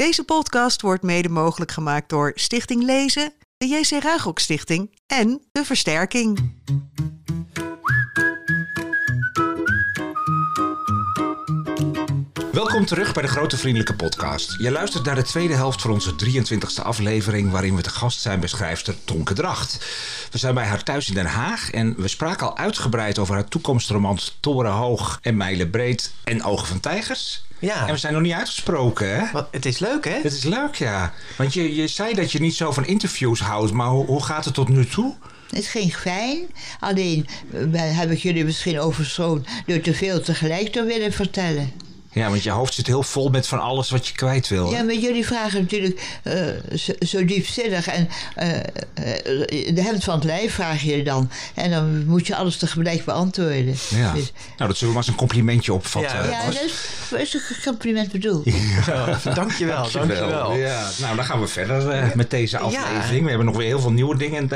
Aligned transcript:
Deze 0.00 0.24
podcast 0.24 0.82
wordt 0.82 1.02
mede 1.02 1.28
mogelijk 1.28 1.70
gemaakt 1.70 2.08
door 2.08 2.32
Stichting 2.34 2.82
Lezen, 2.82 3.32
de 3.56 3.66
JC 3.66 4.02
Ruigrok 4.02 4.38
Stichting 4.38 4.98
en 5.06 5.42
de 5.52 5.64
Versterking. 5.64 6.54
Welkom 12.60 12.86
terug 12.86 13.12
bij 13.12 13.22
de 13.22 13.28
Grote 13.28 13.56
Vriendelijke 13.56 13.94
Podcast. 13.94 14.56
Je 14.58 14.70
luistert 14.70 15.04
naar 15.04 15.14
de 15.14 15.22
tweede 15.22 15.54
helft 15.54 15.82
van 15.82 15.90
onze 15.90 16.12
23e 16.12 16.82
aflevering... 16.82 17.50
waarin 17.50 17.76
we 17.76 17.82
te 17.82 17.90
gast 17.90 18.20
zijn 18.20 18.40
bij 18.40 18.48
schrijfster 18.48 18.94
Tonke 19.04 19.34
Dracht. 19.34 19.78
We 20.30 20.38
zijn 20.38 20.54
bij 20.54 20.64
haar 20.64 20.82
thuis 20.82 21.08
in 21.08 21.14
Den 21.14 21.26
Haag... 21.26 21.70
en 21.70 21.94
we 21.96 22.08
spraken 22.08 22.46
al 22.46 22.56
uitgebreid 22.56 23.18
over 23.18 23.34
haar 23.34 23.48
toekomstromans 23.48 24.36
Torenhoog 24.40 25.18
en 25.22 25.36
Mijlenbreed 25.36 26.12
en 26.24 26.42
Ogen 26.42 26.66
van 26.66 26.80
Tijgers. 26.80 27.44
Ja. 27.58 27.86
En 27.86 27.92
we 27.92 27.98
zijn 27.98 28.12
nog 28.12 28.22
niet 28.22 28.32
uitgesproken, 28.32 29.16
hè? 29.16 29.32
Wat, 29.32 29.48
het 29.50 29.66
is 29.66 29.78
leuk, 29.78 30.04
hè? 30.04 30.20
Het 30.22 30.32
is 30.32 30.44
leuk, 30.44 30.74
ja. 30.74 31.12
Want 31.36 31.54
je, 31.54 31.74
je 31.74 31.88
zei 31.88 32.14
dat 32.14 32.32
je 32.32 32.40
niet 32.40 32.54
zo 32.54 32.72
van 32.72 32.86
interviews 32.86 33.40
houdt... 33.40 33.72
maar 33.72 33.88
hoe, 33.88 34.06
hoe 34.06 34.24
gaat 34.24 34.44
het 34.44 34.54
tot 34.54 34.68
nu 34.68 34.86
toe? 34.86 35.14
Het 35.50 35.66
ging 35.66 35.96
fijn. 35.96 36.46
Alleen 36.80 37.26
eh, 37.72 37.98
heb 37.98 38.10
ik 38.10 38.18
jullie 38.18 38.44
misschien 38.44 38.80
overstroomd 38.80 39.48
door 39.66 39.80
te 39.80 39.94
veel 39.94 40.20
tegelijk 40.20 40.72
te 40.72 40.84
willen 40.84 41.12
vertellen. 41.12 41.88
Ja, 42.12 42.28
want 42.28 42.42
je 42.42 42.50
hoofd 42.50 42.74
zit 42.74 42.86
heel 42.86 43.02
vol 43.02 43.28
met 43.28 43.46
van 43.46 43.60
alles 43.60 43.90
wat 43.90 44.06
je 44.06 44.14
kwijt 44.14 44.48
wil. 44.48 44.70
Ja, 44.70 44.82
maar 44.82 44.94
jullie 44.94 45.26
vragen 45.26 45.60
natuurlijk 45.60 46.18
eh, 46.22 46.34
zo, 46.74 46.92
zo 47.00 47.24
diepzinnig. 47.24 47.86
En 47.86 48.08
eh, 48.34 48.56
eh, 48.56 49.74
de 49.74 49.82
helft 49.82 50.04
van 50.04 50.14
het 50.14 50.24
lijf 50.24 50.54
vraag 50.54 50.82
je 50.82 51.02
dan. 51.02 51.30
En 51.54 51.70
dan 51.70 52.04
moet 52.06 52.26
je 52.26 52.36
alles 52.36 52.56
tegelijk 52.56 53.04
beantwoorden. 53.04 53.74
Ja. 53.88 54.12
Dus- 54.12 54.32
Nou, 54.56 54.68
dat 54.70 54.76
zullen 54.76 54.78
we 54.78 54.86
maar 54.86 54.96
eens 54.96 55.06
een 55.06 55.14
complimentje 55.14 55.72
opvatten. 55.72 56.16
Ja, 56.16 56.30
ja, 56.30 56.44
dat 57.10 57.20
is, 57.20 57.34
een 57.34 57.54
compliment 57.64 58.12
bedoeld. 58.12 58.44
Ja, 58.86 59.18
dankjewel, 59.34 59.90
dankjewel. 59.90 60.54
Ja, 60.54 60.90
nou, 60.98 61.16
dan 61.16 61.24
gaan 61.24 61.40
we 61.40 61.46
verder 61.46 61.90
eh, 61.90 62.14
met 62.14 62.30
deze 62.30 62.58
aflevering. 62.58 63.22
We 63.22 63.28
hebben 63.28 63.46
nog 63.46 63.56
weer 63.56 63.66
heel 63.66 63.80
veel 63.80 63.92
nieuwe 63.92 64.16
dingen 64.16 64.48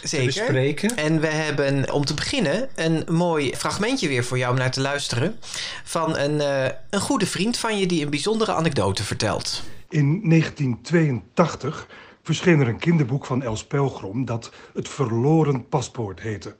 te 0.00 0.08
Zeker. 0.08 0.26
bespreken. 0.26 0.96
En 0.96 1.20
we 1.20 1.26
hebben 1.26 1.92
om 1.92 2.04
te 2.04 2.14
beginnen 2.14 2.68
een 2.74 3.04
mooi 3.08 3.56
fragmentje 3.56 4.08
weer 4.08 4.24
voor 4.24 4.38
jou 4.38 4.52
om 4.52 4.58
naar 4.58 4.70
te 4.70 4.80
luisteren. 4.80 5.38
Van 5.84 6.16
een, 6.16 6.40
eh, 6.40 6.70
een 6.90 7.00
goede 7.00 7.26
vriend 7.26 7.56
van 7.56 7.78
je 7.78 7.86
die 7.86 8.04
een 8.04 8.10
bijzondere 8.10 8.52
anekdote 8.52 9.04
vertelt. 9.04 9.62
In 9.88 10.20
1982 10.28 11.86
verscheen 12.22 12.60
er 12.60 12.68
een 12.68 12.78
kinderboek 12.78 13.26
van 13.26 13.42
Els 13.42 13.66
Pelgrom 13.66 14.24
dat 14.24 14.52
Het 14.74 14.88
Verloren 14.88 15.68
Paspoort 15.68 16.20
heette. 16.20 16.56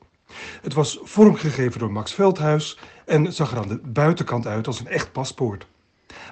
Het 0.63 0.75
was 0.75 0.99
vormgegeven 1.03 1.79
door 1.79 1.93
Max 1.93 2.13
Veldhuis 2.13 2.79
en 3.07 3.33
zag 3.33 3.53
er 3.53 3.59
aan 3.59 3.69
de 3.69 3.81
buitenkant 3.85 4.47
uit 4.47 4.67
als 4.67 4.81
een 4.81 4.89
echt 4.89 5.13
paspoort. 5.13 5.67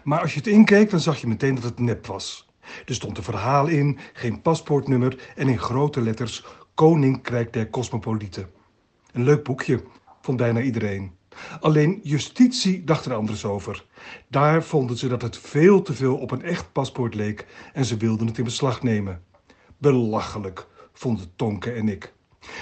Maar 0.05 0.21
als 0.21 0.33
je 0.33 0.39
het 0.39 0.49
inkeek, 0.49 0.91
dan 0.91 1.01
zag 1.01 1.21
je 1.21 1.27
meteen 1.27 1.55
dat 1.55 1.65
het 1.65 1.79
nep 1.79 2.07
was. 2.07 2.49
Er 2.87 2.95
stond 2.95 3.17
een 3.17 3.23
verhaal 3.23 3.67
in, 3.67 3.99
geen 4.13 4.43
paspoortnummer 4.43 5.33
en 5.37 5.49
in 5.49 5.59
grote 5.59 6.01
letters 6.01 6.45
Koninkrijk 6.79 7.53
der 7.53 7.71
Cosmopolieten. 7.71 8.51
Een 9.13 9.23
leuk 9.25 9.45
boekje, 9.45 9.83
vond 10.21 10.37
bijna 10.37 10.61
iedereen. 10.61 11.13
Alleen 11.61 12.01
justitie 12.03 12.85
dacht 12.85 13.05
er 13.05 13.15
anders 13.15 13.45
over. 13.45 13.85
Daar 14.29 14.63
vonden 14.63 14.97
ze 14.97 15.09
dat 15.09 15.23
het 15.23 15.39
veel 15.39 15.83
te 15.83 15.95
veel 15.95 16.17
op 16.17 16.31
een 16.31 16.43
echt 16.43 16.73
paspoort 16.73 17.15
leek 17.15 17.47
en 17.73 17.85
ze 17.85 17.97
wilden 17.97 18.27
het 18.27 18.39
in 18.39 18.45
beslag 18.45 18.83
nemen. 18.83 19.23
Belachelijk, 19.79 20.67
vonden 20.93 21.33
Tonke 21.37 21.73
en 21.73 21.89
ik. 21.89 22.13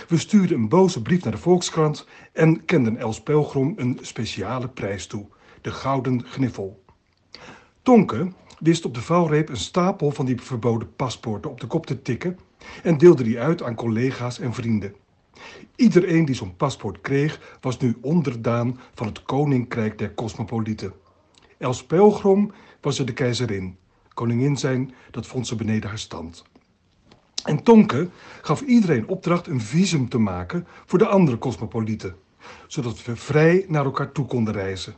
We 0.09 0.19
stuurden 0.19 0.59
een 0.59 0.69
boze 0.69 1.03
brief 1.03 1.23
naar 1.23 1.33
de 1.33 1.39
Volkskrant 1.39 2.07
en 2.33 2.65
kenden 2.65 2.97
Els 2.97 3.23
Pelgrom 3.23 3.73
een 3.77 3.99
speciale 4.01 4.69
prijs 4.69 5.07
toe: 5.07 5.27
de 5.61 5.71
Gouden 5.71 6.25
Gniffel. 6.25 6.85
Tonke 7.83 8.33
wist 8.59 8.85
op 8.85 8.95
de 8.95 9.03
vouwreep 9.03 9.49
een 9.49 9.57
stapel 9.57 10.11
van 10.11 10.27
die 10.27 10.41
verboden 10.41 10.95
paspoorten 10.97 11.51
op 11.51 11.61
de 11.61 11.67
kop 11.67 11.87
te 11.87 12.03
tikken 12.03 12.39
en 12.83 12.99
deelde 12.99 13.23
die 13.23 13.41
uit 13.41 13.63
aan 13.63 13.75
collega's 13.75 14.39
en 14.39 14.55
vrienden. 14.55 14.95
Iedereen 15.77 16.25
die 16.25 16.35
zo'n 16.35 16.57
paspoort 16.57 17.01
kreeg, 17.01 17.57
was 17.61 17.79
nu 17.79 17.97
onderdaan 18.01 18.81
van 18.95 19.07
het 19.07 19.23
Koninkrijk 19.23 19.99
der 19.99 20.15
Cosmopolieten. 20.15 20.93
Els 21.59 21.85
Pelgrom 21.85 22.53
was 22.81 22.99
er 22.99 23.07
de 23.07 23.13
keizerin. 23.13 23.77
Koningin 24.15 24.57
zijn, 24.57 24.95
dat 25.11 25.27
vond 25.27 25.47
ze 25.47 25.57
beneden 25.57 25.89
haar 25.89 25.99
stand. 25.99 26.45
En 27.45 27.63
Tonke 27.63 28.09
gaf 28.43 28.61
iedereen 28.61 29.09
opdracht 29.09 29.47
een 29.47 29.61
visum 29.61 30.09
te 30.09 30.19
maken 30.19 30.67
voor 30.87 30.99
de 30.99 31.07
andere 31.07 31.39
cosmopolieten, 31.39 32.17
zodat 32.67 33.05
we 33.05 33.17
vrij 33.17 33.65
naar 33.69 33.85
elkaar 33.85 34.13
toe 34.13 34.27
konden 34.27 34.55
reizen. 34.55 34.95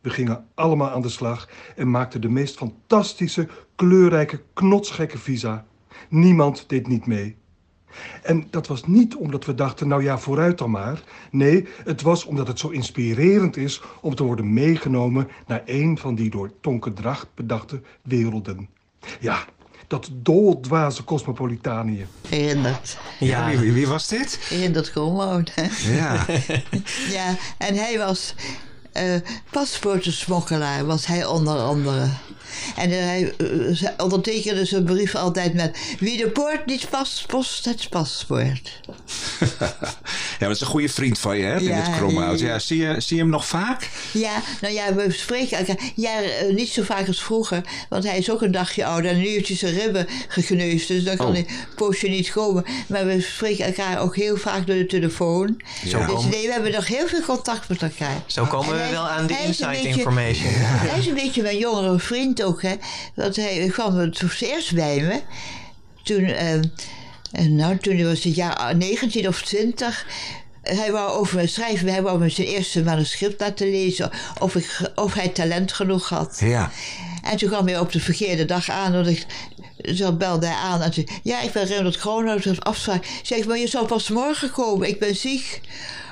We 0.00 0.10
gingen 0.10 0.46
allemaal 0.54 0.90
aan 0.90 1.02
de 1.02 1.08
slag 1.08 1.48
en 1.76 1.90
maakten 1.90 2.20
de 2.20 2.28
meest 2.28 2.56
fantastische, 2.56 3.48
kleurrijke, 3.76 4.42
knotsgekke 4.52 5.18
visa. 5.18 5.66
Niemand 6.08 6.64
deed 6.68 6.86
niet 6.86 7.06
mee. 7.06 7.36
En 8.22 8.46
dat 8.50 8.66
was 8.66 8.86
niet 8.86 9.14
omdat 9.16 9.44
we 9.44 9.54
dachten, 9.54 9.88
nou 9.88 10.02
ja, 10.02 10.18
vooruit 10.18 10.58
dan 10.58 10.70
maar. 10.70 11.02
Nee, 11.30 11.66
het 11.84 12.02
was 12.02 12.24
omdat 12.24 12.46
het 12.48 12.58
zo 12.58 12.68
inspirerend 12.68 13.56
is 13.56 13.80
om 14.00 14.14
te 14.14 14.22
worden 14.24 14.52
meegenomen 14.52 15.28
naar 15.46 15.62
een 15.64 15.98
van 15.98 16.14
die 16.14 16.30
door 16.30 16.50
Tonke 16.60 16.92
Dracht 16.92 17.26
bedachte 17.34 17.80
werelden. 18.02 18.68
Ja, 19.20 19.44
dat 19.86 20.10
doldwaze 20.12 21.04
cosmopolitanië. 21.04 22.06
Herinnerd. 22.28 22.98
Ja, 23.20 23.46
wie, 23.46 23.58
wie, 23.58 23.72
wie 23.72 23.86
was 23.86 24.08
dit? 24.08 24.38
Herinnerd 24.48 24.88
gewoon. 24.88 25.46
hè. 25.54 25.94
Ja, 25.96 26.26
Ja, 27.16 27.36
en 27.58 27.74
hij 27.74 27.98
was 27.98 28.34
eh 28.92 29.14
paspoortensmokkelaar, 29.50 30.86
was 30.86 31.06
hij 31.06 31.24
onder 31.26 31.56
andere. 31.56 32.08
En 32.76 32.90
eh, 32.90 32.98
hij 32.98 33.34
eh, 33.38 33.46
ze- 33.74 33.92
ondertekende 33.96 34.64
zijn 34.64 34.84
brief 34.84 35.14
altijd 35.14 35.54
met... 35.54 35.76
Wie 35.98 36.16
de 36.16 36.28
poort 36.30 36.66
niet 36.66 36.88
past, 36.90 37.26
post 37.26 37.64
het 37.64 37.88
paspoort. 37.88 38.80
ja 40.38 40.46
dat 40.46 40.50
is 40.50 40.60
een 40.60 40.66
goede 40.66 40.88
vriend 40.88 41.18
van 41.18 41.36
je, 41.38 41.44
hè, 41.44 41.56
in 41.58 41.64
Ja, 41.64 41.74
het 41.74 41.96
Kromhout. 41.96 42.38
ja. 42.38 42.46
Ja, 42.46 42.58
zie, 42.58 42.78
je, 42.82 42.94
zie 43.00 43.16
je 43.16 43.22
hem 43.22 43.30
nog 43.30 43.46
vaak? 43.46 43.88
Ja, 44.12 44.42
nou 44.60 44.74
ja, 44.74 44.94
we 44.94 45.12
spreken 45.12 45.58
elkaar. 45.58 45.76
Ja, 45.94 46.22
eh, 46.22 46.54
niet 46.54 46.68
zo 46.68 46.82
vaak 46.82 47.06
als 47.06 47.22
vroeger. 47.22 47.60
Want 47.88 48.04
hij 48.04 48.18
is 48.18 48.30
ook 48.30 48.42
een 48.42 48.50
dagje 48.52 48.84
ouder. 48.84 49.10
En 49.10 49.18
nu 49.18 49.26
heeft 49.28 49.48
hij 49.48 49.56
zijn 49.56 49.74
ribben 49.74 50.06
gekneusd. 50.28 50.88
Dus 50.88 51.04
dan 51.04 51.16
kan 51.16 51.26
Oh. 51.26 51.32
hij 51.32 51.40
een 51.48 51.74
poosje 51.76 52.08
niet 52.08 52.32
komen. 52.32 52.64
Maar 52.86 53.06
we 53.06 53.20
spreken 53.20 53.64
elkaar 53.64 54.00
ook 54.00 54.16
heel 54.16 54.36
vaak 54.36 54.66
door 54.66 54.76
de 54.76 54.86
telefoon. 54.86 55.60
Zo 55.88 56.06
Dus 56.06 56.24
nee, 56.24 56.46
we 56.46 56.52
hebben 56.52 56.72
nog 56.72 56.86
heel 56.86 57.06
veel 57.06 57.20
contact 57.20 57.68
met 57.68 57.82
elkaar. 57.82 58.22
Zo 58.26 58.44
komen 58.44 58.68
En 58.68 58.74
we 58.76 58.82
hij- 58.82 58.90
wel 58.92 59.08
aan 59.08 59.26
de 59.26 59.36
inside 59.46 59.70
beetje- 59.70 59.88
information. 59.88 60.52
Hij 60.54 60.98
is 60.98 61.06
een 61.06 61.14
beetje 61.14 61.42
mijn 61.42 61.58
jongere 61.58 61.98
vriend 61.98 62.43
ook, 62.44 62.62
hè. 62.62 62.74
Want 63.14 63.36
hij 63.36 63.68
kwam 63.72 63.96
het 63.96 64.18
voor 64.18 64.28
het 64.30 64.42
eerst 64.42 64.74
bij 64.74 65.00
me. 65.00 65.20
Toen, 66.02 66.24
eh, 66.24 66.52
en 67.32 67.54
nou, 67.54 67.78
toen 67.78 68.04
was 68.04 68.24
het 68.24 68.34
jaar 68.34 68.76
19 68.76 69.28
of 69.28 69.42
20. 69.42 70.06
Hij 70.62 70.92
wou 70.92 71.10
over 71.10 71.36
me 71.36 71.46
schrijven. 71.46 71.88
Hij 71.88 72.02
wou 72.02 72.18
me 72.18 72.28
zijn 72.28 72.46
eerste 72.46 72.82
manuscript 72.82 73.40
laten 73.40 73.70
lezen. 73.70 74.10
Of, 74.38 74.54
ik, 74.54 74.90
of 74.94 75.14
hij 75.14 75.28
talent 75.28 75.72
genoeg 75.72 76.08
had. 76.08 76.36
Ja. 76.40 76.70
En 77.22 77.36
toen 77.36 77.48
kwam 77.48 77.66
hij 77.66 77.78
op 77.78 77.92
de 77.92 78.00
verkeerde 78.00 78.44
dag 78.44 78.70
aan. 78.70 78.92
Dat 78.92 79.06
ik, 79.06 79.26
zo 79.94 80.12
belde 80.12 80.46
hij 80.46 80.56
aan 80.56 80.82
en 80.82 80.92
zei... 80.92 81.06
Ja, 81.22 81.40
ik 81.40 81.52
ben 81.52 81.68
Ronald 81.68 81.96
Kroonhout, 81.96 82.44
dat 82.44 82.64
afspraak. 82.64 83.06
Zeg 83.22 83.46
maar 83.46 83.58
je 83.58 83.66
zal 83.66 83.86
pas 83.86 84.08
morgen 84.08 84.50
komen. 84.50 84.88
Ik 84.88 84.98
ben 84.98 85.16
ziek. 85.16 85.60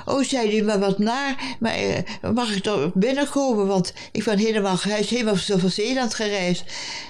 Oh, 0.05 0.23
zei 0.23 0.51
hij, 0.51 0.61
maar 0.61 0.79
wat 0.79 0.99
naar. 0.99 1.35
Maar 1.59 1.73
eh, 1.73 2.31
mag 2.33 2.55
ik 2.55 2.63
toch 2.63 2.91
binnenkomen? 2.93 3.67
Want 3.67 3.93
ik 4.11 4.23
ben 4.23 4.37
helemaal... 4.37 4.77
Hij 4.81 4.99
is 4.99 5.09
helemaal 5.09 5.35
zo 5.35 5.57
van 5.57 5.69
Zeeland 5.69 6.13
gereisd. 6.13 6.63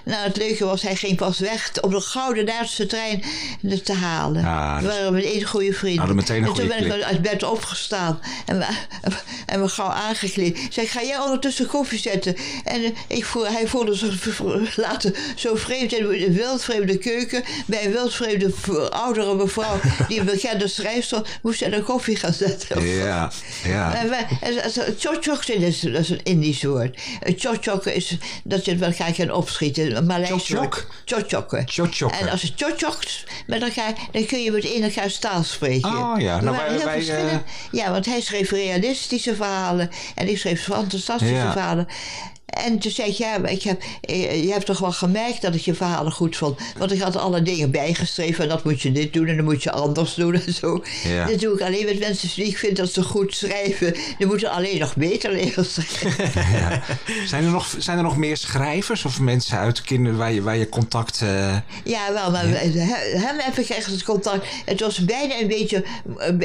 Nou, 0.05 0.23
het 0.23 0.37
leuke 0.37 0.65
was, 0.65 0.81
hij 0.81 0.95
ging 0.95 1.17
pas 1.17 1.39
weg... 1.39 1.71
om 1.81 1.89
de 1.89 2.01
gouden 2.01 2.45
Duitse 2.45 2.85
trein 2.85 3.23
te 3.83 3.93
halen. 3.93 4.45
Ah, 4.45 4.79
we 4.79 4.87
waren 4.87 5.13
met 5.13 5.23
één 5.23 5.43
goede 5.43 5.73
vriend. 5.73 5.97
Hadden 5.97 6.15
meteen 6.15 6.43
een 6.43 6.49
en 6.49 6.53
toen 6.53 6.67
ben 6.67 6.85
ik 6.85 7.03
uit 7.03 7.21
bed 7.21 7.43
opgestaan. 7.43 8.19
En 8.45 8.57
we, 8.57 8.65
en 9.45 9.61
we 9.61 9.67
gauw 9.67 9.89
aangekleed. 9.89 10.57
Ik 10.57 10.73
zei, 10.73 10.87
ga 10.87 11.03
jij 11.03 11.19
ondertussen 11.19 11.67
koffie 11.67 11.99
zetten? 11.99 12.35
En 12.63 12.83
eh, 12.83 12.89
ik 13.07 13.25
voel, 13.25 13.47
hij 13.47 13.67
voelde 13.67 13.95
zich 13.95 14.75
later 14.75 15.15
zo 15.35 15.55
vreemd 15.55 15.93
in 15.93 16.05
een 16.05 16.33
wildvreemde 16.33 16.97
keuken. 16.97 17.43
Bij 17.65 17.85
een 17.85 17.91
wildvreemde 17.91 18.51
oudere 18.89 19.35
mevrouw 19.35 19.79
die 20.07 20.19
een 20.19 20.25
bekende 20.25 20.67
schrijfster 20.67 21.39
moest 21.41 21.59
hij 21.59 21.73
een 21.73 21.83
koffie 21.83 22.15
gaan 22.15 22.33
zetten. 22.33 22.82
Ja, 22.87 23.31
ja. 23.63 24.05
Chochok 24.97 25.45
dat 25.47 25.55
is, 25.61 25.79
dat 25.79 25.93
is 26.01 26.09
een 26.09 26.23
Indisch 26.23 26.63
woord. 26.63 26.99
Chochok 27.37 27.85
is 27.85 28.17
dat 28.43 28.65
je 28.65 28.71
het 28.71 28.79
met 28.79 28.97
elkaar 28.99 29.13
kan 29.15 29.31
opschieten. 29.31 30.05
Chochok? 30.25 30.87
Chochokken. 31.05 31.63
Chochokken. 31.67 32.19
En 32.19 32.29
als 32.29 32.41
je 32.41 32.51
chochokt 32.55 33.23
met 33.47 33.61
elkaar, 33.61 33.93
dan 34.11 34.25
kun 34.25 34.43
je 34.43 34.51
meteen 34.51 34.83
elkaars 34.83 35.17
taal 35.19 35.43
spreken. 35.43 35.89
Oh 35.89 36.13
ja, 36.17 36.41
nou, 36.41 36.57
wij- 36.57 36.69
heel 36.69 36.83
wij. 36.83 37.41
Ja, 37.71 37.91
want 37.91 38.05
hij 38.05 38.21
schreef 38.21 38.51
realistische 38.51 39.35
verhalen 39.35 39.89
en 40.15 40.29
ik 40.29 40.37
schreef 40.37 40.63
fantastische 40.63 41.33
Ja. 41.33 41.51
verhalen. 41.51 41.87
En 42.45 42.79
toen 42.79 42.91
zei 42.91 43.09
ik, 43.09 43.15
ja, 43.15 43.37
maar 43.37 43.51
ik 43.51 43.63
heb, 43.63 43.81
eh, 44.01 44.43
je 44.43 44.51
hebt 44.51 44.65
toch 44.65 44.79
wel 44.79 44.91
gemerkt 44.91 45.41
dat 45.41 45.55
ik 45.55 45.61
je 45.61 45.73
verhalen 45.73 46.11
goed 46.11 46.35
vond. 46.37 46.59
Want 46.77 46.91
ik 46.91 47.01
had 47.01 47.15
alle 47.15 47.41
dingen 47.41 47.71
bijgeschreven. 47.71 48.43
En 48.43 48.49
dat 48.49 48.63
moet 48.63 48.81
je 48.81 48.91
dit 48.91 49.13
doen 49.13 49.27
en 49.27 49.35
dan 49.35 49.45
moet 49.45 49.63
je 49.63 49.71
anders 49.71 50.13
doen 50.13 50.33
en 50.33 50.53
zo. 50.53 50.83
Ja. 51.03 51.25
Dat 51.25 51.39
doe 51.39 51.53
ik 51.53 51.61
alleen 51.61 51.85
met 51.85 51.99
mensen 51.99 52.29
die 52.35 52.45
ik 52.45 52.57
vind 52.57 52.77
dat 52.77 52.91
ze 52.93 53.03
goed 53.03 53.35
schrijven. 53.35 53.93
Die 54.17 54.27
moeten 54.27 54.51
alleen 54.51 54.79
nog 54.79 54.95
beter 54.95 55.31
leren 55.31 55.65
schrijven. 55.65 56.31
Ja. 56.53 56.81
Zijn, 57.25 57.43
er 57.43 57.49
nog, 57.51 57.75
zijn 57.77 57.97
er 57.97 58.03
nog 58.03 58.17
meer 58.17 58.37
schrijvers 58.37 59.05
of 59.05 59.19
mensen 59.19 59.57
uit 59.57 59.81
kinderen 59.81 60.17
waar 60.17 60.31
je, 60.31 60.41
waar 60.41 60.57
je 60.57 60.69
contact... 60.69 61.21
eh, 61.21 61.55
Ja, 61.83 62.13
wel, 62.13 62.31
maar 62.31 62.43
he- 62.47 63.17
hem 63.19 63.35
heb 63.39 63.57
ik 63.57 63.69
echt 63.69 63.85
het 63.85 64.03
contact. 64.03 64.45
Het 64.65 64.79
was 64.79 65.05
bijna 65.05 65.39
een 65.41 65.47
beetje, 65.47 65.83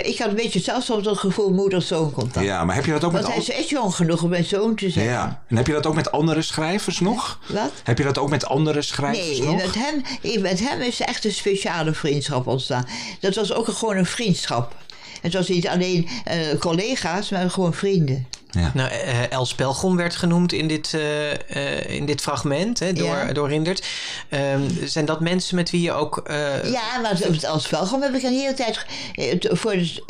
ik 0.02 0.18
had 0.18 0.28
een 0.28 0.34
beetje 0.34 0.60
zelfs 0.60 0.86
soms 0.86 1.06
het 1.06 1.18
gevoel 1.18 1.50
moeder-zoon 1.52 2.12
contact. 2.12 2.46
ja, 2.46 2.64
maar 2.64 2.74
heb 2.74 2.84
je 2.84 2.90
dat 2.92 3.04
ook 3.04 3.12
met... 3.12 3.22
Want 3.22 3.34
hij 3.34 3.42
al- 3.44 3.48
is 3.50 3.56
echt 3.58 3.68
jong 3.68 3.94
genoeg 3.94 4.22
om 4.22 4.30
mijn 4.30 4.44
zoon 4.44 4.74
te 4.74 4.90
zijn. 4.90 5.04
Ja. 5.06 5.42
En 5.48 5.56
heb 5.56 5.66
je 5.66 5.72
dat 5.72 5.86
ook 5.88 5.94
met 5.94 6.12
andere 6.12 6.42
schrijvers 6.42 7.00
nog? 7.00 7.38
Wat? 7.46 7.72
Heb 7.84 7.98
je 7.98 8.04
dat 8.04 8.18
ook 8.18 8.30
met 8.30 8.46
andere 8.46 8.82
schrijvers 8.82 9.38
Nee, 9.38 9.42
nog? 9.48 9.56
met 9.56 9.74
hem, 9.74 10.02
met 10.42 10.60
hem 10.68 10.80
is 10.80 11.00
echt 11.00 11.24
een 11.24 11.32
speciale 11.32 11.92
vriendschap 11.92 12.46
ontstaan. 12.46 12.86
Dat 13.20 13.34
was 13.34 13.52
ook 13.52 13.68
gewoon 13.68 13.96
een 13.96 14.06
vriendschap. 14.06 14.76
Het 15.22 15.32
was 15.32 15.48
niet 15.48 15.68
alleen 15.68 16.08
eh, 16.24 16.36
collega's, 16.58 17.30
maar 17.30 17.50
gewoon 17.50 17.74
vrienden. 17.74 18.26
Ja. 18.58 18.70
Nou, 18.74 18.90
eh, 18.90 19.30
Els 19.32 19.54
Pelgrom 19.54 19.96
werd 19.96 20.16
genoemd 20.16 20.52
in 20.52 20.68
dit, 20.68 20.94
eh, 20.94 21.32
eh, 21.32 21.88
in 21.90 22.06
dit 22.06 22.20
fragment 22.20 22.78
hè, 22.78 22.92
door, 22.92 23.06
Ja. 23.06 23.32
door 23.32 23.48
Rindert. 23.48 23.86
Ehm, 24.28 24.60
zijn 24.84 25.04
dat 25.04 25.20
mensen 25.20 25.56
met 25.56 25.70
wie 25.70 25.80
je 25.82 25.92
ook... 25.92 26.18
eh, 26.18 26.70
Ja, 26.72 26.98
maar 27.02 27.46
als 27.48 27.70
welkom 27.70 28.02
heb 28.02 28.14
ik 28.14 28.22
een 28.22 28.32
hele 28.32 28.54
tijd, 28.54 28.84
voordat, 29.42 30.02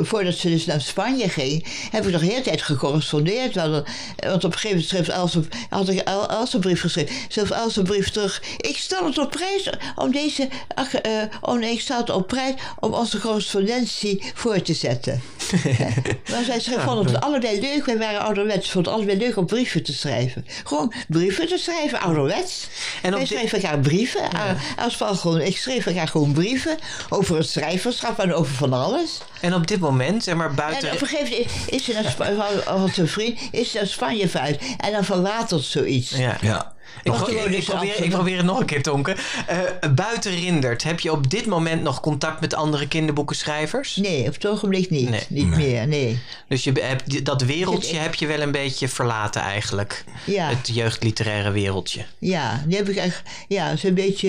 voordat 0.00 0.34
ze 0.34 0.48
dus 0.50 0.64
naar 0.66 0.80
Spanje 0.80 1.28
ging, 1.28 1.66
heb 1.90 2.06
ik 2.06 2.12
nog 2.12 2.20
een 2.20 2.28
hele 2.28 2.40
tijd 2.40 2.62
gecorrespondeerd. 2.62 3.54
Want, 3.54 3.84
want 4.16 4.44
op 4.44 4.52
een 4.52 4.58
gegeven 4.58 4.68
moment 4.68 4.88
schreef 4.88 5.08
Els, 5.08 5.34
een- 5.34 5.48
had 5.70 5.88
ik 5.88 5.98
El- 6.00 6.30
Els 6.30 6.54
een 6.54 6.60
brief 6.60 6.80
geschreven. 6.80 7.14
Schreef 7.28 7.50
Els 7.50 7.76
een 7.76 7.84
brief 7.84 8.10
terug. 8.10 8.42
Ik 8.56 8.76
stel 8.76 9.04
het 9.06 9.18
op 9.18 9.30
prijs 9.30 9.70
om 9.96 10.12
deze, 10.12 10.48
ach, 10.74 10.94
eh, 10.94 11.12
oh 11.40 11.58
nee, 11.58 11.72
ik 11.72 11.80
stel 11.80 11.98
het 11.98 12.10
op 12.10 12.26
prijs 12.26 12.54
om 12.80 12.92
onze 12.94 13.20
correspondentie 13.20 14.22
voor 14.34 14.62
te 14.62 14.74
zetten. 14.74 15.22
maar 16.30 16.44
zij 16.44 16.60
schreef, 16.60 16.82
vonden 16.82 17.06
het 17.12 17.20
allebei 17.20 17.60
leuk. 17.60 17.86
Wij 17.98 18.06
waren 18.12 18.20
ouderwets. 18.26 18.70
Vond 18.70 18.86
het 18.86 18.94
allebei 18.94 19.18
leuk 19.18 19.36
om 19.36 19.46
brieven 19.46 19.82
te 19.82 19.92
schrijven. 19.92 20.46
Gewoon 20.64 20.92
brieven 21.08 21.46
te 21.48 21.58
schrijven, 21.58 22.00
ouderwets. 22.00 22.66
En 23.02 23.10
Wij 23.10 23.18
dit- 23.20 23.28
schreven 23.28 23.62
elkaar 23.62 23.78
brieven. 23.78 24.22
Ja. 24.32 24.56
Als 24.76 24.98
wel 24.98 25.14
gewoon, 25.14 25.40
ik 25.40 25.56
schreef 25.56 25.86
elkaar 25.86 26.08
gewoon 26.08 26.32
brieven 26.32 26.76
over 27.08 27.36
het 27.36 27.48
schrijverschap 27.48 28.18
en 28.18 28.34
over 28.34 28.54
van 28.54 28.72
alles. 28.72 29.18
En 29.40 29.54
op 29.54 29.66
dit 29.66 29.80
moment, 29.80 30.24
zeg 30.24 30.34
maar 30.34 30.54
buiten... 30.54 30.88
En 30.88 30.94
op 30.94 31.00
een 31.00 31.06
gegeven 31.08 31.30
moment 31.32 31.50
is 31.70 31.84
ze 31.84 31.92
naar 31.92 32.04
Spanje, 32.10 32.62
had 32.64 32.96
een 32.96 33.08
vriend, 33.08 33.38
is 33.50 33.70
ze 33.70 33.76
naar 33.76 33.86
Spanje 33.86 34.28
verhuisd. 34.28 34.60
En 34.78 34.92
dan 34.92 35.04
verwatert 35.04 35.64
zoiets. 35.64 36.10
Ja. 36.10 36.36
Ja. 36.40 36.74
Ik, 37.02 37.12
gewoon 37.12 37.52
ik 37.52 37.64
probeer, 37.64 38.02
ik 38.04 38.10
probeer 38.10 38.36
het 38.36 38.46
nog 38.46 38.60
een 38.60 38.66
keer, 38.66 38.82
Tonke. 38.82 39.16
Eh, 39.46 39.58
buiten 39.94 40.34
Rindert, 40.34 40.82
heb 40.82 41.00
je 41.00 41.12
op 41.12 41.30
dit 41.30 41.46
moment 41.46 41.82
nog 41.82 42.00
contact 42.00 42.40
met 42.40 42.54
andere 42.54 42.88
kinderboekenschrijvers? 42.88 43.96
Nee, 43.96 44.26
op 44.26 44.34
het 44.34 44.46
ogenblik 44.46 44.90
niet. 44.90 45.08
Nee. 45.08 45.20
Niet 45.28 45.46
meer, 45.46 45.88
nee. 45.88 46.18
Dus 46.48 46.64
je 46.64 46.72
hebt, 46.72 47.24
dat 47.24 47.42
wereldje 47.42 47.96
heb 47.96 48.14
je 48.14 48.26
wel 48.26 48.40
een 48.40 48.52
beetje 48.52 48.88
verlaten 48.88 49.42
eigenlijk. 49.42 50.04
Ja. 50.24 50.48
Het 50.48 50.70
jeugdliteraire 50.74 51.50
wereldje. 51.50 52.04
Ja, 52.18 52.64
die 52.66 52.76
heb 52.76 52.88
ik 52.88 52.96
echt. 52.96 53.22
Ja, 53.48 53.64
het 53.68 53.76
is 53.76 53.82
een 53.82 53.94
beetje. 53.94 54.28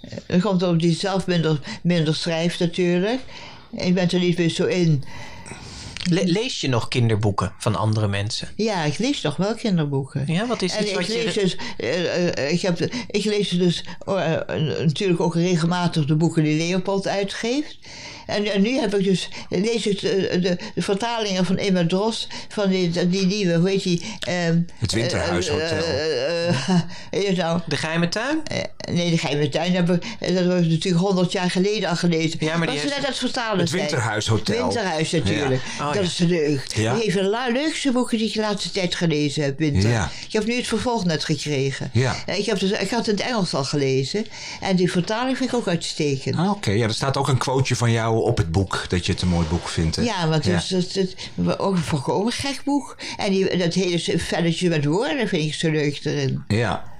eh, 0.00 0.16
Het 0.26 0.42
komt 0.42 0.62
omdat 0.62 0.80
die 0.80 0.94
zelf 0.96 1.26
minder, 1.26 1.58
minder 1.82 2.14
schrijft 2.14 2.58
natuurlijk. 2.58 3.20
Ik 3.76 3.94
ben 3.94 4.10
er 4.10 4.18
niet 4.18 4.38
meer 4.38 4.48
zo 4.50 4.64
in. 4.64 5.04
Le- 6.10 6.22
lees 6.24 6.60
je 6.60 6.68
nog 6.68 6.88
kinderboeken 6.88 7.52
van 7.58 7.76
andere 7.76 8.08
mensen? 8.08 8.48
Ja, 8.56 8.82
ik 8.84 8.98
lees 8.98 9.20
nog 9.20 9.36
wel 9.36 9.54
kinderboeken. 9.54 10.24
Ja, 10.26 10.46
wat 10.46 10.62
is 10.62 10.72
En 10.74 10.80
iets 10.82 10.90
ik 10.90 10.96
wat 10.96 11.08
lees 11.08 11.34
je... 11.34 11.40
dus, 11.40 11.56
eh, 11.76 12.26
eh, 12.38 12.52
ik, 12.52 12.60
heb, 12.60 12.80
ik 13.10 13.24
lees 13.24 13.48
dus 13.48 13.84
eh, 14.06 14.32
eh, 14.34 14.40
natuurlijk 14.78 15.20
ook 15.20 15.34
regelmatig 15.34 16.04
de 16.04 16.14
boeken 16.16 16.44
die 16.44 16.56
Leopold 16.66 17.06
uitgeeft. 17.08 17.78
En, 18.26 18.52
en 18.52 18.62
nu 18.62 18.78
heb 18.78 18.94
ik 18.94 19.04
dus, 19.04 19.28
lees 19.48 19.86
ik 19.86 20.00
de, 20.00 20.38
de, 20.40 20.56
de 20.74 20.82
vertalingen 20.82 21.44
van 21.44 21.56
Emma 21.56 21.86
Dros, 21.86 22.28
van 22.48 22.68
die, 22.70 23.08
die 23.08 23.26
nieuwe, 23.26 23.54
hoe 23.56 23.68
heet 23.68 23.82
die? 23.82 24.02
ehm, 24.20 24.60
Het 24.78 24.92
Winterhuishotel. 24.92 25.84
nou, 27.36 27.60
De 27.66 27.76
Geheime 27.76 28.08
Tuin? 28.08 28.42
nee, 28.92 29.10
de 29.10 29.18
Geheime 29.18 29.48
Tuin 29.48 29.74
heb 29.74 29.90
ik, 29.90 30.02
dat 30.34 30.46
was 30.46 30.66
natuurlijk 30.66 31.04
honderd 31.04 31.32
jaar 31.32 31.50
geleden 31.50 31.88
al 31.88 31.96
gelezen. 31.96 32.36
Ja, 32.40 32.56
maar 32.56 32.66
die 32.66 32.76
Was 32.76 32.84
heeft- 32.84 32.96
net 32.96 33.06
het 33.06 33.16
vertalen 33.18 33.58
Het. 33.58 33.70
Winterhuishotel. 33.70 34.62
Winterhuis 34.62 35.10
natuurlijk. 35.10 35.62
Ja. 35.78 35.86
Oh, 35.88 35.92
dat 36.02 36.10
is 36.10 36.18
leuk. 36.18 36.66
Ja. 36.74 36.94
Die 36.94 37.02
heeft 37.02 37.16
een 37.16 37.52
leukste 37.52 37.92
boeken 37.92 38.18
die 38.18 38.26
ik 38.26 38.32
de 38.34 38.40
laatste 38.40 38.70
tijd 38.70 38.94
gelezen 38.94 39.44
heb, 39.44 39.58
Winter. 39.58 39.90
Ja. 39.90 40.10
Ik 40.26 40.32
heb 40.32 40.46
nu 40.46 40.54
het 40.56 40.66
vervolg 40.66 41.04
net 41.04 41.24
gekregen. 41.24 41.90
Ja. 41.92 42.16
Ik, 42.26 42.46
heb 42.46 42.58
dus, 42.58 42.70
ik 42.70 42.90
had 42.90 43.06
het 43.06 43.08
in 43.08 43.14
het 43.24 43.32
Engels 43.34 43.54
al 43.54 43.64
gelezen. 43.64 44.26
En 44.60 44.76
die 44.76 44.90
vertaling 44.90 45.36
vind 45.36 45.50
ik 45.50 45.56
ook 45.56 45.68
uitstekend. 45.68 46.36
Ah, 46.36 46.50
Oké, 46.50 46.70
ja, 46.70 46.84
er 46.84 46.94
staat 46.94 47.16
ook 47.16 47.28
een 47.28 47.38
quoteje 47.38 47.76
van 47.76 47.90
jou 47.92 48.22
op 48.22 48.36
het 48.36 48.52
boek, 48.52 48.84
dat 48.88 49.06
je 49.06 49.12
het 49.12 49.22
een 49.22 49.28
mooi 49.28 49.46
boek 49.46 49.68
vindt. 49.68 49.96
Hè? 49.96 50.02
Ja, 50.02 50.28
want 50.28 50.44
het 50.44 50.62
is, 50.62 50.70
het, 50.70 50.94
het- 50.94 51.58
ook 51.58 51.74
een 51.74 51.82
volkomen 51.82 52.32
gek 52.32 52.60
boek. 52.64 52.96
En 53.16 53.30
die, 53.32 53.56
dat 53.56 53.74
hele 53.74 53.98
velletje 54.18 54.68
met 54.68 54.84
woorden 54.84 55.28
vind 55.28 55.44
ik 55.44 55.54
zo 55.54 55.70
leuk 55.70 56.00
erin. 56.04 56.44
Ja. 56.48 56.94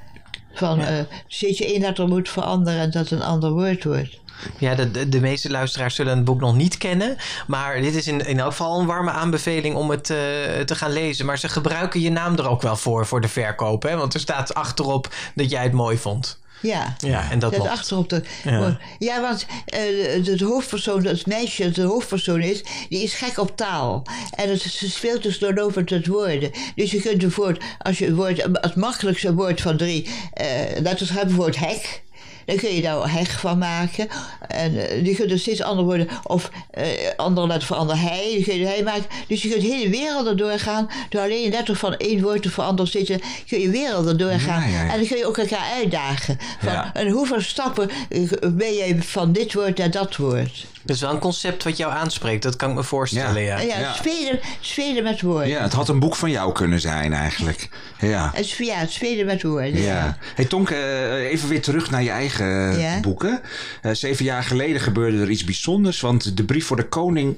Van, 0.54 0.80
eh 0.80 1.00
zit 1.28 1.58
je 1.58 1.66
één 1.66 1.80
letter 1.80 2.08
moet 2.08 2.28
veranderen 2.28 2.80
en 2.80 2.90
dat 2.90 3.10
een 3.10 3.22
ander 3.22 3.50
woord 3.50 3.84
wordt. 3.84 4.20
Ja, 4.58 4.74
de, 4.74 4.90
de, 4.90 5.08
de 5.08 5.20
meeste 5.20 5.50
luisteraars 5.50 5.94
zullen 5.94 6.16
het 6.16 6.24
boek 6.24 6.40
nog 6.40 6.56
niet 6.56 6.78
kennen. 6.78 7.16
Maar 7.46 7.80
dit 7.80 7.94
is 7.94 8.06
in, 8.06 8.26
in 8.26 8.38
elk 8.38 8.50
geval 8.50 8.80
een 8.80 8.86
warme 8.86 9.10
aanbeveling 9.10 9.74
om 9.74 9.90
het 9.90 10.10
eh, 10.10 10.16
te 10.64 10.74
gaan 10.74 10.92
lezen. 10.92 11.26
Maar 11.26 11.38
ze 11.38 11.48
gebruiken 11.48 12.00
je 12.00 12.10
naam 12.10 12.36
er 12.36 12.48
ook 12.48 12.62
wel 12.62 12.76
voor, 12.76 13.06
voor 13.06 13.20
de 13.20 13.28
verkoop. 13.28 13.82
Hè? 13.82 13.96
Want 13.96 14.14
er 14.14 14.20
staat 14.20 14.54
achterop 14.54 15.14
dat 15.34 15.50
jij 15.50 15.62
het 15.62 15.72
mooi 15.72 15.98
vond. 15.98 16.38
Ja. 16.60 16.96
Ja, 16.98 17.30
en 17.30 17.38
dat 17.38 17.54
Dat 17.54 17.68
achterop 17.68 18.08
de. 18.08 18.22
Ja. 18.44 18.78
Ja, 18.98 19.20
want 19.20 19.46
eh, 19.66 19.80
de, 20.24 20.34
de 20.36 20.44
hoofdpersoon, 20.44 21.04
het 21.04 21.26
meisje 21.26 21.64
dat 21.64 21.74
de 21.74 21.82
hoofdpersoon 21.82 22.40
is, 22.40 22.64
die 22.88 23.02
is 23.02 23.14
gek 23.14 23.38
op 23.38 23.56
taal. 23.56 24.02
En 24.30 24.50
het, 24.50 24.60
ze 24.60 24.90
speelt 24.90 25.22
dus 25.22 25.38
doorlopend 25.38 25.90
het 25.90 26.06
woorden. 26.06 26.50
Dus 26.74 26.90
je 26.90 27.00
kunt 27.00 27.18
bijvoorbeeld, 27.18 27.64
als 27.78 27.98
je 27.98 28.06
een 28.06 28.14
woord, 28.14 28.42
het 28.42 28.74
makkelijkste 28.74 29.34
woord 29.34 29.60
van 29.60 29.76
drie 29.76 30.08
eh 30.32 30.80
letters 30.80 31.10
hebt, 31.10 31.26
bijvoorbeeld 31.26 31.58
hek. 31.58 32.04
Dan 32.46 32.56
kun 32.56 32.74
je 32.74 32.82
daar 32.82 33.12
heg 33.12 33.40
van 33.40 33.58
maken. 33.58 34.08
En 34.48 34.88
eh, 34.88 35.06
je 35.06 35.14
kunt 35.14 35.30
er 35.30 35.38
steeds 35.38 35.62
andere 35.62 35.86
woorden, 35.86 36.08
of 36.22 36.50
eh, 36.70 36.84
andere 37.16 37.46
letter 37.46 37.66
voor 37.66 37.76
ander 37.76 38.00
hij. 38.00 38.32
Dan 38.34 38.42
kun 38.42 38.58
je 38.58 38.66
hij 38.66 38.82
maken. 38.82 39.06
Dus 39.28 39.42
je 39.42 39.48
kunt 39.48 39.62
hele 39.62 39.88
werelden 39.88 40.36
doorgaan. 40.36 40.88
Door 41.08 41.20
alleen 41.20 41.44
een 41.44 41.50
letter 41.50 41.76
van 41.76 41.96
één 41.96 42.22
woord 42.22 42.42
te 42.42 42.50
veranderen, 42.50 42.90
zitten, 42.90 43.20
kun 43.48 43.60
je 43.60 43.70
werelden 43.70 44.18
doorgaan. 44.18 44.62
Ja, 44.62 44.68
ja, 44.68 44.84
ja. 44.84 44.90
En 44.92 44.98
dan 44.98 45.06
kun 45.06 45.16
je 45.16 45.26
ook 45.26 45.38
elkaar 45.38 45.72
uitdagen. 45.74 46.38
Van. 46.58 46.92
En 46.92 47.08
hoeveel 47.08 47.40
stappen 47.40 47.90
eh, 48.08 48.22
ben 48.52 48.74
je 48.74 49.02
van 49.02 49.32
dit 49.32 49.54
woord 49.54 49.78
naar 49.78 49.90
dat 49.90 50.16
woord? 50.16 50.66
Dat 50.86 50.96
is 50.96 51.02
wel 51.02 51.10
een 51.12 51.18
concept 51.18 51.64
wat 51.64 51.76
jou 51.76 51.92
aanspreekt. 51.92 52.42
Dat 52.42 52.56
kan 52.56 52.70
ik 52.70 52.76
me 52.76 52.82
voorstellen, 52.82 53.42
ja. 53.42 53.58
Ja, 53.60 53.78
Ja. 53.78 53.92
Spelen, 53.92 54.40
spelen 54.60 55.02
met 55.02 55.20
woorden. 55.20 55.48
ja, 55.48 55.62
het 55.62 55.72
had 55.72 55.88
een 55.88 55.98
boek 55.98 56.16
van 56.16 56.30
jou 56.30 56.52
kunnen 56.52 56.80
zijn 56.80 57.12
eigenlijk. 57.12 57.68
Ja. 58.00 58.30
Het, 58.34 58.44
is- 58.44 58.56
ja, 58.56 58.86
spelen 58.86 59.26
met 59.26 59.42
woorden. 59.42 59.80
Ja. 59.82 60.18
Hey 60.34 60.44
Tonke, 60.44 60.74
eh, 60.74 61.30
even 61.30 61.48
weer 61.48 61.62
terug 61.62 61.90
naar 61.90 62.02
je 62.02 62.10
eigen 62.10 62.70
eh, 62.72 62.80
Ja. 62.80 63.00
boeken. 63.00 63.40
Eh, 63.82 63.92
zeven 63.94 64.24
jaar 64.24 64.42
geleden 64.44 64.80
gebeurde 64.80 65.20
er 65.20 65.30
iets 65.30 65.44
bijzonders, 65.44 66.00
want 66.00 66.36
de 66.36 66.44
brief 66.44 66.66
voor 66.66 66.76
de 66.76 66.88
koning 66.88 67.36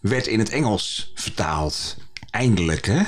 werd 0.00 0.26
in 0.26 0.38
het 0.38 0.50
Engels 0.50 1.12
vertaald. 1.14 1.96
Eindelijk, 2.30 2.86
hè? 2.86 3.02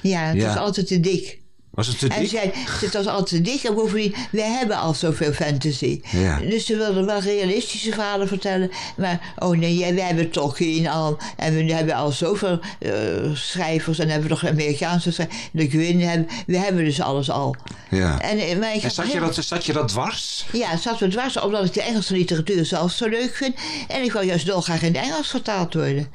Ja, 0.00 0.20
het 0.20 0.36
Ja. 0.36 0.50
is 0.50 0.56
altijd 0.56 0.86
te 0.86 1.00
dik. 1.00 1.40
Was 1.72 1.86
het 1.86 1.98
te 1.98 2.08
En 2.08 2.20
dik? 2.20 2.28
zei, 2.28 2.50
het 2.80 2.92
was 2.92 3.06
altijd 3.06 3.28
te 3.28 3.50
dik 3.50 3.62
en 3.62 3.74
bovendien, 3.74 4.14
wij 4.30 4.50
hebben 4.50 4.76
al 4.76 4.94
zoveel 4.94 5.32
fantasy. 5.32 6.00
Ja. 6.10 6.38
Dus 6.38 6.66
ze 6.66 6.76
wilden 6.76 7.06
wel 7.06 7.20
realistische 7.20 7.92
verhalen 7.92 8.28
vertellen. 8.28 8.70
Maar, 8.96 9.34
oh 9.38 9.56
nee, 9.56 9.76
ja, 9.76 9.94
wij 9.94 10.04
hebben 10.04 10.30
Tolkien 10.30 10.86
al. 10.86 11.18
En 11.36 11.54
we 11.54 11.72
hebben 11.72 11.94
al 11.94 12.10
zoveel 12.10 12.60
eh, 12.78 12.92
schrijvers. 13.34 13.98
En 13.98 14.08
hebben 14.08 14.28
we 14.28 14.34
nog 14.34 14.46
Amerikaanse 14.46 15.12
schrijvers. 15.12 15.38
De 15.52 15.68
Gwyn, 15.68 16.00
hebben, 16.00 16.28
we 16.46 16.58
hebben 16.58 16.84
dus 16.84 17.00
alles 17.00 17.30
al. 17.30 17.56
Ja. 17.90 18.20
En, 18.20 18.38
eh, 18.38 18.58
maar 18.58 18.74
ik 18.74 18.82
En 18.82 18.90
zat 18.90 19.12
je, 19.12 19.20
dat, 19.20 19.34
zat 19.44 19.66
je 19.66 19.72
dat 19.72 19.88
dwars? 19.88 20.46
Ja, 20.52 20.76
zat 20.76 21.00
me 21.00 21.08
dwars, 21.08 21.40
omdat 21.40 21.64
ik 21.64 21.72
de 21.72 21.82
Engelse 21.82 22.14
literatuur 22.14 22.66
zelf 22.66 22.92
zo 22.92 23.08
leuk 23.08 23.34
vind. 23.34 23.54
En 23.88 24.02
ik 24.02 24.12
wou 24.12 24.26
juist 24.26 24.46
dolgraag 24.46 24.82
in 24.82 24.94
het 24.94 25.04
Engels 25.04 25.28
vertaald 25.28 25.74
worden. 25.74 26.10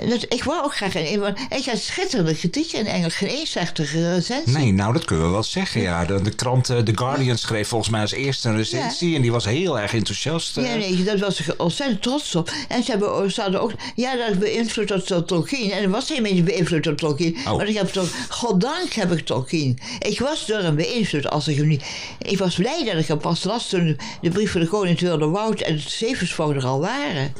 Eh, 0.00 0.08
Dat, 0.10 0.26
ik 0.28 0.44
wou 0.44 0.64
ook 0.64 0.76
graag 0.76 0.94
in 0.94 1.20
want 1.20 1.38
Ik 1.50 1.64
had 1.64 1.78
schitterende 1.78 2.34
kritieken 2.36 2.78
in 2.78 2.86
Engels. 2.86 3.14
Geen 3.14 3.28
eens 3.28 3.50
slechtige 3.50 4.14
recensie. 4.14 4.56
Nee, 4.56 4.72
nou 4.72 4.92
dat 4.92 5.04
kunnen 5.04 5.24
we 5.26 5.30
wel 5.32 5.42
zeggen. 5.42 5.80
Ja, 5.80 6.04
de, 6.04 6.22
de 6.22 6.30
krant 6.34 6.70
eh, 6.70 6.78
The 6.78 6.92
Guardian 6.96 7.38
schreef 7.38 7.68
volgens 7.68 7.90
mij 7.90 8.00
als 8.00 8.12
eerste 8.12 8.48
een 8.48 8.56
recensie 8.56 9.16
en 9.16 9.22
die 9.22 9.32
was 9.32 9.44
heel 9.44 9.78
erg 9.78 9.94
enthousiast. 9.94 10.56
eh. 10.56 10.64
Ja, 10.64 10.74
nee, 10.74 11.02
daar 11.04 11.18
was 11.18 11.40
ik 11.40 11.54
ontzettend 11.62 12.02
trots 12.02 12.34
op. 12.34 12.50
En 12.68 12.82
ze, 12.82 12.90
hebben, 12.90 13.32
ze 13.32 13.40
hadden 13.40 13.60
ook... 13.60 13.72
Ja, 13.94 14.16
dat 14.16 14.38
beïnvloed 14.38 14.88
door 14.88 15.02
Tol- 15.02 15.24
Tolkien. 15.24 15.70
En 15.70 15.82
dat 15.82 15.90
was 15.90 16.08
helemaal 16.08 16.32
niet 16.32 16.44
beïnvloed 16.44 16.84
door 16.84 16.94
Tolkien. 16.94 17.36
Oh. 17.46 17.56
Maar 17.56 17.68
ik 17.68 17.76
heb 17.76 17.88
toch... 17.88 18.08
Goddank 18.28 18.92
heb 18.92 19.12
ik 19.12 19.24
Tolkien. 19.26 19.78
Ik 19.98 20.20
was 20.20 20.46
door 20.46 20.58
hem 20.60 20.74
beïnvloed 20.76 21.30
als 21.30 21.48
ik 21.48 21.56
hem 21.56 21.66
niet... 21.66 21.82
Ik 22.18 22.38
was 22.38 22.54
blij 22.54 22.84
dat 22.84 22.96
ik 23.02 23.06
hem 23.06 23.18
pas 23.18 23.44
las 23.44 23.68
toen 23.68 23.98
de 24.20 24.30
brief 24.30 24.52
van 24.52 24.60
de 24.60 24.66
koning 24.66 25.00
Wilde 25.00 25.26
Woud 25.26 25.60
en 25.60 25.74
het 25.74 25.90
Zevensvoogd 25.90 26.56
er 26.56 26.64
al 26.66 26.80
waren. 26.80 27.32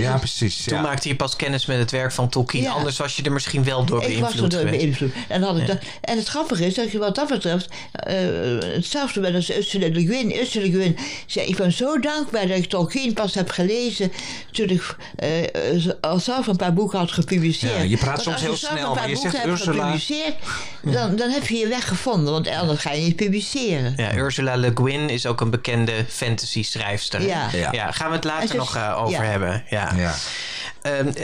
Ja, 0.00 0.18
precies. 0.18 0.64
Toen 0.64 0.76
ja. 0.76 0.82
maakte 0.82 1.08
je 1.08 1.16
pas 1.16 1.36
kennis 1.36 1.66
met 1.66 1.78
het 1.78 1.90
werk 1.90 2.12
van 2.12 2.28
Tolkien. 2.28 2.62
Ja. 2.62 2.72
Anders 2.72 2.96
was 2.98 3.16
je 3.16 3.22
er 3.22 3.32
misschien 3.32 3.64
wel 3.64 3.84
door 3.84 4.02
Ik 4.02 4.18
was 4.18 4.32
er 4.32 4.38
beïnvloed 4.38 4.50
door 4.50 4.70
beïnvloed. 4.70 5.12
En, 5.28 5.42
had 5.42 5.58
ik 5.58 5.66
dat, 5.66 5.78
en 6.00 6.16
het 6.16 6.28
grappige 6.28 6.66
is 6.66 6.74
dat 6.74 6.90
je 6.90 6.98
wat 6.98 7.14
dat 7.14 7.28
betreft 7.28 7.68
eh, 7.92 8.14
hetzelfde 8.74 9.20
met 9.20 9.34
als 9.34 9.56
Ursula 9.56 9.88
Le 9.88 10.06
Guin. 10.06 10.36
Ursula 10.36 10.64
Le 10.64 10.72
Guin 10.72 10.96
zei, 11.26 11.46
ik 11.46 11.56
ben 11.56 11.72
zo 11.72 11.98
dankbaar 11.98 12.46
dat 12.46 12.56
ik 12.56 12.64
Tolkien 12.64 13.12
pas 13.12 13.34
heb 13.34 13.50
gelezen 13.50 14.12
toen 14.52 14.68
ik 14.68 14.96
eh, 15.16 15.42
eh, 15.42 15.92
al 16.00 16.18
zelf 16.18 16.46
een 16.46 16.56
paar 16.56 16.72
boeken 16.72 16.98
had 16.98 17.12
gepubliceerd. 17.12 17.74
Ja, 17.74 17.82
je 17.82 17.96
praat 17.96 18.22
soms 18.22 18.34
als 18.34 18.42
heel 18.42 18.50
je 18.50 18.56
zelf 18.56 18.72
snel, 18.72 18.88
een 18.88 18.94
paar 18.94 19.00
maar 19.00 19.08
je 19.08 19.14
boeken 19.14 19.30
zegt 19.30 19.44
hebt 19.44 19.58
Ursula- 19.58 19.82
gepubliceerd, 19.82 20.34
dan, 20.82 21.16
dan 21.16 21.30
heb 21.30 21.46
je 21.46 21.56
je 21.56 21.68
weg 21.68 21.88
gevonden, 21.88 22.32
want 22.32 22.48
anders 22.48 22.80
ga 22.80 22.92
je 22.92 23.02
niet 23.02 23.16
publiceren. 23.16 23.92
Ja, 23.96 24.14
Ursula 24.14 24.56
Le 24.56 24.70
Guin 24.74 25.08
is 25.08 25.26
ook 25.26 25.40
een 25.40 25.50
bekende 25.50 25.92
fantasy-schrijfster. 26.08 27.26
Ja. 27.26 27.48
Ja. 27.52 27.72
ja. 27.72 27.92
Gaan 27.92 28.08
we 28.08 28.14
het 28.14 28.24
later 28.24 28.56
nog 28.56 28.94
over 28.94 29.24
ja. 29.24 29.30
hebben. 29.30 29.64
Ja. 29.70 29.87
Ja. 29.96 30.10
Ehm, 30.10 30.18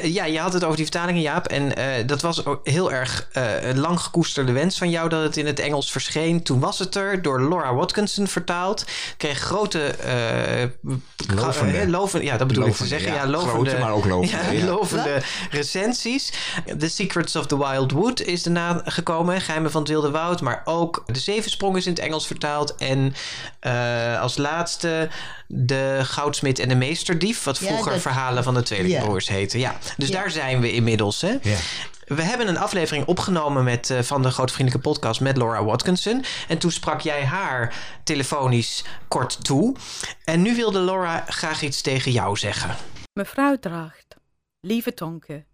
ja, 0.03 0.25
je 0.25 0.39
had 0.39 0.53
het 0.53 0.65
over 0.65 0.77
die 0.77 0.85
vertalingen, 0.85 1.21
Jaap. 1.23 1.47
En 1.47 1.77
eh, 1.77 2.07
dat 2.07 2.21
was 2.23 2.45
ook 2.45 2.61
heel 2.69 2.93
erg 2.93 3.29
eh, 3.33 3.63
een 3.69 3.79
lang 3.81 4.01
gekoesterde 4.01 4.53
wens 4.53 4.79
van 4.79 4.91
jou 4.91 5.09
dat 5.09 5.23
het 5.23 5.37
in 5.37 5.47
het 5.47 5.59
Engels 5.59 5.91
verscheen. 5.93 6.43
Toen 6.43 6.61
was 6.61 6.79
het 6.79 6.95
er, 6.95 7.23
door 7.23 7.49
Laura 7.49 7.75
Watkinson 7.75 8.27
vertaald. 8.27 8.85
Kreeg 9.17 9.39
grote... 9.39 9.85
eh, 9.87 10.93
Lovende. 11.35 11.89
loven- 11.89 12.25
ja, 12.25 12.37
dat 12.37 12.47
bedoel 12.47 12.67
ik 12.67 12.75
te 12.75 12.87
zeggen. 12.87 13.09
ja. 13.13 13.15
Ja, 13.15 13.27
lovende, 13.27 13.51
Grote, 13.71 13.79
maar 13.79 13.93
ook 13.93 14.05
lovende, 14.05 14.37
Ja, 14.45 14.51
ja. 14.51 14.65
lovende 14.65 15.23
recensies. 15.51 16.33
The 16.79 16.89
Secrets 16.89 17.37
of 17.37 17.47
the 17.47 17.59
Wild 17.59 17.91
Wood 17.93 18.21
is 18.21 18.43
daarna 18.43 18.81
gekomen. 18.85 19.41
Geheimen 19.41 19.71
van 19.71 19.81
het 19.81 19.91
Wilde 19.91 20.11
Woud. 20.11 20.41
Maar 20.41 20.63
ook 20.65 21.03
De 21.07 21.19
Zevensprong 21.19 21.77
is 21.77 21.87
in 21.87 21.93
het 21.93 22.01
Engels 22.03 22.27
vertaald. 22.27 22.75
En 22.75 23.15
eh, 23.61 24.21
als 24.21 24.37
laatste 24.37 25.09
De 25.47 25.99
Goudsmit 26.03 26.59
en 26.59 26.69
de 26.69 26.75
Meesterdief. 26.75 27.45
Wat 27.45 27.59
Ja, 27.59 27.67
vroeger 27.67 27.93
dat- 27.93 28.01
verhalen 28.01 28.43
van 28.45 28.55
de 28.55 28.63
tweelingbroers 28.63 29.29
Ja, 29.53 29.79
dus 29.97 30.09
Ja. 30.09 30.15
daar 30.15 30.31
zijn 30.31 30.61
we 30.61 30.73
inmiddels. 30.73 31.21
Hè? 31.21 31.37
Ja. 31.43 31.57
We 32.05 32.23
hebben 32.23 32.49
een 32.49 32.59
aflevering 32.59 33.07
opgenomen 33.07 33.65
met, 33.65 33.91
eh, 33.91 34.01
van 34.01 34.23
de 34.23 34.31
Grote 34.31 34.53
Vriendelijke 34.53 34.89
Podcast 34.89 35.21
met 35.21 35.37
Laura 35.37 35.65
Watkinson. 35.65 36.25
En 36.49 36.59
toen 36.59 36.71
sprak 36.71 37.01
jij 37.01 37.25
haar 37.25 37.75
telefonisch 38.05 38.85
kort 39.09 39.45
toe. 39.45 39.77
En 40.25 40.43
nu 40.43 40.55
wilde 40.55 40.81
Laura 40.81 41.25
graag 41.29 41.63
iets 41.63 41.81
tegen 41.81 42.13
jou 42.13 42.37
zeggen. 42.37 42.75
Mevrouw 43.13 43.59
Dracht, 43.59 44.17
lieve 44.61 44.95
Tonke, 44.95 45.45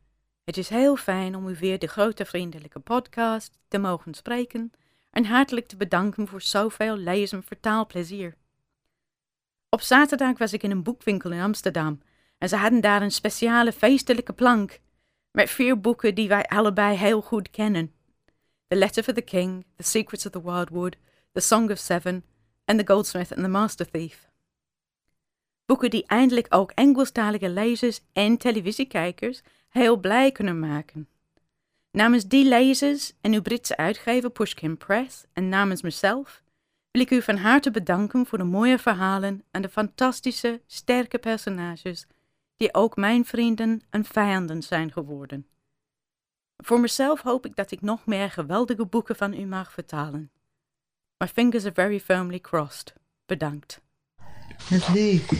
het 0.44 0.56
is 0.56 0.68
heel 0.68 0.96
fijn 0.96 1.34
om 1.36 1.48
u 1.48 1.56
weer 1.60 1.78
de 1.78 1.86
grote 1.86 2.24
vriendelijke 2.24 2.78
podcast 2.78 3.58
te 3.68 3.78
mogen 3.78 4.14
spreken 4.14 4.70
en 5.10 5.24
hartelijk 5.24 5.66
te 5.68 5.76
bedanken 5.76 6.28
voor 6.28 6.42
zoveel 6.42 6.96
lees- 6.96 7.32
en 7.32 7.42
vertaalplezier. 7.46 8.36
Op 9.68 9.80
zaterdag 9.80 10.38
was 10.38 10.52
ik 10.52 10.62
in 10.62 10.70
een 10.70 10.82
boekwinkel 10.82 11.30
in 11.30 11.40
Amsterdam 11.40 12.00
en 12.40 12.48
ze 12.48 12.56
hadden 12.56 12.80
daar 12.80 13.02
een 13.02 13.12
speciale 13.12 13.72
feestelijke 13.72 14.32
plank 14.32 14.80
met 15.30 15.50
vier 15.50 15.80
boeken 15.80 16.14
die 16.14 16.28
wij 16.28 16.44
allebei 16.44 16.96
heel 16.96 17.20
goed 17.20 17.50
kennen. 17.50 17.92
The 18.68 18.76
Letter 18.76 19.02
for 19.02 19.14
the 19.14 19.20
King, 19.20 19.64
The 19.76 19.82
Secrets 19.82 20.26
of 20.26 20.32
the 20.32 20.42
Wildwood, 20.42 20.96
The 21.32 21.40
Song 21.40 21.70
of 21.70 21.78
Seven 21.78 22.24
en 22.64 22.76
The 22.76 22.86
Goldsmith 22.86 23.32
and 23.32 23.42
the 23.42 23.48
Master 23.48 23.90
Thief. 23.90 24.28
Boeken 25.66 25.90
die 25.90 26.06
eindelijk 26.06 26.46
ook 26.48 26.70
Engelstalige 26.70 27.48
lezers 27.48 28.00
en 28.12 28.36
televisiekijkers 28.36 29.40
heel 29.68 29.96
blij 29.96 30.32
kunnen 30.32 30.58
maken. 30.58 31.08
Namens 31.90 32.24
die 32.24 32.48
lezers 32.48 33.12
en 33.20 33.32
uw 33.32 33.42
Britse 33.42 33.76
uitgever 33.76 34.30
Pushkin 34.30 34.76
Press 34.76 35.24
en 35.32 35.48
namens 35.48 35.82
mezelf 35.82 36.42
wil 36.90 37.02
ik 37.02 37.10
u 37.10 37.22
van 37.22 37.36
harte 37.36 37.70
bedanken 37.70 38.26
voor 38.26 38.38
de 38.38 38.44
mooie 38.44 38.78
verhalen 38.78 39.44
en 39.50 39.62
de 39.62 39.68
fantastische, 39.68 40.60
sterke 40.66 41.18
personages 41.18 42.06
die 42.60 42.74
ook 42.74 42.96
mijn 42.96 43.24
vrienden 43.24 43.82
en 43.90 44.04
vijanden 44.04 44.62
zijn 44.62 44.92
geworden. 44.92 45.46
Voor 46.56 46.80
mezelf 46.80 47.20
hoop 47.20 47.46
ik 47.46 47.56
dat 47.56 47.70
ik 47.70 47.80
nog 47.80 48.06
meer 48.06 48.30
geweldige 48.30 48.86
boeken 48.86 49.16
van 49.16 49.34
u 49.34 49.46
mag 49.46 49.72
vertalen. 49.72 50.30
My 51.16 51.28
fingers 51.28 51.64
are 51.64 51.74
very 51.74 52.00
firmly 52.00 52.40
crossed. 52.40 52.92
Bedankt. 53.26 53.80
Leuk. 54.92 55.30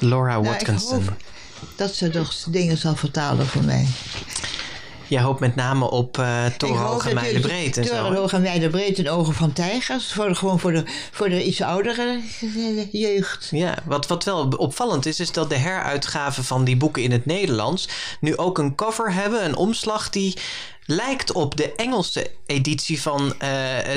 Laura 0.00 0.36
ik 0.36 0.44
Watkinson. 0.44 1.02
hoop 1.02 1.16
dat 1.76 1.94
ze 1.94 2.08
nog 2.08 2.32
dingen 2.32 2.76
zal 2.76 2.94
vertalen 2.96 3.46
voor 3.46 3.64
mij. 3.64 3.86
Jij 5.08 5.22
hoopt 5.22 5.40
met 5.40 5.54
name 5.54 5.90
op 5.90 6.18
eh 6.18 6.46
Ik 6.46 6.56
Torenhoog 6.56 7.06
en 7.06 7.14
natuurlijk 7.14 7.46
Mijlenbreed 7.46 7.76
en 7.76 7.84
zo. 7.84 7.94
hè? 7.94 8.00
Torenhoog 8.00 8.32
en 8.98 9.10
Ogen 9.10 9.34
van 9.34 9.52
Tijgers. 9.52 10.12
Voor 10.12 10.28
de, 10.28 10.34
gewoon 10.34 10.60
voor 10.60 10.72
de, 10.72 10.82
voor 11.10 11.28
de 11.28 11.44
iets 11.44 11.62
oudere 11.62 12.20
eh, 12.40 12.92
jeugd. 12.92 13.48
Ja, 13.50 13.74
wat, 13.84 14.06
wat 14.06 14.24
wel 14.24 14.48
opvallend 14.48 15.06
is, 15.06 15.20
is 15.20 15.32
dat 15.32 15.48
de 15.48 15.56
heruitgaven 15.56 16.44
van 16.44 16.64
die 16.64 16.76
boeken 16.76 17.02
in 17.02 17.12
het 17.12 17.26
Nederlands 17.26 17.88
nu 18.20 18.36
ook 18.36 18.58
een 18.58 18.74
cover 18.74 19.12
hebben, 19.12 19.44
een 19.44 19.56
omslag 19.56 20.10
die 20.10 20.36
lijkt 20.84 21.32
op 21.32 21.56
de 21.56 21.74
Engelse 21.74 22.30
editie 22.46 23.02
van 23.02 23.34
eh, 23.38 23.48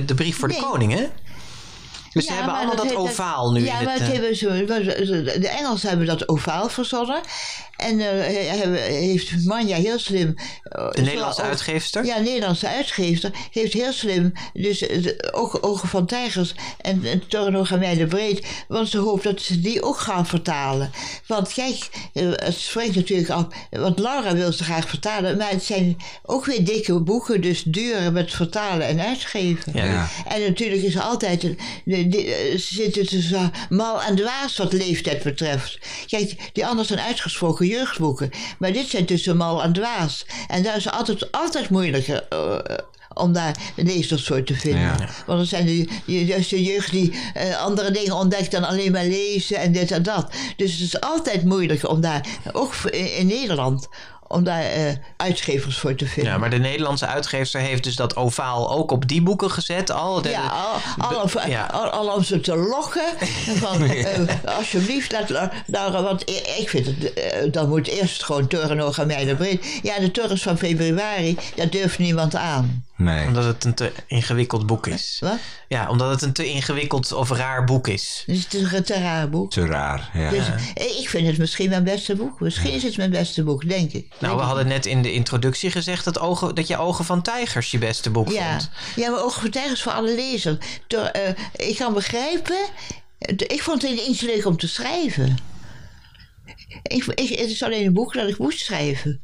De 0.06 0.16
Brief 0.16 0.38
voor 0.38 0.48
de. 0.48 0.56
Koning, 0.56 0.94
hè? 0.94 1.08
Dus 2.14 2.26
ze 2.26 2.32
Ja, 2.32 2.38
hebben 2.38 2.56
allemaal 2.56 2.76
dat, 2.76 2.86
heet- 2.86 2.96
ovaal 2.96 3.52
nu 3.52 3.66
Ja, 3.66 3.74
maar 3.82 3.94
het... 3.94 4.02
het 4.02 4.02
eh, 4.02 4.14
hebben 4.14 4.36
zo, 4.36 4.50
de 5.40 5.48
Engelsen 5.60 5.90
hebben 5.90 6.08
dat 6.08 6.30
ovaal 6.30 6.70
verzonnen. 6.70 7.22
En 7.78 8.00
eh, 8.00 8.58
hebben- 8.60 8.82
heeft 8.82 9.46
Manja 9.46 9.76
heel 9.76 10.00
slim... 10.00 10.34
eh, 10.64 10.92
de 10.92 11.02
Nederlandse 11.02 11.42
uitgeefster? 11.42 12.06
Ja, 12.06 12.20
Nederlandse 12.20 12.68
uitgeefster 12.68 13.32
heeft 13.52 13.74
heel 13.74 13.92
slim, 13.94 14.34
dus 14.54 14.80
de 14.80 15.30
ogen, 15.62 15.88
van 15.88 16.06
tijgers 16.06 16.54
en, 16.82 17.04
en 17.06 17.24
en 17.70 17.80
Mijlen 17.80 18.08
Breed, 18.08 18.46
want 18.68 18.90
ze 18.90 18.98
hoopt 18.98 19.24
dat 19.24 19.42
ze 19.42 19.62
die 19.62 19.84
ook 19.84 19.98
gaan 19.98 20.28
vertalen. 20.28 20.92
Want 21.28 21.54
kijk, 21.54 21.90
eh, 22.14 22.30
het 22.36 22.56
springt 22.56 22.96
natuurlijk 22.96 23.30
af, 23.30 23.46
want 23.70 24.00
Laura 24.00 24.34
wil 24.36 24.52
ze 24.52 24.64
graag 24.64 24.90
vertalen, 24.90 25.38
maar 25.38 25.50
het 25.50 25.64
zijn 25.64 25.98
ook 26.24 26.46
weer 26.46 26.66
dikke 26.66 27.00
boeken, 27.00 27.42
dus 27.42 27.64
duur 27.64 28.12
met 28.12 28.34
vertalen 28.34 28.88
en 28.88 29.00
uitgeven. 29.00 29.72
Ja. 29.76 29.84
Ja. 29.86 30.08
En 30.28 30.42
natuurlijk 30.42 30.82
is 30.82 30.96
er 30.96 31.02
altijd, 31.02 31.44
een, 31.44 31.60
de, 31.86 31.99
eh, 32.00 32.58
ze 32.58 32.76
zitten 32.76 33.08
tussen 33.08 33.52
mal 33.70 34.02
en 34.02 34.16
dwaas 34.16 34.58
wat 34.58 34.74
leeftijd 34.74 35.24
betreft. 35.24 35.80
Kijk, 36.08 36.50
die 36.54 36.66
anderen 36.66 36.86
zijn 36.86 37.00
uitgesproken 37.00 37.68
jeugdboeken, 37.68 38.30
maar 38.60 38.74
dit 38.74 38.90
zijn 38.90 39.06
tussen 39.06 39.38
mal 39.38 39.64
en 39.64 39.74
dwaas. 39.74 40.26
En 40.48 40.64
daar 40.64 40.76
is 40.76 40.90
altijd, 40.90 41.32
altijd 41.32 41.70
moeilijker 41.70 42.28
eh, 42.30 42.58
om 43.14 43.34
daar 43.34 43.56
lezers 43.76 44.28
voor 44.28 44.44
te 44.44 44.56
vinden. 44.56 44.82
Ja. 44.82 44.98
Want 45.26 45.40
dan 45.40 45.46
zijn 45.46 45.66
de, 45.66 45.88
juist 46.06 46.50
de 46.50 46.64
jeugd 46.64 46.92
die 46.92 47.14
eh, 47.34 47.58
andere 47.58 47.92
dingen 47.92 48.16
ontdekt 48.16 48.52
dan 48.52 48.64
alleen 48.64 48.92
maar 48.92 49.06
lezen 49.06 49.58
en 49.58 49.72
dit 49.72 49.92
en 49.92 50.04
dat. 50.04 50.32
Dus 50.56 50.72
het 50.72 50.82
is 50.82 51.02
altijd 51.02 51.44
moeilijker 51.44 51.90
om 51.90 52.02
daar, 52.02 52.26
ook 52.52 52.74
in 52.92 53.28
Nederland, 53.28 53.88
om 54.32 54.44
daar 54.44 54.62
eh, 54.64 54.92
uitgevers 55.18 55.78
voor 55.78 55.96
te 55.96 56.06
vinden. 56.06 56.32
Ja, 56.34 56.38
maar 56.38 56.50
de 56.50 56.58
Nederlandse 56.60 57.06
uitgeefster 57.06 57.62
heeft 57.62 57.84
dus 57.84 57.96
dat 57.96 58.16
ovaal 58.16 58.72
ook 58.72 58.92
op 58.92 59.08
die 59.08 59.22
boeken 59.22 59.52
gezet 59.52 59.92
al. 59.92 60.22
De- 60.22 60.30
Ja, 60.30 60.48
al, 60.98 61.08
al, 61.18 61.30
Be- 61.34 61.50
ja. 61.50 61.66
al, 61.66 61.90
al 61.90 62.14
om 62.14 62.24
ze 62.24 62.40
te 62.42 62.56
lokken. 62.56 63.04
Van, 63.56 63.84
eh, 63.90 64.56
alsjeblieft, 64.58 65.12
laat, 65.30 65.52
nou, 65.66 66.04
want 66.04 66.22
ik 66.30 66.48
ik 66.60 66.70
vind 66.70 66.86
het, 66.86 67.14
eh, 67.14 67.52
dan 67.52 67.70
moet 67.70 67.88
eerst 67.88 68.24
gewoon 68.24 68.48
Torenhoog 68.48 68.98
en 68.98 69.08
Mijlenbreed. 69.08 69.80
Ja, 69.84 70.00
de 70.00 70.12
torens 70.12 70.42
van 70.42 70.58
februari, 70.58 71.38
daar 71.56 71.70
durft 71.70 71.98
niemand 72.00 72.36
aan. 72.36 72.84
Nee. 73.00 73.28
Omdat 73.28 73.44
het 73.44 73.64
een 73.66 73.74
te 73.74 73.92
ingewikkeld 74.08 74.66
boek 74.66 74.88
is. 74.88 75.18
Wat? 75.20 75.38
Ja, 75.68 75.90
omdat 75.90 76.10
het 76.10 76.22
een 76.22 76.34
te 76.34 76.46
ingewikkeld 76.46 77.12
of 77.12 77.30
raar 77.30 77.64
boek 77.64 77.88
is. 77.88 78.24
Dus 78.26 78.44
het 78.44 78.54
is 78.54 78.72
een 78.72 78.84
te 78.84 79.00
raar 79.00 79.30
boek. 79.30 79.52
Te 79.52 79.66
raar. 79.66 80.10
Ja. 80.14 80.30
Dus 80.30 80.48
eh, 80.76 81.00
ik 81.00 81.10
vind 81.10 81.28
het 81.28 81.38
misschien 81.38 81.70
mijn 81.70 81.84
beste 81.84 82.16
boek. 82.16 82.40
Misschien 82.40 82.72
is 82.72 82.84
het 82.84 82.98
mijn 82.98 83.10
beste 83.10 83.44
boek, 83.44 83.70
denk 83.70 83.92
ik. 83.92 84.14
Nou, 84.20 84.38
we 84.38 84.42
hadden 84.42 84.68
net 84.68 84.86
in 84.86 85.02
de 85.02 85.12
introductie 85.12 85.72
gezegd 85.72 86.06
dat, 86.06 86.20
ogen, 86.20 86.56
dat 86.56 86.68
je 86.68 86.78
Ogen 86.78 87.06
van 87.06 87.22
Tijgers 87.22 87.72
je 87.72 87.78
beste 87.78 88.10
boek 88.10 88.32
Ja, 88.32 88.52
vond. 88.52 88.70
ja 88.96 89.10
maar 89.10 89.24
ook 89.24 89.34
vertijgers 89.34 89.82
voor 89.82 89.92
alle 89.92 90.16
lezers. 90.16 90.58
Door, 90.88 91.06
eh, 91.06 91.34
ik 91.56 91.78
kan 91.78 91.94
begrijpen, 91.94 92.58
ik 93.38 93.62
vond 93.62 93.82
het 93.82 94.00
eens 94.00 94.22
leuk 94.22 94.46
om 94.46 94.58
te 94.58 94.68
schrijven. 94.68 95.38
Ik, 96.84 97.06
ik, 97.06 97.30
het 97.30 97.50
is 97.50 97.64
alleen 97.64 97.86
een 97.86 97.94
boek 97.94 98.14
dat 98.14 98.30
ik 98.30 98.38
moest 98.38 98.60
schrijven. 98.60 99.22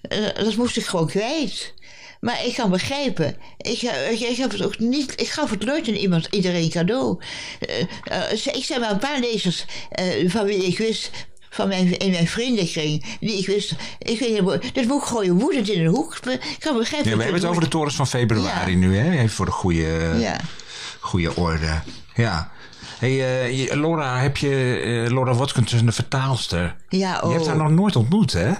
Eh, 0.00 0.34
dat 0.34 0.56
moest 0.56 0.76
ik 0.76 0.86
gewoon 0.86 1.06
kwijt. 1.06 1.74
Maar 2.24 2.44
ik 2.44 2.54
kan 2.54 2.70
begrijpen. 2.70 3.36
Ik, 3.56 3.82
eh, 3.82 4.10
ik, 4.12 4.20
ik, 4.20 4.36
heb 4.36 4.50
het 4.50 4.64
ook 4.64 4.78
niet, 4.78 5.20
ik 5.20 5.28
gaf 5.28 5.50
het 5.50 5.64
nooit 5.64 5.88
aan 5.88 5.94
iemand, 5.94 6.28
iedereen 6.30 6.70
cadeau. 6.70 7.18
Eh, 7.60 7.80
eh, 8.30 8.54
ik 8.54 8.64
zei 8.64 8.80
maar 8.80 8.90
een 8.90 8.98
paar 8.98 9.20
lezers 9.20 9.64
van 10.26 10.44
wie 10.44 10.66
ik 10.66 10.78
wist 10.78 11.10
van 11.50 11.68
mijn, 11.68 11.98
in 11.98 12.10
mijn 12.10 12.26
vriendenkring, 12.26 13.04
die 13.20 13.38
ik 13.38 13.46
wist, 13.46 13.74
ik 13.98 14.18
weet 14.18 14.40
niet, 14.40 14.74
dit 14.74 14.88
boek 14.88 15.06
gooien 15.06 15.38
woedend 15.38 15.68
in 15.68 15.80
een 15.80 15.94
hoek. 15.94 16.16
Ik 16.26 16.56
kan 16.58 16.76
begrijpen. 16.76 17.10
Ja, 17.10 17.16
we 17.16 17.22
hebben 17.22 17.40
het 17.40 17.50
over 17.50 17.62
de 17.62 17.68
torens 17.68 17.94
van 17.94 18.06
februari 18.06 18.70
Ja. 18.72 18.78
nu, 18.78 18.96
hè? 18.96 19.10
Even 19.12 19.30
voor 19.30 19.46
de 19.46 19.52
goede, 19.52 20.14
Ja. 20.18 20.40
goede 21.00 21.36
orde. 21.36 21.80
Ja. 22.14 22.52
Hey, 22.98 23.12
je- 23.54 23.76
Laura, 23.78 24.20
heb 24.20 24.36
je 24.36 25.06
Laura 25.08 25.34
Watkinson, 25.34 25.86
de 25.86 25.92
vertaalster? 25.92 26.76
Ja, 26.88 27.20
Je 27.22 27.28
hebt 27.28 27.40
oh. 27.42 27.46
haar 27.46 27.56
nog 27.56 27.70
nooit 27.70 27.96
ontmoet, 27.96 28.32
hè? 28.32 28.52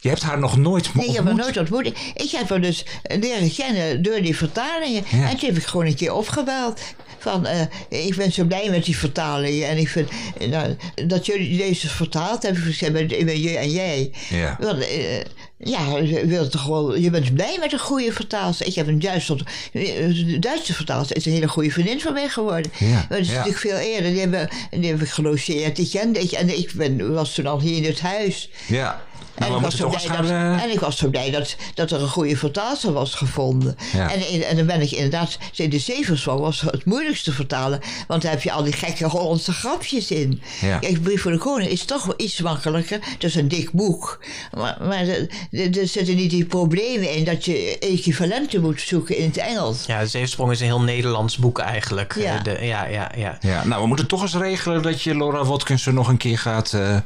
Je 0.00 0.08
hebt 0.08 0.22
haar 0.22 0.38
nog 0.38 0.56
nooit 0.56 0.94
Nee, 0.94 1.06
ik 1.06 1.14
heb 1.14 1.24
haar 1.24 1.32
ontmoet. 1.32 1.54
nooit 1.54 1.70
ontmoet. 1.72 1.98
Ik 2.14 2.30
heb 2.30 2.48
haar 2.48 2.60
dus 2.60 2.84
leren 3.02 3.54
kennen 3.54 4.02
door 4.02 4.22
die 4.22 4.36
vertalingen. 4.36 5.04
Ja. 5.10 5.28
En 5.30 5.36
toen 5.36 5.48
heb 5.48 5.56
ik 5.58 5.64
gewoon 5.64 5.86
een 5.86 5.94
keer 5.94 6.12
opgebeld. 6.14 6.80
van 7.18 7.46
eh, 7.46 7.60
ik 7.88 8.16
ben 8.16 8.32
zo 8.32 8.44
blij 8.44 8.70
met 8.70 8.84
die 8.84 8.96
vertalingen. 8.96 9.68
En 9.68 9.76
ik 9.78 9.88
vind 9.88 10.08
eh, 10.38 10.48
nou, 10.48 10.76
dat 11.06 11.26
jullie 11.26 11.56
deze 11.58 11.88
vertaald 11.88 12.42
hebben, 12.42 12.68
ik 12.80 12.92
ben, 12.92 13.18
ik 13.18 13.24
ben 13.26 13.40
je 13.40 13.56
en 13.56 13.70
jij. 13.70 14.12
Ja. 14.28 14.56
Want, 14.60 14.78
eh, 14.86 15.20
ja, 15.64 15.96
je, 15.96 16.26
wilt 16.26 16.50
toch 16.50 16.66
wel, 16.66 16.96
je 16.96 17.10
bent 17.10 17.34
blij 17.34 17.56
met 17.60 17.72
een 17.72 17.78
goede 17.78 18.12
vertaalster. 18.12 18.66
Ik 18.66 18.74
heb 18.74 18.86
een 18.86 18.98
Duitse, 18.98 19.38
een 19.72 20.40
Duitse 20.40 20.74
vertaalster. 20.74 21.16
is 21.16 21.26
een 21.26 21.32
hele 21.32 21.48
goede 21.48 21.70
vriendin 21.70 22.00
van 22.00 22.12
mij 22.12 22.28
geworden. 22.28 22.72
Ja, 22.78 23.06
Dat 23.08 23.18
is 23.18 23.28
ja. 23.28 23.32
natuurlijk 23.32 23.58
veel 23.58 23.76
eerder. 23.76 24.10
Die 24.10 24.20
hebben, 24.20 24.48
die 24.70 24.88
hebben 24.88 25.06
gelogeerd. 25.06 25.90
Kende 25.90 26.20
ik. 26.20 26.30
En 26.30 26.58
ik 26.58 26.72
ben, 26.74 27.12
was 27.14 27.34
toen 27.34 27.46
al 27.46 27.60
hier 27.60 27.76
in 27.76 27.84
het 27.84 28.00
huis. 28.00 28.50
Ja. 28.66 29.02
Nou, 29.40 29.52
En 29.52 29.58
we 29.60 29.64
ik, 29.66 29.70
was 29.70 29.76
zo 29.76 29.88
blij 29.88 30.16
dat, 30.16 30.30
eh, 30.30 30.62
en 30.62 30.70
ik 30.70 30.80
was 30.80 30.96
zo 30.96 31.08
blij 31.08 31.30
dat, 31.30 31.56
dat 31.74 31.90
er 31.90 32.02
een 32.02 32.08
goede 32.08 32.36
vertaalster 32.36 32.92
was 32.92 33.14
gevonden. 33.14 33.76
Ja. 33.92 34.12
En, 34.12 34.42
en 34.48 34.56
dan 34.56 34.66
ben 34.66 34.80
ik 34.80 34.90
inderdaad, 34.90 35.38
de 35.54 35.78
Zeverswang 35.78 36.40
was 36.40 36.60
het 36.60 36.84
moeilijkste 36.84 37.32
vertalen. 37.32 37.80
Want 38.06 38.22
daar 38.22 38.30
heb 38.30 38.42
je 38.42 38.52
al 38.52 38.62
die 38.62 38.72
gekke 38.72 39.06
Hollandse 39.06 39.52
grapjes 39.52 40.10
in. 40.10 40.42
Ja. 40.60 40.78
Kijk, 40.78 41.02
Brief 41.02 41.22
voor 41.22 41.30
de 41.32 41.38
Koning 41.38 41.70
is 41.70 41.84
toch 41.84 42.04
wel 42.04 42.14
iets 42.16 42.40
makkelijker. 42.40 42.98
Het 43.02 43.24
is 43.24 43.34
een 43.34 43.48
dik 43.48 43.72
boek. 43.72 44.20
Maar, 44.56 44.76
maar 44.80 44.98
er, 45.08 45.28
er- 45.50 45.78
er 45.78 45.86
zitten 45.88 46.16
niet 46.16 46.30
die 46.30 46.44
problemen 46.44 47.14
in 47.16 47.24
dat 47.24 47.44
je 47.44 47.78
equivalenten 47.78 48.60
moet 48.60 48.80
zoeken 48.80 49.16
in 49.16 49.24
het 49.26 49.36
Engels. 49.36 49.86
Ja, 49.86 50.04
Zeefsprong 50.04 50.50
is 50.52 50.60
een 50.60 50.66
heel 50.66 50.80
Nederlands 50.80 51.36
boek 51.36 51.58
eigenlijk. 51.58 52.14
Ja. 52.18 52.36
Eh, 52.36 52.42
De, 52.44 52.58
ja, 52.60 52.86
ja, 52.86 53.10
ja. 53.16 53.38
Ja, 53.40 53.64
nou, 53.64 53.80
we 53.82 53.86
moeten 53.88 54.06
toch 54.06 54.22
eens 54.22 54.34
regelen 54.36 54.82
dat 54.82 55.02
je 55.02 55.16
Laura 55.16 55.44
Watkinson 55.44 55.94
nog 55.94 56.08
een 56.08 56.16
keer 56.16 56.38
gaat 56.38 56.72
eh, 56.72 56.96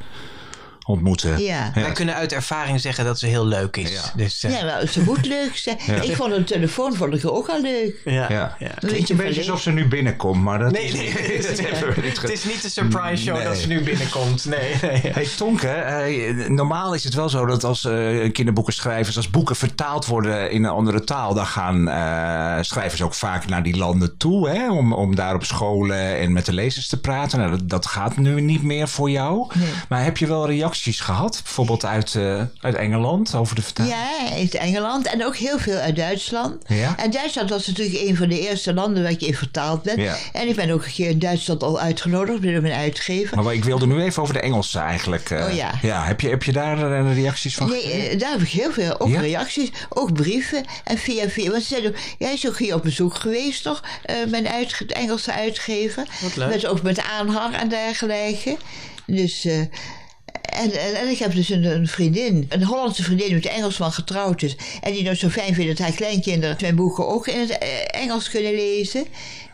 ontmoeten. 0.85 1.43
Ja. 1.43 1.71
Wij 1.75 1.93
kunnen 1.93 2.15
uit 2.15 2.33
ervaring 2.33 2.81
zeggen 2.81 3.05
dat 3.05 3.19
ze 3.19 3.27
heel 3.27 3.47
leuk 3.47 3.77
is. 3.77 3.93
Ja. 3.93 4.01
Dus, 4.17 4.45
eh, 4.45 4.51
Ja, 4.59 4.65
nou, 4.65 4.87
ze 4.87 5.03
moet 5.03 5.27
leuk 5.37 5.57
zijn. 5.57 5.79
Ik 6.03 6.17
vond 6.17 6.33
een 6.33 6.45
telefoon 6.45 6.95
vond 6.95 7.15
ik 7.15 7.27
ook 7.31 7.49
al 7.49 7.61
leuk. 7.61 8.01
ja, 8.05 8.13
Ja. 8.33 8.57
ja. 8.59 8.71
Klinkt 8.79 9.11
een 9.11 9.17
beetje 9.17 9.41
alsof 9.41 9.61
ze 9.61 9.71
nu 9.71 9.89
binnenkomt, 9.89 10.43
maar 10.43 10.59
dat 10.59 10.73
Nee, 10.73 10.85
is 10.85 10.93
nee, 10.93 11.07
niet- 11.09 11.47
het, 11.47 11.57
dat 11.57 11.71
hebben 11.71 11.95
we 11.95 12.01
niet 12.07 12.21
het 12.23 12.31
is 12.31 12.45
niet 12.45 12.63
de 12.63 12.69
surprise 12.69 13.23
show 13.23 13.37
Nee. 13.37 13.45
dat 13.45 13.57
ze 13.57 13.67
nu 13.67 13.83
binnenkomt. 13.83 14.45
Nee, 14.45 14.75
nee. 14.83 15.01
Hey 15.15 15.29
Tonke, 15.37 15.69
eh, 15.69 16.49
normaal 16.49 16.95
is 16.95 17.05
het 17.05 17.15
wel 17.15 17.29
zo 17.29 17.47
dat 17.47 17.65
als 17.65 17.85
eh 17.85 18.33
kinderboekenschrijvers, 18.33 19.17
als 19.17 19.31
boeken 19.31 19.57
vertaald 19.57 20.07
worden 20.07 20.51
in 20.51 20.65
een 20.65 20.71
andere 20.71 21.05
taal, 21.05 21.35
dan 21.35 21.47
gaan 21.47 21.89
eh, 21.89 22.59
schrijvers 22.63 23.03
ook 23.03 23.15
vaak 23.15 23.47
naar 23.49 23.63
die 23.63 23.77
landen 23.77 24.17
toe, 24.17 24.49
hè, 24.49 24.71
om, 24.73 24.93
om 24.93 25.15
daar 25.15 25.35
op 25.35 25.45
scholen 25.45 26.19
en 26.19 26.33
met 26.33 26.47
de 26.47 26.53
lezers 26.53 26.87
te 26.89 27.01
praten. 27.01 27.39
Nou, 27.39 27.51
dat, 27.51 27.69
dat 27.69 27.87
gaat 27.87 28.17
nu 28.17 28.41
niet 28.41 28.63
meer 28.63 28.89
voor 28.89 29.11
jou. 29.11 29.47
Maar 29.89 30.05
heb 30.05 30.17
je 30.17 30.27
wel 30.27 30.47
reacties 30.47 30.73
gehad, 31.01 31.41
bijvoorbeeld 31.43 31.85
uit, 31.85 32.15
eh, 32.15 32.43
uit 32.61 32.75
Engeland 32.75 33.35
over 33.35 33.55
de 33.55 33.63
vertaling? 33.63 33.95
Ja, 33.95 34.35
uit 34.37 34.55
Engeland 34.55 35.07
en 35.07 35.25
ook 35.25 35.37
heel 35.37 35.59
veel 35.59 35.77
uit 35.79 35.97
Duitsland. 35.97 36.63
Ja? 36.67 36.95
En 36.99 37.11
Duitsland 37.11 37.51
was 37.51 37.67
natuurlijk 37.67 38.01
een 38.09 38.17
van 38.17 38.29
de 38.29 38.41
eerste 38.41 38.75
landen 38.75 39.03
waar 39.03 39.13
ik 39.13 39.23
in 39.23 39.35
vertaald 39.35 39.83
ben. 39.83 40.01
Ja. 40.01 40.17
En 40.33 40.49
ik 40.49 40.55
ben 40.57 40.71
ook 40.71 40.85
een 40.85 40.93
keer 40.93 41.09
in 41.11 41.19
Duitsland 41.19 41.63
al 41.63 41.81
uitgenodigd 41.81 42.43
door 42.43 42.63
mijn 42.63 42.75
uitgever. 42.75 43.43
Maar 43.43 43.55
ik 43.55 43.65
wilde 43.65 43.87
nu 43.87 44.03
even 44.03 44.23
over 44.23 44.35
de 44.35 44.41
Engelse 44.41 44.79
eigenlijk. 44.79 45.31
eh, 45.31 45.45
Oh 45.45 45.53
ja. 45.83 46.05
heb, 46.05 46.21
je, 46.21 46.29
heb 46.29 46.43
je 46.43 46.53
daar 46.53 46.93
eh, 46.93 47.15
reacties 47.15 47.55
van 47.55 47.69
Nee, 47.69 47.81
gekregen? 47.83 48.19
daar 48.19 48.31
heb 48.31 48.41
ik 48.41 48.49
heel 48.49 48.73
veel, 48.73 49.01
ook 49.01 49.09
Ja? 49.09 49.21
reacties, 49.21 49.71
ook 49.89 50.13
brieven 50.13 50.65
en 50.85 50.99
via 50.99 51.29
via. 51.29 51.51
Want 51.51 51.63
ze 51.63 51.83
ook, 51.87 51.95
jij 52.19 52.33
is 52.33 52.49
ook 52.49 52.59
hier 52.59 52.75
op 52.75 52.83
bezoek 52.83 53.15
geweest, 53.15 53.63
toch? 53.63 53.83
Eh, 54.05 54.17
mijn 54.29 54.47
Engelse 54.87 55.33
uitgever. 55.33 56.05
Wat 56.23 56.37
leuk. 56.37 56.49
Met, 56.49 56.67
ook 56.67 56.83
met 56.83 57.01
aanhang 57.19 57.57
en 57.57 57.69
dergelijke. 57.69 58.57
Dus... 59.07 59.45
eh, 59.45 59.61
en, 60.45 60.73
en, 60.73 60.95
en 60.95 61.09
ik 61.09 61.19
heb 61.19 61.35
dus 61.35 61.49
een, 61.49 61.65
een 61.65 61.89
vriendin, 61.89 62.47
een 62.49 62.65
Hollandse 62.65 63.03
vriendin 63.03 63.35
met 63.35 63.45
een 63.45 63.51
Engelsman 63.51 63.93
getrouwd 63.93 64.43
is. 64.43 64.57
En 64.81 64.93
die 64.93 65.03
nou 65.03 65.17
zo 65.17 65.29
fijn 65.29 65.55
vindt 65.55 65.77
dat 65.79 65.87
haar 65.87 65.97
kleinkinderen 65.97 66.57
mijn 66.61 66.75
boeken 66.77 67.09
ook 67.09 67.27
in 67.27 67.41
het 67.41 67.59
eh, 67.59 67.69
Engels 68.03 68.29
kunnen 68.31 68.55
lezen. 68.55 69.05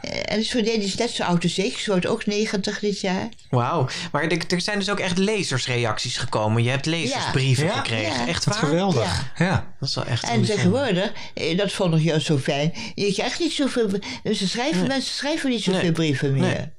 Eh, 0.01 0.11
en 0.25 0.39
die 0.39 0.49
vriendin 0.49 0.79
die 0.79 0.89
is 0.89 0.95
net 0.95 1.11
zo 1.11 1.23
oud 1.23 1.43
als 1.43 1.59
ik. 1.59 1.79
Ze 1.79 1.91
wordt 1.91 2.07
ook 2.07 2.27
90 2.27 2.79
dit 2.79 3.01
jaar. 3.01 3.29
Wauw. 3.51 3.89
Maar 4.13 4.23
er, 4.25 4.39
er 4.49 4.61
zijn 4.61 4.79
dus 4.79 4.91
ook 4.91 5.01
echt 5.01 5.19
lezersreacties 5.19 6.17
gekomen. 6.17 6.63
Je 6.63 6.71
hebt 6.71 6.87
lezersbrieven 6.87 7.65
Ja? 7.65 7.73
gekregen. 7.77 8.21
Ja. 8.21 8.27
Echt 8.29 8.45
waar? 8.45 8.55
geweldig. 8.55 9.33
Ja. 9.39 9.75
Dat 9.81 9.89
is 9.89 9.95
wel 9.95 10.05
echt 10.05 10.25
En 10.29 10.45
tegenwoordig, 10.45 11.13
eh, 11.35 11.57
dat 11.59 11.73
vond 11.73 11.95
ik 11.95 12.03
juist 12.03 12.27
zo 12.27 12.39
fijn. 12.39 12.73
Je 12.95 13.13
krijgt 13.13 13.39
niet 13.39 13.53
zoveel. 13.53 13.89
Dus 14.23 14.39
ze 14.39 14.49
schrijven, 14.49 14.87
mensen 14.87 15.15
schrijven 15.15 15.51
niet 15.51 15.63
zoveel 15.63 15.83
Nee. 15.83 15.93
brieven 15.93 16.33
meer. 16.33 16.41
Nee. 16.41 16.79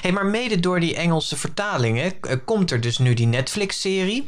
Hey, 0.00 0.12
maar 0.12 0.26
mede 0.26 0.60
door 0.60 0.80
die 0.80 0.96
Engelse 0.96 1.36
vertalingen 1.36 2.12
komt 2.44 2.70
er 2.70 2.80
dus 2.80 2.98
nu 2.98 3.14
die 3.14 3.26
Netflix-serie. 3.26 4.24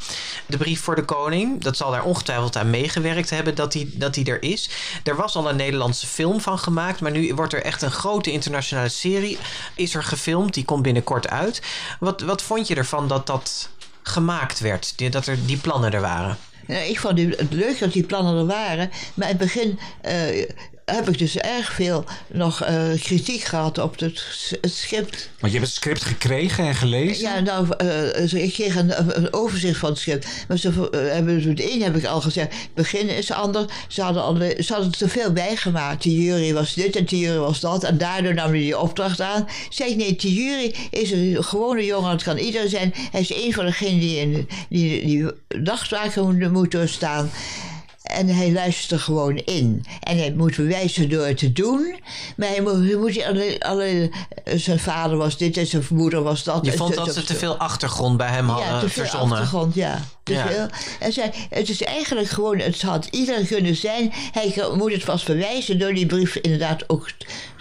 De 0.46 0.56
Brief 0.56 0.80
voor 0.80 0.94
de 0.94 1.04
Koning. 1.04 1.62
Dat 1.62 1.76
zal 1.76 1.90
daar 1.90 2.04
ongetwijfeld 2.04 2.56
aan 2.56 2.70
meegewerkt 2.70 3.30
hebben 3.30 3.54
dat 3.54 3.72
die, 3.72 3.98
dat 3.98 4.14
die 4.14 4.24
er 4.24 4.42
is. 4.42 4.70
Er 5.04 5.16
was 5.16 5.36
al 5.36 5.48
een 5.48 5.56
Nederlandse 5.56 6.06
film 6.06 6.40
van 6.40 6.58
gemaakt. 6.58 7.00
Maar 7.00 7.10
nu 7.10 7.34
wordt 7.34 7.52
er 7.52 7.62
echt 7.62 7.82
een 7.82 7.90
grote 7.90 8.32
internationale 8.32 8.88
serie. 8.88 9.38
Is 9.74 9.94
er 9.94 10.04
gefilmd. 10.04 10.54
Die 10.54 10.64
komt 10.64 10.82
binnenkort 10.82 11.28
uit. 11.28 11.62
Wat, 12.00 12.20
wat 12.20 12.42
vond 12.42 12.68
je 12.68 12.74
ervan 12.74 13.08
dat 13.08 13.26
dat 13.26 13.68
gemaakt 14.02 14.60
werd? 14.60 15.12
Dat 15.12 15.26
er 15.26 15.46
die 15.46 15.56
plannen 15.56 15.92
er 15.92 16.00
waren? 16.00 16.38
Nou, 16.66 16.84
ik 16.84 17.00
vond 17.00 17.18
het 17.18 17.52
leuk 17.52 17.78
dat 17.78 17.92
die 17.92 18.04
plannen 18.04 18.38
er 18.38 18.46
waren. 18.46 18.90
Maar 19.14 19.30
in 19.30 19.36
het 19.36 19.44
begin 19.44 19.78
eh, 20.00 20.50
heb 20.84 21.08
ik 21.08 21.18
dus 21.18 21.36
erg 21.36 21.72
veel 21.72 22.04
nog 22.32 22.62
eh, 22.62 22.82
kritiek 23.00 23.42
gehad 23.42 23.78
op 23.78 23.98
het, 23.98 24.24
het 24.60 24.72
script. 24.74 25.30
Want 25.40 25.52
je 25.52 25.58
hebt 25.58 25.70
het 25.70 25.80
script 25.80 26.04
gekregen 26.04 26.64
en 26.66 26.74
gelezen? 26.74 27.22
Ja, 27.22 27.40
nou, 27.40 27.66
eh, 27.76 28.32
ik 28.32 28.52
kreeg 28.52 28.76
een, 28.76 29.32
overzicht 29.32 29.78
van 29.78 29.90
het 29.90 29.98
script. 29.98 30.26
Maar 30.48 30.58
ze 30.58 30.68
eh, 30.68 31.12
hebben 31.12 31.48
het 31.48 31.60
één 31.60 31.82
heb 31.82 31.96
ik 31.96 32.04
al 32.04 32.20
gezegd. 32.20 32.52
Het 32.52 32.74
begin 32.74 33.08
is 33.08 33.32
anders. 33.32 33.72
Ze 33.88 34.02
hadden, 34.02 34.22
al, 34.22 34.36
ze 34.36 34.72
hadden 34.72 34.90
te 34.90 35.08
veel 35.08 35.32
bijgemaakt. 35.32 36.02
De 36.02 36.22
jury 36.22 36.52
was 36.54 36.74
dit 36.74 36.96
en 36.96 37.04
de 37.04 37.18
jury 37.18 37.38
was 37.38 37.60
dat. 37.60 37.84
En 37.84 37.98
daardoor 37.98 38.34
namen 38.34 38.52
die 38.52 38.78
opdracht 38.78 39.20
aan. 39.20 39.48
Zeg 39.68 39.88
ik, 39.88 39.96
nee, 39.96 40.16
de 40.16 40.32
jury 40.34 40.74
is 40.90 41.10
een 41.10 41.44
gewone 41.44 41.84
jongen. 41.84 42.10
Het 42.10 42.22
kan 42.22 42.36
ieder 42.38 42.68
zijn. 42.68 42.94
Hij 43.10 43.20
is 43.20 43.34
een 43.34 43.52
van 43.52 43.64
degenen 43.64 44.00
die, 44.00 44.18
in, 44.18 44.48
die, 44.68 45.06
die 45.06 45.26
nachtwaken 45.62 46.24
moet- 46.38 46.52
moet 46.52 46.70
doorstaan. 46.70 47.30
En 48.04 48.28
hij 48.28 48.52
luistert 48.52 48.90
er 48.90 48.98
gewoon 49.00 49.36
in. 49.36 49.84
En 50.00 50.18
hij 50.18 50.32
moet 50.36 50.56
bewijzen 50.56 51.08
door 51.08 51.26
het 51.26 51.38
te 51.38 51.52
doen. 51.52 51.96
Maar 52.36 52.48
hij 52.48 52.60
moet, 52.60 52.72
hij 52.86 52.96
moet 52.96 53.22
alle, 53.24 53.56
alle, 53.60 54.10
zijn 54.54 54.78
vader 54.78 55.16
was 55.16 55.36
dit 55.38 55.56
en 55.56 55.66
zijn 55.66 55.82
moeder 55.90 56.22
was 56.22 56.44
dat. 56.44 56.66
Je 56.66 56.72
vond 56.72 56.94
zo- 56.94 57.04
dat 57.04 57.14
ze 57.14 57.22
te 57.22 57.34
veel 57.34 57.56
achtergrond 57.56 58.16
bij 58.16 58.28
hem 58.28 58.48
hadden 58.48 58.66
ja, 58.68 58.80
te 58.80 58.88
veel 58.88 59.02
verzonnen. 59.02 59.38
achtergrond, 59.38 59.74
ja. 59.74 60.00
Te 60.22 60.32
Ja. 60.32 60.46
veel. 60.46 60.66
En 61.00 61.12
zei, 61.12 61.30
het 61.50 61.68
is 61.68 61.82
eigenlijk 61.82 62.28
gewoon, 62.28 62.58
het 62.58 62.82
had 62.82 63.06
ieder 63.10 63.46
kunnen 63.46 63.76
zijn. 63.76 64.12
Hij 64.32 64.54
moet 64.76 64.92
het 64.92 65.04
vast 65.04 65.26
bewijzen 65.26 65.78
door 65.78 65.94
die 65.94 66.06
brief 66.06 66.36
inderdaad 66.36 66.88
ook 66.88 67.08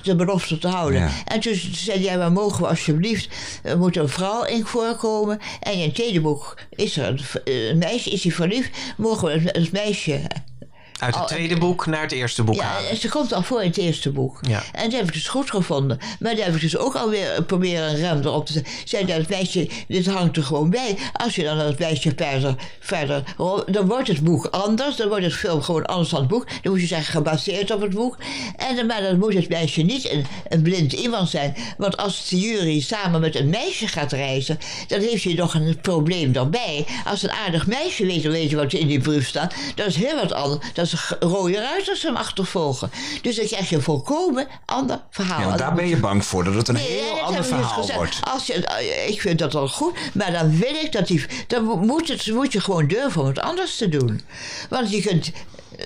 de 0.04 0.16
belofte 0.16 0.58
te 0.58 0.68
houden. 0.68 1.00
Ja. 1.00 1.10
En 1.26 1.40
toen 1.40 1.56
zei 1.56 2.08
hij, 2.08 2.18
maar 2.18 2.32
mogen 2.32 2.62
we 2.62 2.68
alsjeblieft, 2.68 3.28
er 3.64 3.78
moet 3.78 3.98
een 3.98 4.10
vrouw 4.10 4.44
in 4.44 4.66
voorkomen. 4.66 5.40
En 5.60 5.74
in 5.74 5.80
het 5.80 5.96
tweede 5.96 6.22
boek 6.22 6.58
is 6.70 6.98
er 6.98 7.08
een, 7.08 7.20
een 7.70 7.78
meisje, 7.78 8.10
is 8.10 8.24
hij 8.24 8.32
verliefd, 8.32 8.78
mogen 8.98 9.28
we 9.28 9.34
het, 9.34 9.56
het 9.56 9.72
meisje 9.72 10.22
Uit 11.00 11.16
het 11.16 11.28
tweede 11.28 11.58
boek 11.58 11.86
naar 11.86 12.02
het 12.02 12.12
eerste 12.12 12.44
boek 12.44 12.56
ja, 12.56 12.64
halen. 12.64 12.90
en 12.90 12.98
ze 12.98 13.10
komt 13.10 13.34
al 13.34 13.44
voor 13.44 13.62
in 13.62 13.68
het 13.68 13.78
eerste 13.78 14.12
boek. 14.12 14.40
Ja. 14.42 14.64
En 14.72 14.90
dat 14.90 15.00
heb 15.00 15.08
ik 15.08 15.14
dus 15.14 15.28
goed 15.28 15.50
gevonden. 15.50 16.00
Maar 16.20 16.36
daar 16.36 16.46
heb 16.46 16.56
ik 16.56 16.62
dus 16.62 16.78
ook 16.78 16.96
alweer 16.96 17.44
proberen 17.44 17.90
een 17.90 17.96
rem 17.96 18.20
erop 18.20 18.46
te 18.46 18.54
zetten. 18.54 18.74
Zei 18.84 19.06
dat 19.06 19.30
meisje, 19.30 19.70
dit 19.88 20.08
hangt 20.08 20.38
er 20.38 20.44
gewoon 20.44 20.70
bij. 20.70 20.98
Als 21.14 21.36
je 21.36 21.44
dan 21.44 21.58
het 21.58 21.80
meisje 21.80 22.14
verder, 22.16 22.56
verder 22.80 23.24
dan 23.66 23.88
wordt 23.88 24.08
het 24.08 24.24
boek 24.24 24.46
anders. 24.46 24.96
Dan 24.96 25.08
wordt 25.08 25.24
het 25.24 25.34
film 25.34 25.62
gewoon 25.62 25.86
anders 25.86 26.10
dan 26.10 26.20
het 26.20 26.30
boek. 26.30 26.48
Dan 26.62 26.72
moet 26.72 26.82
je 26.82 26.88
zeggen 26.88 27.14
gebaseerd 27.14 27.72
op 27.72 27.82
het 27.82 27.94
boek. 27.94 28.18
En, 28.56 28.86
maar 28.86 29.02
dan 29.02 29.20
moet 29.20 29.34
het 29.34 29.50
meisje 29.50 29.82
niet 29.82 30.10
een, 30.10 30.26
een 30.50 30.62
blind 30.62 30.94
iemand 30.94 31.30
zijn. 31.30 31.56
Want 31.78 31.98
als 31.98 32.30
de 32.30 32.40
jury 32.40 32.80
samen 32.80 33.22
met 33.22 33.36
een 33.36 33.50
meisje 33.50 33.88
gaat 33.88 34.12
reizen, 34.12 34.60
dan 34.88 35.00
heeft 35.00 35.24
hij 35.24 35.34
nog 35.34 35.54
een 35.54 35.78
probleem 35.82 36.32
daarbij. 36.32 36.86
Als 37.06 37.24
een 37.24 37.32
aardig 37.32 37.68
meisje 37.68 38.06
weet, 38.06 38.24
weet 38.24 38.50
je 38.50 38.56
wat 38.56 38.74
er 38.74 38.80
in 38.80 38.88
die 38.88 39.02
brief 39.02 39.28
staat, 39.28 39.54
dat 39.76 39.88
is 39.88 39.96
heel 39.96 40.16
wat 40.16 40.34
anders. 40.34 40.66
Dat 40.92 41.00
g- 41.00 41.16
rode 41.20 41.60
ruiters 41.60 42.02
hem 42.04 42.16
achtervolgen. 42.16 42.92
Dus 43.22 43.36
dan 43.36 43.46
krijg 43.46 43.70
je 43.70 43.76
een 43.76 43.82
volkomen 43.82 44.48
ander 44.66 45.02
verhaal. 45.10 45.40
Ja, 45.40 45.46
want 45.46 45.58
daar 45.58 45.74
ben 45.74 45.88
je 45.88 45.98
bang 45.98 46.26
voor, 46.26 46.44
dat 46.44 46.54
het 46.54 46.68
een 46.68 46.74
Nee, 46.74 46.88
heel 46.88 47.16
dat 47.16 47.24
ander 47.24 47.46
verhaal 47.46 47.88
wordt. 47.96 48.20
Als 48.34 48.46
je, 48.48 48.54
eh, 48.54 49.10
ik 49.10 49.22
vind 49.22 49.40
dat 49.40 49.56
al 49.56 49.68
goed, 49.68 49.98
maar 50.14 50.32
dan 50.32 50.58
wil 50.58 50.74
ik 50.76 50.92
dat 50.92 51.08
die. 51.08 51.26
Dan 51.48 51.64
moet, 51.64 52.08
het, 52.08 52.32
moet 52.32 52.52
je 52.54 52.62
gewoon 52.62 52.88
durven 52.88 53.22
om 53.22 53.28
het 53.28 53.40
anders 53.40 53.78
te 53.78 53.90
doen. 53.90 54.22
Want 54.70 54.92
je 54.92 55.02
kunt. 55.02 55.32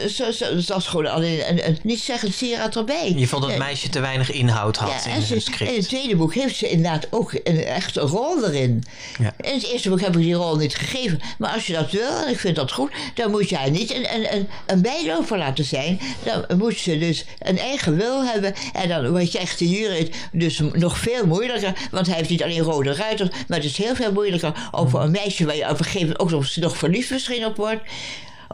Zo, 0.09 0.31
zo, 0.31 0.55
dat 0.55 0.77
is 0.77 0.87
gewoon 0.87 1.05
alleen 1.05 1.49
een, 1.49 1.67
een, 1.67 1.77
niet 1.83 1.99
zeggen 1.99 2.33
sieraad 2.33 2.75
erbij. 2.75 3.13
Je 3.15 3.27
vond 3.27 3.41
dat 3.41 3.51
het 3.51 3.59
meisje 3.59 3.89
te 3.89 3.99
weinig 3.99 4.31
inhoud 4.31 4.77
had 4.77 4.89
ja, 4.89 4.95
in 4.95 5.01
zijn 5.01 5.21
ze, 5.21 5.35
in 5.35 5.41
script. 5.41 5.75
het 5.75 5.87
tweede 5.87 6.15
boek 6.15 6.33
heeft 6.33 6.55
ze 6.55 6.69
inderdaad 6.69 7.07
ook 7.09 7.33
een 7.43 7.63
echte 7.63 7.99
rol 7.99 8.45
erin. 8.45 8.83
Ja. 9.19 9.33
In 9.41 9.53
het 9.53 9.65
eerste 9.65 9.89
boek 9.89 10.01
heb 10.01 10.15
ik 10.15 10.21
die 10.21 10.33
rol 10.33 10.55
niet 10.55 10.75
gegeven. 10.75 11.19
Maar 11.37 11.51
als 11.51 11.67
je 11.67 11.73
dat 11.73 11.91
wil, 11.91 12.09
en 12.25 12.29
ik 12.29 12.39
vind 12.39 12.55
dat 12.55 12.71
goed, 12.71 12.91
dan 13.13 13.31
moet 13.31 13.49
je 13.49 13.55
haar 13.55 13.71
niet 13.71 13.93
een, 13.93 14.13
een, 14.13 14.33
een, 14.33 14.47
een 14.65 14.81
bijloper 14.81 15.37
laten 15.37 15.65
zijn. 15.65 15.99
Dan 16.23 16.57
moet 16.57 16.77
ze 16.77 16.97
dus 16.97 17.25
een 17.39 17.57
eigen 17.57 17.95
wil 17.95 18.23
hebben. 18.23 18.53
En 18.73 18.89
dan 18.89 19.09
wordt 19.09 19.31
je 19.31 19.39
echt 19.39 19.59
de 19.59 19.69
jury 19.69 20.11
dus 20.31 20.61
nog 20.73 20.97
veel 20.97 21.25
moeilijker. 21.25 21.73
Want 21.91 22.07
hij 22.07 22.15
heeft 22.15 22.29
niet 22.29 22.43
alleen 22.43 22.59
rode 22.59 22.93
ruiters, 22.93 23.29
maar 23.47 23.57
het 23.57 23.67
is 23.67 23.77
heel 23.77 23.95
veel 23.95 24.11
moeilijker 24.11 24.69
om 24.71 24.89
voor 24.89 25.01
een 25.01 25.11
meisje 25.11 25.45
waar 25.45 25.55
je 25.55 25.63
op 25.63 25.69
een 25.69 25.85
gegeven 25.85 25.99
moment 25.99 26.19
ook 26.19 26.31
nog, 26.31 26.55
nog 26.55 26.77
verliefd 26.77 27.09
misschien 27.09 27.45
op 27.45 27.55
wordt 27.55 27.81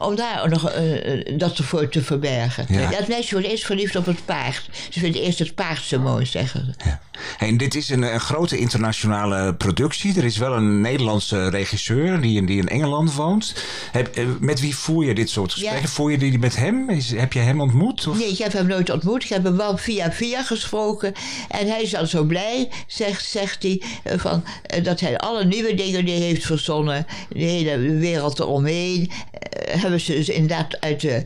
om 0.03 0.15
daar 0.15 0.49
nog 0.49 0.69
eh, 0.69 1.37
dat 1.37 1.55
voor 1.55 1.89
te 1.89 2.01
verbergen. 2.03 2.65
Ja. 2.69 2.79
Het 2.79 3.07
meisje 3.07 3.33
wordt 3.33 3.47
eerst 3.47 3.65
verliefd 3.65 3.95
op 3.95 4.05
het 4.05 4.25
paard. 4.25 4.69
Ze 4.89 4.99
vindt 4.99 5.17
eerst 5.17 5.39
het 5.39 5.55
paard 5.55 5.81
zo 5.83 5.99
mooi, 5.99 6.25
zeggen 6.25 6.65
ze. 6.65 6.89
Ja. 6.89 7.01
En 7.39 7.57
dit 7.57 7.75
is 7.75 7.89
een, 7.89 8.01
een 8.01 8.19
grote 8.19 8.57
internationale 8.57 9.53
productie. 9.55 10.17
Er 10.17 10.23
is 10.23 10.37
wel 10.37 10.53
een 10.53 10.81
Nederlandse 10.81 11.49
regisseur 11.49 12.21
die 12.21 12.37
in, 12.37 12.45
die 12.45 12.57
in 12.57 12.67
Engeland 12.69 13.13
woont. 13.15 13.55
Heb, 13.91 14.15
eh, 14.15 14.25
met 14.39 14.59
wie 14.59 14.75
voer 14.75 15.05
je 15.05 15.13
dit 15.13 15.29
soort 15.29 15.51
gesprekken? 15.51 15.81
Ja. 15.81 15.87
Voer 15.87 16.11
je 16.11 16.17
die 16.17 16.39
met 16.39 16.55
hem? 16.55 16.89
Is, 16.89 17.11
heb 17.11 17.33
je 17.33 17.39
hem 17.39 17.61
ontmoet? 17.61 18.07
Of? 18.07 18.17
Nee, 18.17 18.31
ik 18.31 18.37
heb 18.37 18.53
hem 18.53 18.67
nooit 18.67 18.89
ontmoet. 18.89 19.23
Ik 19.23 19.29
heb 19.29 19.43
hem 19.43 19.57
wel 19.57 19.77
via 19.77 20.11
via 20.11 20.43
gesproken. 20.43 21.13
En 21.49 21.67
hij 21.67 21.81
is 21.81 21.89
dan 21.89 22.07
zo 22.07 22.23
blij, 22.23 22.69
zegt, 22.87 23.25
zegt 23.25 23.63
hij, 23.63 23.81
eh, 24.03 24.19
van, 24.19 24.43
dat 24.83 24.99
hij 24.99 25.17
alle 25.17 25.45
nieuwe 25.45 25.73
dingen 25.73 26.05
die 26.05 26.15
hij 26.17 26.23
heeft 26.25 26.45
verzonnen. 26.45 27.05
De 27.29 27.39
hele 27.43 27.77
wereld 27.77 28.39
eromheen. 28.39 29.11
eh, 29.31 29.81
hebben 29.93 30.15
ze 30.15 30.25
dus 30.25 30.35
inderdaad 30.35 30.81
uit 30.81 31.01
de, 31.01 31.21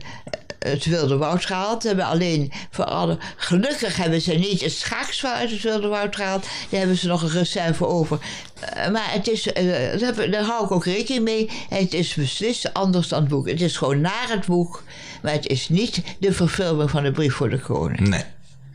het 0.58 0.84
Wilde 0.84 1.16
Woud 1.16 1.44
gehaald. 1.44 1.82
Hebben 1.82 2.04
alleen 2.04 2.52
voor 2.70 2.84
alle... 2.84 3.18
Gelukkig 3.36 3.96
hebben 3.96 4.20
ze 4.20 4.34
niet 4.34 4.60
het 4.60 4.72
schaaksvel 4.72 5.30
uit 5.30 5.50
het 5.50 5.62
Wilde 5.62 5.88
Woud 5.88 6.16
gehaald. 6.16 6.42
Daar 6.42 6.80
hebben 6.80 6.96
ze 6.96 7.06
nog 7.06 7.22
een 7.22 7.30
reserve 7.30 7.86
over. 7.86 8.18
Eh, 8.60 8.90
maar 8.90 9.12
het 9.12 9.28
is, 9.28 9.52
eh, 9.52 9.98
daar, 9.98 10.30
daar 10.30 10.42
hou 10.42 10.64
ik 10.64 10.70
ook 10.70 10.84
rekening 10.84 11.24
mee. 11.24 11.50
Het 11.68 11.94
is 11.94 12.14
beslist 12.14 12.74
anders 12.74 13.08
dan 13.08 13.20
het 13.20 13.28
boek. 13.28 13.48
Het 13.48 13.60
is 13.60 13.76
gewoon 13.76 14.00
naar 14.00 14.26
het 14.28 14.46
boek. 14.46 14.82
Maar 15.22 15.32
het 15.32 15.46
is 15.46 15.68
niet 15.68 16.02
de 16.18 16.32
verfilming 16.32 16.90
van 16.90 17.02
de 17.02 17.10
brief 17.10 17.34
voor 17.34 17.50
de 17.50 17.60
koning. 17.60 18.08
Nee, 18.08 18.24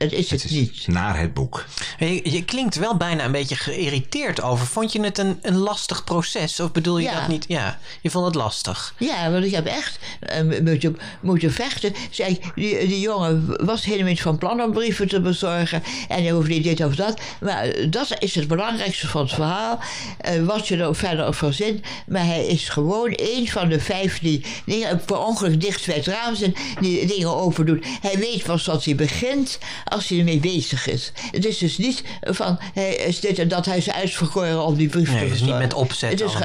Het 0.03 0.11
is 0.19 0.29
het, 0.29 0.41
het 0.41 0.51
is 0.51 0.57
niet. 0.57 0.87
naar 0.87 1.19
het 1.19 1.33
boek. 1.33 1.65
Je, 1.99 2.31
je 2.31 2.45
klinkt 2.45 2.75
wel 2.75 2.97
bijna 2.97 3.25
een 3.25 3.31
beetje 3.31 3.55
geïrriteerd 3.55 4.41
over. 4.41 4.65
Vond 4.67 4.91
je 4.91 5.01
het 5.01 5.17
een, 5.17 5.39
een 5.41 5.57
lastig 5.57 6.03
proces? 6.03 6.59
Of 6.59 6.71
bedoel 6.71 6.97
je 6.97 7.03
Ja. 7.09 7.19
dat 7.19 7.27
niet? 7.27 7.45
Ja, 7.47 7.79
je 8.01 8.09
vond 8.09 8.25
het 8.25 8.35
lastig. 8.35 8.93
Ja, 8.97 9.31
want 9.31 9.45
ik 9.45 9.51
heb 9.51 9.65
echt 9.65 9.99
eh, 10.19 10.41
moeten, 10.63 10.97
moeten 11.21 11.51
vechten. 11.53 11.93
Zeg, 12.11 12.27
die, 12.55 12.87
die 12.87 12.99
jongen 12.99 13.65
was 13.65 13.83
helemaal 13.85 14.07
niet 14.09 14.21
van 14.21 14.37
plan 14.37 14.61
om 14.61 14.71
brieven 14.71 15.07
te 15.07 15.21
bezorgen. 15.21 15.83
En 16.07 16.21
hij 16.23 16.31
hoefde 16.31 16.53
niet 16.53 16.63
dit 16.63 16.83
of 16.85 16.95
dat. 16.95 17.19
Maar 17.41 17.89
dat 17.89 18.15
is 18.19 18.35
het 18.35 18.47
belangrijkste 18.47 19.07
van 19.07 19.21
het 19.21 19.33
verhaal. 19.33 19.79
Eh, 20.17 20.43
wat 20.43 20.67
je 20.67 20.77
er 20.77 20.85
ook 20.87 20.95
verder 20.95 21.27
op 21.27 21.35
verzint. 21.35 21.81
Maar 22.07 22.25
hij 22.25 22.45
is 22.45 22.69
gewoon 22.69 23.13
een 23.15 23.47
van 23.49 23.69
de 23.69 23.79
vijf 23.79 24.19
die 24.19 24.45
dingen 24.65 25.01
per 25.05 25.17
ongeluk 25.17 25.61
dicht 25.61 25.85
bij 25.85 25.95
het 25.95 26.07
raam 26.07 26.35
zijn. 26.35 26.53
Die 26.79 27.05
dingen 27.05 27.35
open 27.35 27.65
doet. 27.65 27.85
Hij 28.01 28.17
weet 28.17 28.43
pas 28.43 28.65
wat 28.65 28.83
hij 28.85 28.95
begint 28.95 29.59
als 29.93 30.07
hij 30.07 30.17
ermee 30.17 30.39
bezig 30.39 30.87
is. 30.87 31.11
Het 31.31 31.45
is 31.45 31.57
dus 31.57 31.77
niet 31.77 32.03
van 32.21 32.59
is 33.07 33.19
dit 33.19 33.39
en 33.39 33.47
dat 33.47 33.65
hij 33.65 33.77
is 33.77 33.91
uitverkoren 33.91 34.65
om 34.65 34.75
die 34.75 34.87
brief 34.87 35.09
Nee, 35.09 35.17
te 35.17 35.23
het 35.23 35.33
is 35.33 35.41
niet 35.41 35.57
met 35.57 35.73
opzet 35.73 36.09
Het 36.09 36.21
is 36.21 36.35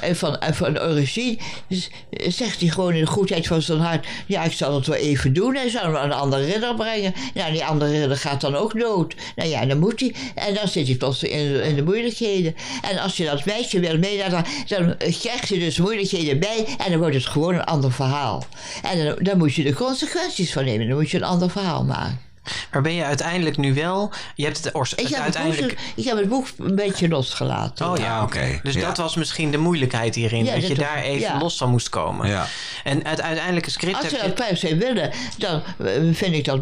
en 0.00 0.16
van, 0.16 0.38
en 0.38 0.54
van 0.54 0.80
origine 0.80 1.38
dus, 1.68 1.90
eh, 2.10 2.30
zegt 2.30 2.60
hij 2.60 2.68
gewoon 2.68 2.94
in 2.94 3.00
de 3.00 3.06
goedheid 3.06 3.46
van 3.46 3.62
zijn 3.62 3.80
hart... 3.80 4.06
ja, 4.26 4.42
ik 4.42 4.52
zal 4.52 4.74
het 4.74 4.86
wel 4.86 4.96
even 4.96 5.32
doen. 5.32 5.54
Hij 5.54 5.68
zal 5.68 5.82
hem 5.82 5.96
aan 5.96 6.04
een 6.04 6.16
andere 6.16 6.44
ridder 6.44 6.74
brengen. 6.74 7.14
Nou, 7.34 7.52
die 7.52 7.64
andere 7.64 7.90
ridder 7.90 8.16
gaat 8.16 8.40
dan 8.40 8.56
ook 8.56 8.78
dood. 8.80 9.14
Nou 9.36 9.48
ja, 9.48 9.66
dan 9.66 9.78
moet 9.78 10.00
hij. 10.00 10.14
En 10.34 10.54
dan 10.54 10.68
zit 10.68 10.86
hij 10.86 10.96
plots 10.96 11.22
in, 11.22 11.62
in 11.62 11.76
de 11.76 11.82
moeilijkheden. 11.82 12.54
En 12.90 12.98
als 12.98 13.16
je 13.16 13.24
dat 13.24 13.44
meisje 13.44 13.80
wil 13.80 13.98
meenemen... 13.98 14.44
dan 14.66 14.96
krijgt 14.96 15.48
je 15.48 15.58
dus 15.58 15.78
moeilijkheden 15.78 16.38
bij... 16.38 16.64
en 16.78 16.90
dan 16.90 16.98
wordt 16.98 17.14
het 17.14 17.26
gewoon 17.26 17.54
een 17.54 17.64
ander 17.64 17.92
verhaal. 17.92 18.46
En 18.82 19.04
dan, 19.04 19.16
dan 19.18 19.38
moet 19.38 19.54
je 19.54 19.62
de 19.62 19.74
consequenties 19.74 20.52
van 20.52 20.64
nemen. 20.64 20.88
Dan 20.88 20.96
moet 20.96 21.10
je 21.10 21.16
een 21.16 21.24
ander 21.24 21.50
verhaal 21.50 21.84
maken. 21.84 22.27
Maar 22.72 22.82
ben 22.82 22.94
je 22.94 23.04
uiteindelijk 23.04 23.56
nu 23.56 23.74
wel... 23.74 24.10
Je 24.34 24.44
hebt 24.44 24.64
het, 24.64 24.66
Ik 24.66 24.72
heb, 24.74 24.98
het 24.98 25.08
boek, 25.08 25.18
uiteindelijk... 25.18 25.78
ik 25.94 26.04
heb 26.04 26.16
het 26.16 26.28
boek 26.28 26.46
een 26.58 26.74
beetje 26.74 27.08
losgelaten. 27.08 27.90
Oh 27.90 27.96
ja, 27.98 28.16
Ah, 28.18 28.22
oké. 28.22 28.60
Dus 28.62 28.74
Ja. 28.74 28.80
dat 28.86 28.96
was 28.96 29.16
misschien 29.16 29.50
de 29.50 29.58
moeilijkheid 29.58 30.14
hierin. 30.14 30.44
Ja, 30.44 30.54
dat 30.54 30.66
je 30.66 30.74
daar 30.74 30.96
even 31.02 31.20
ja. 31.20 31.38
los 31.38 31.56
van 31.56 31.70
moest 31.70 31.88
komen. 31.88 32.28
Ja. 32.28 32.46
En 32.84 33.00
het 33.06 33.20
uiteindelijke 33.22 33.70
script 33.70 33.96
Als 33.96 34.08
ze 34.08 34.16
je... 34.16 34.22
dat 34.22 34.34
per 34.34 34.56
se 34.56 34.76
willen, 34.76 35.10
dan 35.38 35.62
eh, 35.78 35.92
vind 36.12 36.34
ik 36.34 36.44
dat... 36.44 36.60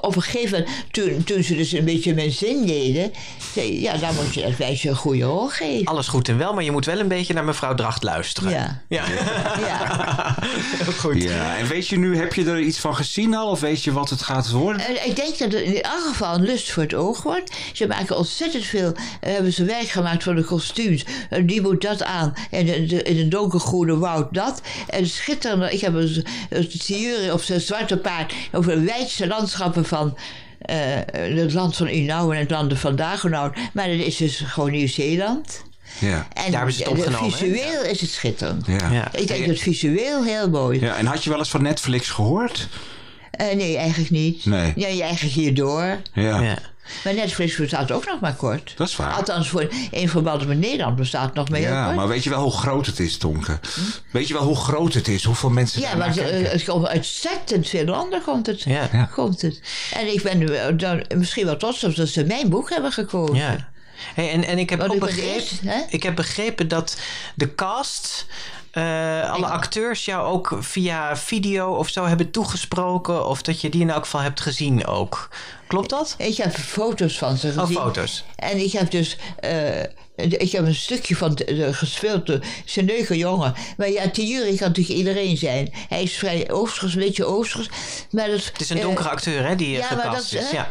Op 0.00 0.16
een 0.16 0.22
gegeven 0.22 0.58
moment, 0.58 0.84
toen, 0.90 1.24
toen 1.24 1.42
ze 1.42 1.56
dus 1.56 1.72
een 1.72 1.84
beetje 1.84 2.14
mijn 2.14 2.30
zin 2.30 2.66
deden... 2.66 3.12
zei 3.54 3.80
ja, 3.80 3.96
dan 3.96 4.14
moet 4.14 4.34
je 4.34 4.42
dat 4.42 4.58
meisje 4.58 4.88
een 4.88 4.96
goede 4.96 5.24
rol 5.24 5.48
geven. 5.48 5.84
Alles 5.86 6.08
goed 6.08 6.28
en 6.28 6.38
wel, 6.38 6.54
maar 6.54 6.64
je 6.64 6.70
moet 6.72 6.84
wel 6.84 6.98
een 6.98 7.08
beetje 7.08 7.34
naar 7.34 7.44
mevrouw 7.44 7.74
Dracht 7.74 8.02
luisteren. 8.02 8.50
Ja. 8.50 8.82
Ja. 8.88 9.04
Heel 10.84 10.92
goed. 10.92 11.22
Ja, 11.22 11.56
en 11.56 11.66
weet 11.66 11.88
je 11.88 11.98
nu, 11.98 12.16
heb 12.18 12.34
je 12.34 12.44
er 12.44 12.60
iets 12.60 12.78
van 12.78 12.96
gezien 12.96 13.34
al? 13.34 13.50
Of 13.50 13.60
weet 13.60 13.84
je 13.84 13.92
wat 13.92 14.10
het 14.10 14.22
gaat 14.22 14.50
worden? 14.50 15.06
Ik 15.06 15.16
denk 15.16 15.25
dat 15.30 15.52
het 15.52 15.60
in 15.62 15.66
ieder 15.74 15.90
geval 16.08 16.34
een 16.34 16.42
lust 16.44 16.70
voor 16.72 16.82
het 16.82 16.94
oog 16.94 17.22
wordt. 17.22 17.56
Ze 17.72 17.86
maken 17.86 18.16
ontzettend 18.16 18.64
veel, 18.64 18.92
eh, 19.20 19.32
hebben 19.32 19.52
ze 19.52 19.64
werk 19.64 19.88
gemaakt 19.88 20.22
van 20.22 20.36
de 20.36 20.44
kostuums. 20.44 21.04
Eh, 21.30 21.42
die 21.46 21.60
moet 21.60 21.82
dat 21.82 22.02
aan. 22.02 22.34
En 22.50 22.66
de, 22.66 22.86
de- 22.86 23.02
in 23.02 23.18
het 23.18 23.30
donkergroene 23.30 23.98
woud 23.98 24.34
dat. 24.34 24.60
En 24.88 25.06
schitterend. 25.06 25.72
Ik 25.72 25.80
heb 25.80 25.94
een, 25.94 26.24
een 26.50 26.68
theorie 26.86 27.32
op 27.32 27.42
zijn 27.42 27.60
zwarte 27.60 27.96
paard 27.96 28.32
over 28.52 28.74
de 28.74 28.80
wijdste 28.84 29.26
landschappen 29.26 29.84
van. 29.84 30.16
eh, 30.58 30.76
het 31.12 31.52
land 31.52 31.76
van 31.76 31.88
Inau 31.88 32.34
en 32.34 32.40
het 32.40 32.50
land 32.50 32.78
van 32.78 32.96
Dagenau. 32.96 33.52
Maar 33.72 33.88
dat 33.88 33.96
is 33.98 34.16
dus 34.16 34.42
gewoon 34.46 34.70
Nieuw-Zeeland. 34.70 35.62
Ja. 35.98 36.26
En 36.32 36.42
Daar 36.50 36.52
hebben 36.52 36.72
ze 36.72 36.82
het 36.82 36.88
opgenomen, 36.92 37.32
visueel 37.32 37.82
is 37.84 38.00
het 38.00 38.10
schitterend. 38.10 38.66
Ja. 38.66 38.90
Ja. 38.92 39.08
Ik 39.12 39.26
denk 39.28 39.46
het 39.46 39.58
visueel 39.60 40.24
heel 40.24 40.48
mooi. 40.50 40.80
ja. 40.80 40.96
En 40.96 41.06
had 41.06 41.24
je 41.24 41.30
wel 41.30 41.38
eens 41.38 41.48
van 41.50 41.62
Netflix 41.62 42.08
gehoord? 42.10 42.68
Eh, 43.36 43.56
nee, 43.56 43.76
eigenlijk 43.76 44.10
niet. 44.10 44.44
Nee. 44.44 44.72
Ja, 44.76 44.88
je 44.88 45.02
eigenlijk 45.02 45.34
hierdoor. 45.34 45.98
Ja. 46.12 46.40
Ja. 46.40 46.58
Maar 47.04 47.14
Netflix 47.14 47.56
bestaat 47.56 47.92
ook 47.92 48.06
nog 48.06 48.20
maar 48.20 48.34
kort. 48.34 48.74
Dat 48.76 48.88
is 48.88 48.96
waar. 48.96 49.12
Althans, 49.12 49.48
voor 49.48 49.68
in 49.90 50.08
verband 50.08 50.46
met 50.46 50.58
Nederland 50.58 50.96
bestaat 50.96 51.34
nog 51.34 51.48
maar 51.48 51.58
heel 51.58 51.68
Ja, 51.68 51.84
kort. 51.84 51.96
maar 51.96 52.08
weet 52.08 52.24
je 52.24 52.30
wel 52.30 52.42
hoe 52.42 52.52
groot 52.52 52.86
het 52.86 52.98
is, 52.98 53.16
Tonke? 53.16 53.58
Weet 54.10 54.28
je 54.28 54.34
wel 54.34 54.42
hoe 54.42 54.56
groot 54.56 54.94
het 54.94 55.08
is? 55.08 55.24
Hoeveel 55.24 55.50
mensen 55.50 55.80
ja, 55.80 55.96
want 55.96 56.16
eh, 56.18 56.24
kijken? 56.24 56.50
het 56.50 56.64
komt 56.64 56.92
ontzettend 56.94 57.68
veel 57.68 57.84
landen 57.84 58.22
komt 58.22 58.46
het. 58.46 58.62
Ja. 58.62 58.88
Ja. 58.92 59.04
Komt 59.04 59.42
het. 59.42 59.60
En 59.92 60.12
ik 60.12 60.22
ben 60.22 60.54
er 60.54 60.76
dan 60.76 61.04
misschien 61.16 61.44
wel 61.44 61.56
trots 61.56 61.84
op 61.84 61.96
dat 61.96 62.08
ze 62.08 62.24
mijn 62.24 62.48
boek 62.48 62.70
hebben 62.70 62.92
gekozen. 62.92 63.36
Ja. 63.36 63.68
Hey, 64.14 64.30
en, 64.30 64.44
en 64.44 64.58
ik 64.58 64.70
heb 64.70 64.80
ook 64.80 64.98
begrepen, 64.98 65.34
eerst, 65.34 65.60
hè? 65.64 65.80
ik 65.88 66.02
heb 66.02 66.14
begrepen 66.14 66.68
dat 66.68 66.96
de 67.34 67.54
cast, 67.54 68.26
eh, 68.76 69.30
alle 69.32 69.46
acteurs 69.46 70.04
jou 70.04 70.26
ook 70.26 70.56
via 70.60 71.16
video 71.16 71.74
of 71.74 71.88
zo 71.88 72.04
hebben 72.04 72.30
toegesproken. 72.30 73.26
Of 73.28 73.42
dat 73.42 73.60
je 73.60 73.68
die 73.70 73.80
in 73.80 73.90
elk 73.90 74.02
geval 74.04 74.20
hebt 74.20 74.40
gezien 74.40 74.86
ook. 74.86 75.28
Klopt 75.66 75.90
dat? 75.90 76.14
Ik 76.18 76.36
heb 76.36 76.54
foto's 76.54 77.18
van 77.18 77.36
ze 77.36 77.48
Oh, 77.48 77.58
gezien. 77.60 77.76
foto's. 77.76 78.24
En 78.36 78.58
ik 78.64 78.72
heb 78.72 78.90
dus... 78.90 79.16
eh, 79.40 79.80
ik 80.16 80.52
heb 80.52 80.66
een 80.66 80.74
stukje 80.74 81.16
van 81.16 81.34
de 81.34 81.72
gespeeld 81.72 82.26
door 82.26 82.40
zijn 82.64 82.86
leuke 82.86 83.16
jongen. 83.16 83.54
Maar 83.76 83.90
ja, 83.90 84.10
Thierry 84.10 84.56
kan 84.56 84.68
natuurlijk 84.68 84.98
iedereen 84.98 85.36
zijn. 85.36 85.72
Hij 85.88 86.02
is 86.02 86.16
vrij 86.16 86.50
oosters, 86.50 86.94
een 86.94 87.00
beetje 87.00 87.24
oosters. 87.24 87.68
Maar 88.10 88.26
dat, 88.28 88.44
Het 88.44 88.60
is 88.60 88.70
een 88.70 88.80
donkere 88.80 89.08
acteur 89.08 89.46
hè, 89.46 89.56
die 89.56 89.78
eh, 89.80 89.90
ja, 89.90 89.96
maar 89.96 90.10
dat- 90.10 90.32
is. 90.32 90.50
Ja. 90.50 90.68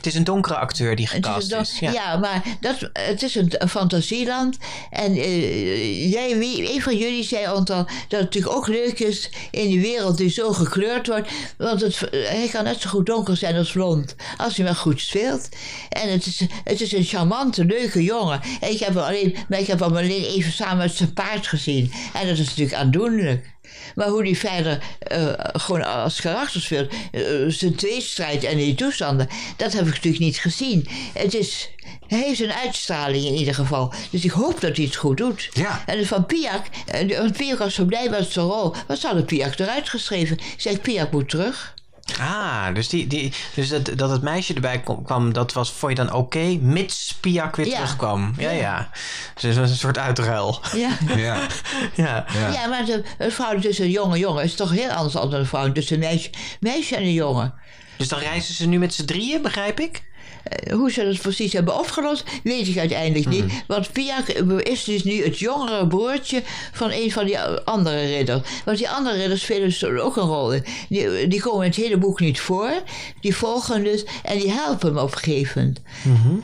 Het 0.00 0.08
is 0.08 0.14
een 0.14 0.24
donkere 0.24 0.56
acteur 0.56 0.96
die 0.96 1.04
is 1.04 1.10
gecast 1.10 1.52
is. 1.52 1.78
Ja. 1.78 1.92
ja. 1.92 2.16
maar 2.16 2.42
dat, 2.60 2.90
het 2.92 3.22
is 3.22 3.34
een, 3.34 3.52
een 3.58 3.68
fantasieland. 3.68 4.56
En 4.90 5.12
eh, 5.12 6.12
jij, 6.12 6.38
wie, 6.38 6.74
een 6.74 6.82
van 6.82 6.96
jullie 6.96 7.24
zei 7.24 7.52
ons 7.52 7.70
al 7.70 7.84
dat 7.84 7.88
het 8.08 8.20
natuurlijk 8.20 8.54
ook 8.54 8.66
leuk 8.66 8.98
is 8.98 9.30
in 9.50 9.68
die 9.68 9.80
wereld 9.80 10.16
die 10.16 10.30
zo 10.30 10.52
gekleurd 10.52 11.06
wordt. 11.06 11.30
Want 11.56 11.80
het, 11.80 11.98
hij 12.10 12.48
kan 12.52 12.64
net 12.64 12.80
zo 12.80 12.88
goed 12.90 13.06
donker 13.06 13.36
zijn 13.36 13.56
als 13.56 13.72
blond. 13.72 14.14
Als 14.36 14.56
hij 14.56 14.64
maar 14.64 14.74
goed 14.74 15.00
speelt. 15.00 15.48
En 15.88 16.12
het 16.12 16.26
is, 16.26 16.40
het 16.64 16.80
is 16.80 16.92
een 16.92 17.04
charmante, 17.04 17.64
leuke 17.64 18.02
jongen. 18.02 18.40
En 18.60 18.70
ik 18.70 18.80
heb 18.80 18.94
hem 18.94 19.04
alleen, 19.04 19.36
maar 19.48 19.58
ik 19.58 19.66
heb 19.66 19.80
hem 19.80 19.96
alleen 19.96 20.24
even 20.24 20.52
samen 20.52 20.78
met 20.78 20.94
zijn 20.94 21.12
paard 21.12 21.46
gezien. 21.46 21.92
En 22.14 22.26
dat 22.26 22.38
is 22.38 22.48
natuurlijk 22.48 22.76
aandoenlijk. 22.76 23.58
Maar 23.94 24.08
hoe 24.08 24.22
die 24.22 24.38
verder 24.38 24.82
eh, 24.98 25.32
gewoon 25.36 25.84
als 25.84 26.20
karakter 26.20 26.60
speelt, 26.60 26.92
eh, 27.12 27.22
zijn 27.48 27.74
tweestrijd 27.74 28.44
en 28.44 28.56
die 28.56 28.74
toestanden, 28.74 29.28
dat 29.56 29.72
heb 29.72 29.86
ik 29.86 29.94
natuurlijk 29.94 30.22
niet 30.22 30.38
gezien. 30.38 30.88
Het 31.12 31.34
is, 31.34 31.70
hij 32.06 32.18
heeft 32.18 32.40
een 32.40 32.52
uitstraling 32.52 33.24
in 33.24 33.34
ieder 33.34 33.54
geval. 33.54 33.92
Dus 34.10 34.24
ik 34.24 34.30
hoop 34.30 34.60
dat 34.60 34.76
hij 34.76 34.84
het 34.84 34.96
goed 34.96 35.16
doet. 35.16 35.48
Ja. 35.52 35.82
En 35.86 36.06
van 36.06 36.26
Piak, 36.26 36.66
eh, 36.86 37.18
want 37.18 37.36
Piak 37.36 37.58
was 37.58 37.74
zo 37.74 37.84
blij 37.84 38.08
met 38.08 38.32
zijn 38.32 38.46
rol. 38.46 38.74
Wat 38.86 39.02
had 39.02 39.16
de 39.16 39.24
Piak 39.24 39.58
eruit 39.58 39.88
geschreven? 39.88 40.36
Ik 40.36 40.54
zeg, 40.56 40.80
Piak 40.80 41.10
moet 41.10 41.28
terug. 41.28 41.74
Ah, 42.20 42.74
dus, 42.74 42.88
die, 42.88 43.06
die, 43.06 43.32
dus 43.54 43.68
dat, 43.68 43.90
dat 43.96 44.10
het 44.10 44.22
meisje 44.22 44.54
erbij 44.54 44.80
kom- 44.80 45.02
kwam, 45.04 45.32
dat 45.32 45.52
was 45.52 45.72
voor 45.72 45.88
je 45.88 45.94
dan 45.94 46.12
oké, 46.12 46.38
mits 46.60 47.16
Piak 47.20 47.56
weer 47.56 47.66
Ja. 47.66 47.74
terugkwam. 47.74 48.34
Ja, 48.38 48.50
Ja. 48.50 48.60
ja. 48.60 48.90
Dus 49.34 49.42
het 49.42 49.56
was 49.56 49.70
een 49.70 49.76
soort 49.76 49.98
uitruil. 49.98 50.60
Ja. 50.76 50.90
Ja. 51.16 51.38
Ja. 51.94 52.24
Ja. 52.34 52.48
Ja, 52.52 52.66
maar 52.66 52.84
de, 52.84 53.02
een 53.18 53.32
vrouw 53.32 53.58
tussen 53.58 53.84
een 53.84 53.90
jonge 53.90 54.18
jongen 54.18 54.44
is 54.44 54.54
toch 54.54 54.70
heel 54.70 54.90
anders 54.90 55.14
dan 55.14 55.32
een 55.32 55.46
vrouw 55.46 55.72
tussen 55.72 55.94
een 55.94 56.00
meisje, 56.08 56.30
meisje 56.60 56.96
en 56.96 57.02
een 57.02 57.12
jongen. 57.12 57.54
Dus 57.96 58.08
dan 58.08 58.18
reizen 58.18 58.54
ze 58.54 58.66
nu 58.66 58.78
met 58.78 58.94
z'n 58.94 59.04
drieën, 59.04 59.42
begrijp 59.42 59.80
ik? 59.80 60.02
Eh, 60.50 60.72
Hoe 60.76 60.90
ze 60.90 61.04
dat 61.04 61.20
precies 61.20 61.52
hebben 61.52 61.78
opgelost, 61.78 62.24
weet 62.42 62.68
ik 62.68 62.78
uiteindelijk 62.78 63.28
niet. 63.28 63.44
Mhm. 63.46 63.54
Want 63.66 63.92
Piak 63.92 64.28
is 64.62 64.84
dus 64.84 65.02
nu 65.04 65.24
het 65.24 65.38
jongere 65.38 65.86
broertje 65.86 66.42
van 66.72 66.90
een 66.90 67.12
van 67.12 67.24
die 67.24 67.38
andere 67.64 68.04
ridders. 68.06 68.48
Want 68.64 68.78
die 68.78 68.90
andere 68.90 69.16
ridders 69.16 69.42
spelen 69.42 69.62
dus 69.68 69.84
ook 69.84 70.16
een 70.16 70.22
rol 70.22 70.52
in. 70.52 70.64
Die, 70.88 71.28
die 71.28 71.40
komen 71.40 71.64
in 71.64 71.70
het 71.70 71.80
hele 71.80 71.96
boek 71.96 72.20
niet 72.20 72.40
voor. 72.40 72.72
Die 73.20 73.36
volgen 73.36 73.84
dus 73.84 74.04
en 74.22 74.38
die 74.38 74.50
helpen 74.50 74.88
hem 74.88 74.98
op 74.98 75.12
een 75.12 75.18
gegeven 75.18 75.60
moment. 75.60 75.80
Mhm. 76.02 76.34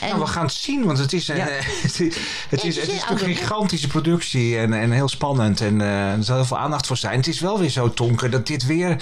En- 0.00 0.08
Nou, 0.08 0.20
we 0.20 0.26
gaan 0.26 0.44
het 0.44 0.54
zien, 0.54 0.84
want 0.84 0.98
het 0.98 1.12
is, 1.12 1.28
eh, 1.28 1.36
Ja. 1.40 1.46
het 1.48 2.00
is, 2.00 2.16
het 2.48 2.64
is, 2.64 2.76
het 2.76 2.88
is 2.88 3.02
een 3.08 3.28
een 3.28 3.34
gigantische 3.36 3.86
productie 3.88 4.56
en, 4.58 4.72
en 4.72 4.90
heel 4.90 5.08
spannend. 5.08 5.60
En 5.60 5.80
eh, 5.80 6.12
er 6.12 6.24
zal 6.24 6.36
heel 6.36 6.44
veel 6.44 6.58
aandacht 6.58 6.86
voor 6.86 6.96
zijn. 6.96 7.16
Het 7.16 7.26
is 7.26 7.40
wel 7.40 7.58
weer 7.58 7.68
zo, 7.70 7.92
Tonke, 7.94 8.28
dat 8.28 8.46
dit 8.46 8.66
weer... 8.66 8.96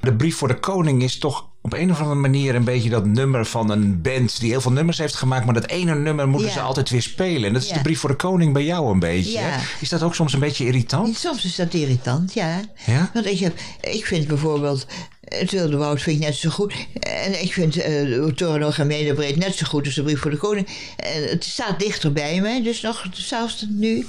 De 0.00 0.14
brief 0.14 0.36
voor 0.36 0.48
de 0.48 0.60
koning 0.60 1.02
is 1.02 1.18
toch 1.18 1.48
op 1.66 1.72
een 1.72 1.90
of 1.90 2.00
andere 2.00 2.20
manier 2.20 2.54
een 2.54 2.64
beetje 2.64 2.90
dat 2.90 3.06
nummer 3.06 3.46
van 3.46 3.70
een 3.70 4.02
band 4.02 4.40
die 4.40 4.50
heel 4.50 4.60
veel 4.60 4.72
nummers 4.72 4.98
heeft 4.98 5.14
gemaakt. 5.14 5.44
Maar 5.44 5.54
dat 5.54 5.66
ene 5.66 5.94
nummer 5.94 6.28
moeten 6.28 6.50
ze 6.50 6.60
altijd 6.60 6.90
weer 6.90 7.02
spelen. 7.02 7.44
En 7.44 7.52
dat 7.52 7.62
is 7.62 7.68
de 7.68 7.80
brief 7.80 8.00
voor 8.00 8.10
de 8.10 8.16
koning 8.16 8.52
bij 8.52 8.64
jou 8.64 8.92
een 8.92 8.98
beetje. 8.98 9.40
Is 9.80 9.88
dat 9.88 10.02
ook 10.02 10.14
soms 10.14 10.32
een 10.32 10.40
beetje 10.40 10.64
irritant? 10.66 11.16
Soms 11.16 11.44
is 11.44 11.56
dat 11.56 11.74
irritant, 11.74 12.34
ja. 12.34 12.60
Ja? 12.86 13.10
Want 13.14 13.26
ik, 13.26 13.38
heb, 13.38 13.58
ik 13.80 14.06
vind 14.06 14.26
bijvoorbeeld 14.26 14.86
het 15.20 15.50
Wilde 15.50 15.76
Woud 15.76 16.02
vind 16.02 16.16
ik 16.16 16.26
net 16.26 16.36
zo 16.36 16.50
goed. 16.50 16.74
En 17.00 17.42
ik 17.42 17.52
vind 17.52 17.76
uh, 17.76 18.26
Toren 18.26 18.74
en 18.74 18.86
Medebreed 18.86 19.36
net 19.36 19.54
zo 19.54 19.66
goed 19.66 19.84
als 19.84 19.94
de 19.94 20.02
Brief 20.02 20.20
voor 20.20 20.30
de 20.30 20.36
Koning. 20.36 20.66
En 20.96 21.28
het 21.28 21.44
staat 21.44 21.78
dichter 21.78 22.12
bij 22.12 22.40
mij, 22.40 22.62
dus 22.62 22.80
nog 22.80 23.06
zelfs 23.12 23.66
nu. 23.68 24.06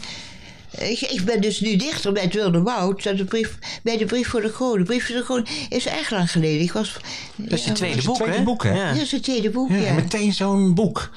Ik, 0.72 1.02
ik 1.02 1.26
ben 1.26 1.42
dus 1.42 1.60
nu 1.60 1.76
dichter 1.76 2.12
bij 2.14 2.24
het 2.24 2.34
Wilde 2.34 2.62
Woud 2.62 3.04
dan 3.04 3.16
de 3.16 3.24
brief, 3.26 3.58
bij 3.84 3.98
de 3.98 4.06
Brief 4.06 4.28
voor 4.28 4.42
de 4.42 4.50
Koning. 4.50 4.78
De 4.78 4.84
Brief 4.84 5.06
voor 5.08 5.16
de 5.16 5.24
Koning 5.24 5.48
is 5.70 5.88
erg 5.88 6.10
lang 6.10 6.32
geleden. 6.32 6.62
Ik 6.62 6.72
was, 6.72 6.94
Dat 7.36 7.52
is 7.52 7.64
je 7.64 7.70
ja, 7.70 7.76
tweede 7.76 8.02
tweede 8.12 8.34
hè? 8.38 8.44
boek, 8.44 8.64
hè? 8.64 8.74
Ja. 8.74 8.92
Dat 8.94 9.02
is 9.02 9.12
het 9.12 9.24
tweede 9.24 9.50
boek, 9.50 9.70
Ja, 9.70 9.76
ja. 9.76 9.94
meteen 9.94 10.34
zo'n 10.34 10.74
boek. 10.74 11.10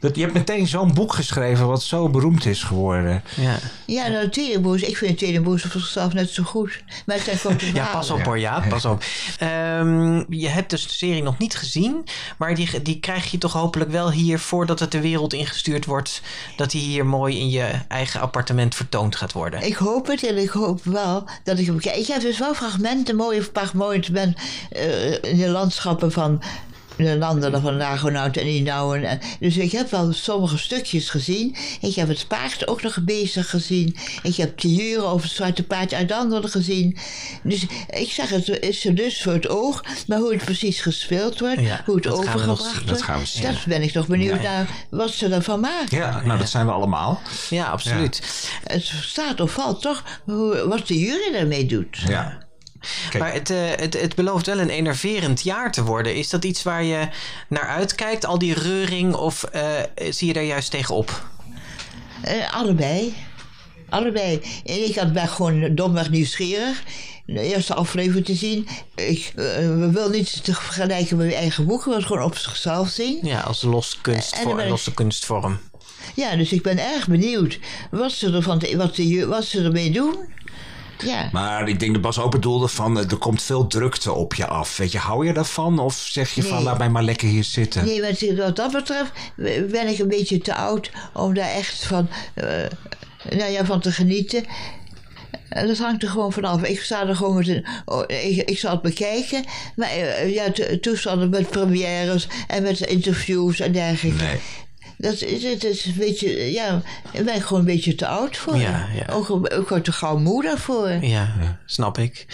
Dat, 0.00 0.16
je 0.16 0.22
hebt 0.22 0.34
meteen 0.34 0.66
zo'n 0.66 0.94
boek 0.94 1.12
geschreven 1.12 1.66
wat 1.66 1.82
zo 1.82 2.08
beroemd 2.08 2.46
is 2.46 2.62
geworden. 2.62 3.22
Ja. 3.36 3.58
Ja, 3.86 4.08
nou, 4.08 4.22
het 4.22 4.32
tweede 4.32 4.60
boek, 4.60 4.76
ik 4.76 4.96
vind 4.96 5.10
het 5.10 5.18
tweede 5.18 5.40
boek 5.40 5.54
op 5.54 5.70
zichzelf 5.70 6.12
net 6.12 6.30
zo 6.30 6.42
goed. 6.42 6.82
Maar 7.06 7.16
het 7.16 7.24
zijn 7.24 7.38
korte 7.38 7.72
Ja, 7.74 7.86
pas 7.86 8.10
op 8.10 8.22
hoor, 8.22 8.38
ja, 8.38 8.64
pas 8.68 8.84
op. 8.84 9.04
Ehm, 9.38 10.24
je 10.28 10.48
hebt 10.48 10.70
dus 10.70 10.82
de 10.86 10.92
serie 10.92 11.22
nog 11.22 11.38
niet 11.38 11.56
gezien, 11.56 12.04
maar 12.36 12.54
die, 12.54 12.82
die 12.82 13.00
krijg 13.00 13.30
je 13.30 13.38
toch 13.38 13.52
hopelijk 13.52 13.90
wel 13.90 14.12
hier 14.12 14.38
voordat 14.38 14.80
het 14.80 14.92
de 14.92 15.00
wereld 15.00 15.32
ingestuurd 15.32 15.84
wordt, 15.84 16.22
dat 16.56 16.70
die 16.70 16.82
hier 16.82 17.06
mooi 17.06 17.38
in 17.38 17.50
je 17.50 17.70
eigen 17.88 18.20
appartement 18.20 18.74
vertoond 18.74 19.16
gaat 19.16 19.32
worden. 19.32 19.62
Ik 19.62 19.76
hoop 19.76 20.06
het 20.06 20.26
en 20.26 20.38
ik 20.38 20.50
hoop 20.50 20.84
wel 20.84 21.28
dat 21.44 21.58
ik 21.58 21.66
hem 21.66 21.80
kijk. 21.80 21.96
Ik 21.96 22.06
heb 22.06 22.20
dus 22.20 22.38
wel 22.38 22.54
fragmenten, 22.54 23.16
mooie 23.16 23.42
fragmenten 23.42 24.34
uh, 24.76 25.12
in 25.12 25.36
de 25.36 25.48
landschappen 25.48 26.12
van 26.12 26.42
de 27.06 27.16
landen 27.18 27.60
van 27.60 27.76
Nagonout 27.76 28.36
en 28.36 28.46
Inouwen. 28.46 29.04
En, 29.04 29.18
dus 29.40 29.56
ik 29.56 29.72
heb 29.72 29.90
wel 29.90 30.12
sommige 30.12 30.58
stukjes 30.58 31.08
gezien. 31.10 31.56
Ik 31.80 31.94
heb 31.94 32.08
het 32.08 32.24
paard 32.28 32.68
ook 32.68 32.82
nog 32.82 32.98
bezig 33.04 33.50
gezien. 33.50 33.96
Ik 34.22 34.36
heb 34.36 34.58
de 34.60 34.68
huren 34.68 35.06
over 35.08 35.26
het 35.26 35.36
zwarte 35.36 35.62
paard 35.62 35.92
uit 35.94 36.12
Andelen 36.12 36.50
gezien. 36.50 36.96
Dus 37.42 37.66
ik 37.90 38.10
zeg 38.10 38.28
het 38.28 38.48
is 38.48 38.84
er 38.84 38.94
dus 38.94 39.22
voor 39.22 39.32
het 39.32 39.48
oog. 39.48 39.84
Maar 40.06 40.18
hoe 40.18 40.32
het 40.32 40.44
precies 40.44 40.80
gespeeld 40.80 41.40
wordt, 41.40 41.60
Ja, 41.60 41.82
hoe 41.86 41.96
het 41.96 42.06
overgebracht 42.06 42.72
wordt, 42.72 42.88
Dat 42.88 43.02
gaan 43.02 43.18
we 43.20 43.26
zien. 43.26 43.42
dat 43.42 43.64
ben 43.66 43.82
ik 43.82 43.92
toch 43.92 44.06
benieuwd 44.06 44.42
Ja. 44.42 44.50
naar 44.52 44.68
wat 44.90 45.10
ze 45.10 45.28
ervan 45.28 45.60
maken. 45.60 45.96
Ja, 45.96 46.22
nou 46.24 46.38
dat 46.38 46.48
zijn 46.48 46.66
we 46.66 46.72
allemaal. 46.72 47.20
Ja, 47.50 47.66
absoluut. 47.66 48.22
Het 48.64 48.92
staat 49.00 49.40
of 49.40 49.52
valt 49.52 49.80
toch 49.82 50.02
hoe, 50.24 50.64
wat 50.68 50.86
de 50.86 50.98
jury 50.98 51.34
ermee 51.34 51.66
doet. 51.66 51.96
Ja. 52.06 52.38
Kijk. 53.10 53.22
Maar 53.22 53.32
het, 53.32 53.50
eh, 53.50 53.56
het, 53.76 54.00
het 54.00 54.14
belooft 54.14 54.46
wel 54.46 54.58
een 54.58 54.68
enerverend 54.70 55.42
jaar 55.42 55.72
te 55.72 55.82
worden. 55.84 56.14
Is 56.14 56.28
dat 56.30 56.44
iets 56.44 56.62
waar 56.62 56.82
je 56.84 57.08
naar 57.48 57.68
uitkijkt, 57.68 58.24
al 58.26 58.38
die 58.38 58.54
reuring, 58.54 59.14
of 59.14 59.44
eh, 59.44 59.62
zie 60.10 60.26
je 60.26 60.32
daar 60.32 60.42
juist 60.44 60.70
tegenop? 60.70 61.26
Eh, 62.22 62.54
allebei. 62.54 63.14
Allebei. 63.88 64.40
En 64.64 64.88
ik 64.88 64.94
had 64.96 65.12
ben 65.12 65.28
gewoon 65.28 65.74
domweg 65.74 66.10
nieuwsgierig. 66.10 66.82
De 67.26 67.40
eerste 67.54 67.74
aflevering 67.74 68.24
te 68.24 68.34
zien. 68.34 68.68
Ik 68.94 69.32
uh, 69.36 69.44
we 69.56 69.90
wil 69.92 70.08
niet 70.08 70.44
te 70.44 70.54
vergelijken 70.54 71.16
met 71.16 71.26
mijn 71.26 71.38
eigen 71.38 71.66
boek. 71.66 71.78
We 71.78 71.84
willen 71.84 71.98
het 71.98 72.06
gewoon 72.08 72.22
op 72.22 72.36
zichzelf 72.36 72.88
zien. 72.88 73.18
Ja, 73.22 73.40
als 73.40 73.62
los 73.62 73.98
kunstvorm, 74.00 74.58
ik- 74.58 74.68
losse 74.68 74.94
kunstvorm. 74.94 75.58
Ja, 76.14 76.36
dus 76.36 76.52
ik 76.52 76.62
ben 76.62 76.78
erg 76.78 77.08
benieuwd 77.08 77.58
wat 77.90 78.12
ze, 78.12 78.32
ervan 78.32 78.58
te- 78.58 78.76
wat 78.76 78.96
de, 78.96 79.26
wat 79.26 79.44
ze 79.44 79.62
ermee 79.62 79.90
doen. 79.90 80.16
Ja. 81.04 81.28
Maar 81.32 81.68
ik 81.68 81.80
denk 81.80 81.92
dat 81.92 82.02
Bas 82.02 82.18
ook 82.20 82.30
bedoelde 82.30 82.68
van 82.68 82.98
eh, 82.98 83.10
er 83.10 83.16
komt 83.16 83.42
veel 83.42 83.66
drukte 83.66 84.12
op 84.12 84.34
je 84.34 84.46
af. 84.46 84.76
Weet 84.76 84.92
je, 84.92 84.98
hou 84.98 85.26
je 85.26 85.32
daarvan? 85.32 85.78
Of 85.78 85.94
zeg 86.10 86.34
je 86.34 86.42
van 86.42 86.62
laat 86.62 86.78
mij 86.78 86.88
maar 86.90 87.02
lekker 87.02 87.28
hier 87.28 87.44
zitten? 87.44 87.84
Nee, 87.84 88.00
wat, 88.02 88.20
wat 88.36 88.56
dat 88.56 88.72
betreft 88.72 89.10
ben 89.70 89.88
ik 89.88 89.98
een 89.98 90.08
beetje 90.08 90.38
te 90.38 90.54
oud 90.54 90.90
om 91.14 91.34
daar 91.34 91.50
echt 91.50 91.84
van, 91.86 92.08
eh, 92.34 92.46
nou 93.30 93.50
ja, 93.50 93.64
van 93.64 93.80
te 93.80 93.92
genieten. 93.92 94.44
En 95.48 95.66
dat 95.66 95.78
hangt 95.78 96.02
er 96.02 96.08
gewoon 96.08 96.32
vanaf. 96.32 96.62
Ik 96.62 96.80
sta 96.82 97.06
er 97.06 97.16
gewoon 97.16 97.34
met 97.36 97.48
een. 97.48 97.66
oh, 97.84 98.02
ik, 98.06 98.48
ik 98.50 98.58
zal 98.58 98.70
het 98.72 98.82
bekijken. 98.82 99.44
Maar 99.76 99.88
eh, 99.88 100.34
ja, 100.34 100.50
to- 100.52 100.78
toestanden 100.80 101.30
met 101.30 101.50
premières 101.50 102.28
en 102.46 102.62
met 102.62 102.80
interviews 102.80 103.60
en 103.60 103.72
dergelijke. 103.72 104.24
Nee. 104.24 104.36
Dat 104.98 105.22
is, 105.22 105.42
het 105.42 105.64
is 105.64 105.84
een 105.84 105.94
beetje. 105.96 106.52
Ja, 106.52 106.82
ben 107.24 107.42
gewoon 107.42 107.58
een 107.58 107.66
beetje 107.66 107.94
te 107.94 108.06
oud 108.06 108.36
voor. 108.36 108.56
Ja, 108.56 108.88
ja. 108.94 109.12
Ook, 109.12 109.30
ook 109.52 109.78
te 109.82 109.92
gauw 109.92 110.18
moe 110.18 110.42
daarvoor. 110.42 110.90
Ja, 110.90 111.58
snap 111.66 111.98
ik. 111.98 112.26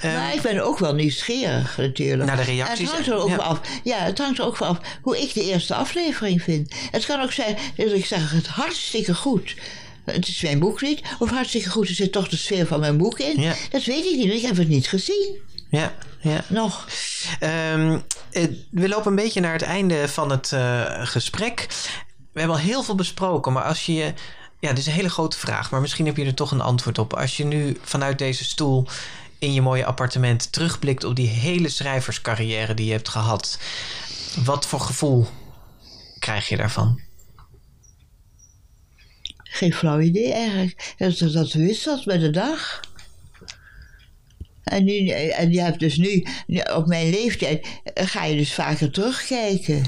Eh, 0.00 0.14
Maar 0.14 0.34
ik 0.34 0.42
ben 0.42 0.64
ook 0.64 0.78
wel 0.78 0.94
nieuwsgierig 0.94 1.76
natuurlijk. 1.76 2.24
Naar 2.28 2.36
de 2.36 2.42
En 2.42 2.48
reacties, 2.56 2.78
Het 2.78 2.90
hangt 2.90 3.06
er 3.06 3.14
ook 3.16 3.28
ja. 3.28 3.36
af. 3.36 3.60
Ja, 3.84 3.98
het 3.98 4.18
hangt 4.18 4.38
er 4.38 4.44
ook 4.44 4.56
van 4.56 4.68
af 4.68 4.78
hoe 5.02 5.20
ik 5.22 5.34
de 5.34 5.44
eerste 5.44 5.74
aflevering 5.74 6.42
vind. 6.42 6.72
Het 6.90 7.06
kan 7.06 7.22
ook 7.22 7.32
zijn 7.32 7.56
dat 7.76 7.92
ik 7.92 8.06
zeg 8.06 8.30
het 8.30 8.46
hartstikke 8.46 9.14
goed. 9.14 9.54
Het 10.04 10.28
is 10.28 10.42
mijn 10.42 10.58
boek 10.58 10.82
niet. 10.82 11.00
Of 11.18 11.30
hartstikke 11.30 11.70
goed, 11.70 11.88
er 11.88 11.94
zit 11.94 12.12
toch 12.12 12.28
de 12.28 12.36
sfeer 12.36 12.66
van 12.66 12.80
mijn 12.80 12.96
boek 12.96 13.18
in. 13.18 13.40
Ja. 13.40 13.54
Dat 13.70 13.84
weet 13.84 14.04
ik 14.04 14.16
niet. 14.16 14.32
Ik 14.32 14.42
heb 14.42 14.56
het 14.56 14.68
niet 14.68 14.88
gezien. 14.88 15.36
ja, 15.70 15.92
ja. 16.20 16.44
Nog. 16.48 16.88
Ehm, 17.40 17.98
eh, 18.30 18.44
we 18.70 18.88
lopen 18.88 19.10
een 19.10 19.16
beetje 19.16 19.40
naar 19.40 19.52
het 19.52 19.62
einde 19.62 20.08
van 20.08 20.30
het 20.30 20.52
eh, 20.52 21.06
gesprek. 21.06 21.66
We 22.32 22.38
hebben 22.38 22.56
al 22.56 22.62
heel 22.62 22.82
veel 22.82 22.94
besproken, 22.94 23.52
maar 23.52 23.64
als 23.64 23.86
je. 23.86 24.14
Ja, 24.60 24.68
dit 24.68 24.78
is 24.78 24.86
een 24.86 24.92
hele 24.92 25.10
grote 25.10 25.38
vraag, 25.38 25.70
maar 25.70 25.80
misschien 25.80 26.06
heb 26.06 26.16
je 26.16 26.24
er 26.24 26.34
toch 26.34 26.50
een 26.50 26.60
antwoord 26.60 26.98
op. 26.98 27.14
Als 27.14 27.36
je 27.36 27.44
nu 27.44 27.78
vanuit 27.82 28.18
deze 28.18 28.44
stoel 28.44 28.86
in 29.38 29.52
je 29.52 29.62
mooie 29.62 29.84
appartement 29.84 30.52
terugblikt 30.52 31.04
op 31.04 31.16
die 31.16 31.28
hele 31.28 31.68
schrijverscarrière 31.68 32.74
die 32.74 32.86
je 32.86 32.92
hebt 32.92 33.08
gehad, 33.08 33.58
wat 34.44 34.66
voor 34.66 34.80
gevoel 34.80 35.26
krijg 36.18 36.48
je 36.48 36.56
daarvan? 36.56 37.00
Geen 39.36 39.72
flauw 39.72 40.00
idee 40.00 40.32
eigenlijk. 40.32 40.94
Dat, 40.98 41.32
dat 41.32 41.52
wisselt 41.52 42.06
met 42.06 42.20
de 42.20 42.30
dag. 42.30 42.80
En, 44.64 44.84
nu, 44.84 45.08
en 45.08 45.52
je 45.52 45.60
hebt 45.60 45.80
dus 45.80 45.96
nu, 45.96 46.26
op 46.74 46.86
mijn 46.86 47.10
leeftijd, 47.10 47.66
ga 47.94 48.24
je 48.24 48.36
dus 48.36 48.54
vaker 48.54 48.90
terugkijken. 48.90 49.84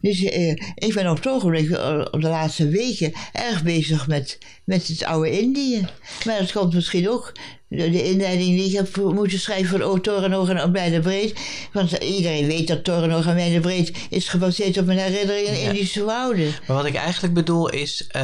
Dus 0.00 0.22
eh, 0.22 0.50
ik 0.74 0.94
ben 0.94 1.10
op 1.10 1.16
het 1.16 1.28
ogenblik, 1.28 1.70
op 2.10 2.20
de 2.20 2.28
laatste 2.28 2.68
weken, 2.68 3.12
erg 3.32 3.62
bezig 3.62 4.06
met, 4.06 4.38
met 4.64 4.88
het 4.88 5.04
oude 5.04 5.40
Indië. 5.40 5.86
Maar 6.24 6.38
dat 6.38 6.52
komt 6.52 6.74
misschien 6.74 7.08
ook 7.08 7.32
de 7.68 8.04
inleiding 8.04 8.56
die 8.56 8.66
ik 8.68 8.72
heb 8.76 8.96
moeten 8.96 9.38
schrijven 9.38 9.80
voor 9.80 10.00
Torenhoog 10.00 10.48
en 10.48 10.70
Blijde 10.70 11.00
Breed. 11.00 11.34
Want 11.72 11.92
iedereen 11.92 12.46
weet 12.46 12.66
dat 12.68 12.84
Torenhoog 12.84 13.26
en 13.26 13.34
Blijde 13.34 13.60
Breed 13.60 13.92
is 14.10 14.28
gebaseerd 14.28 14.78
op 14.78 14.86
mijn 14.86 14.98
herinneringen 14.98 15.52
in 15.52 15.60
Ja. 15.60 15.68
Indische 15.70 16.04
wouden. 16.04 16.52
Maar 16.66 16.76
wat 16.76 16.86
ik 16.86 16.94
eigenlijk 16.94 17.34
bedoel 17.34 17.68
is, 17.68 18.06
eh, 18.10 18.22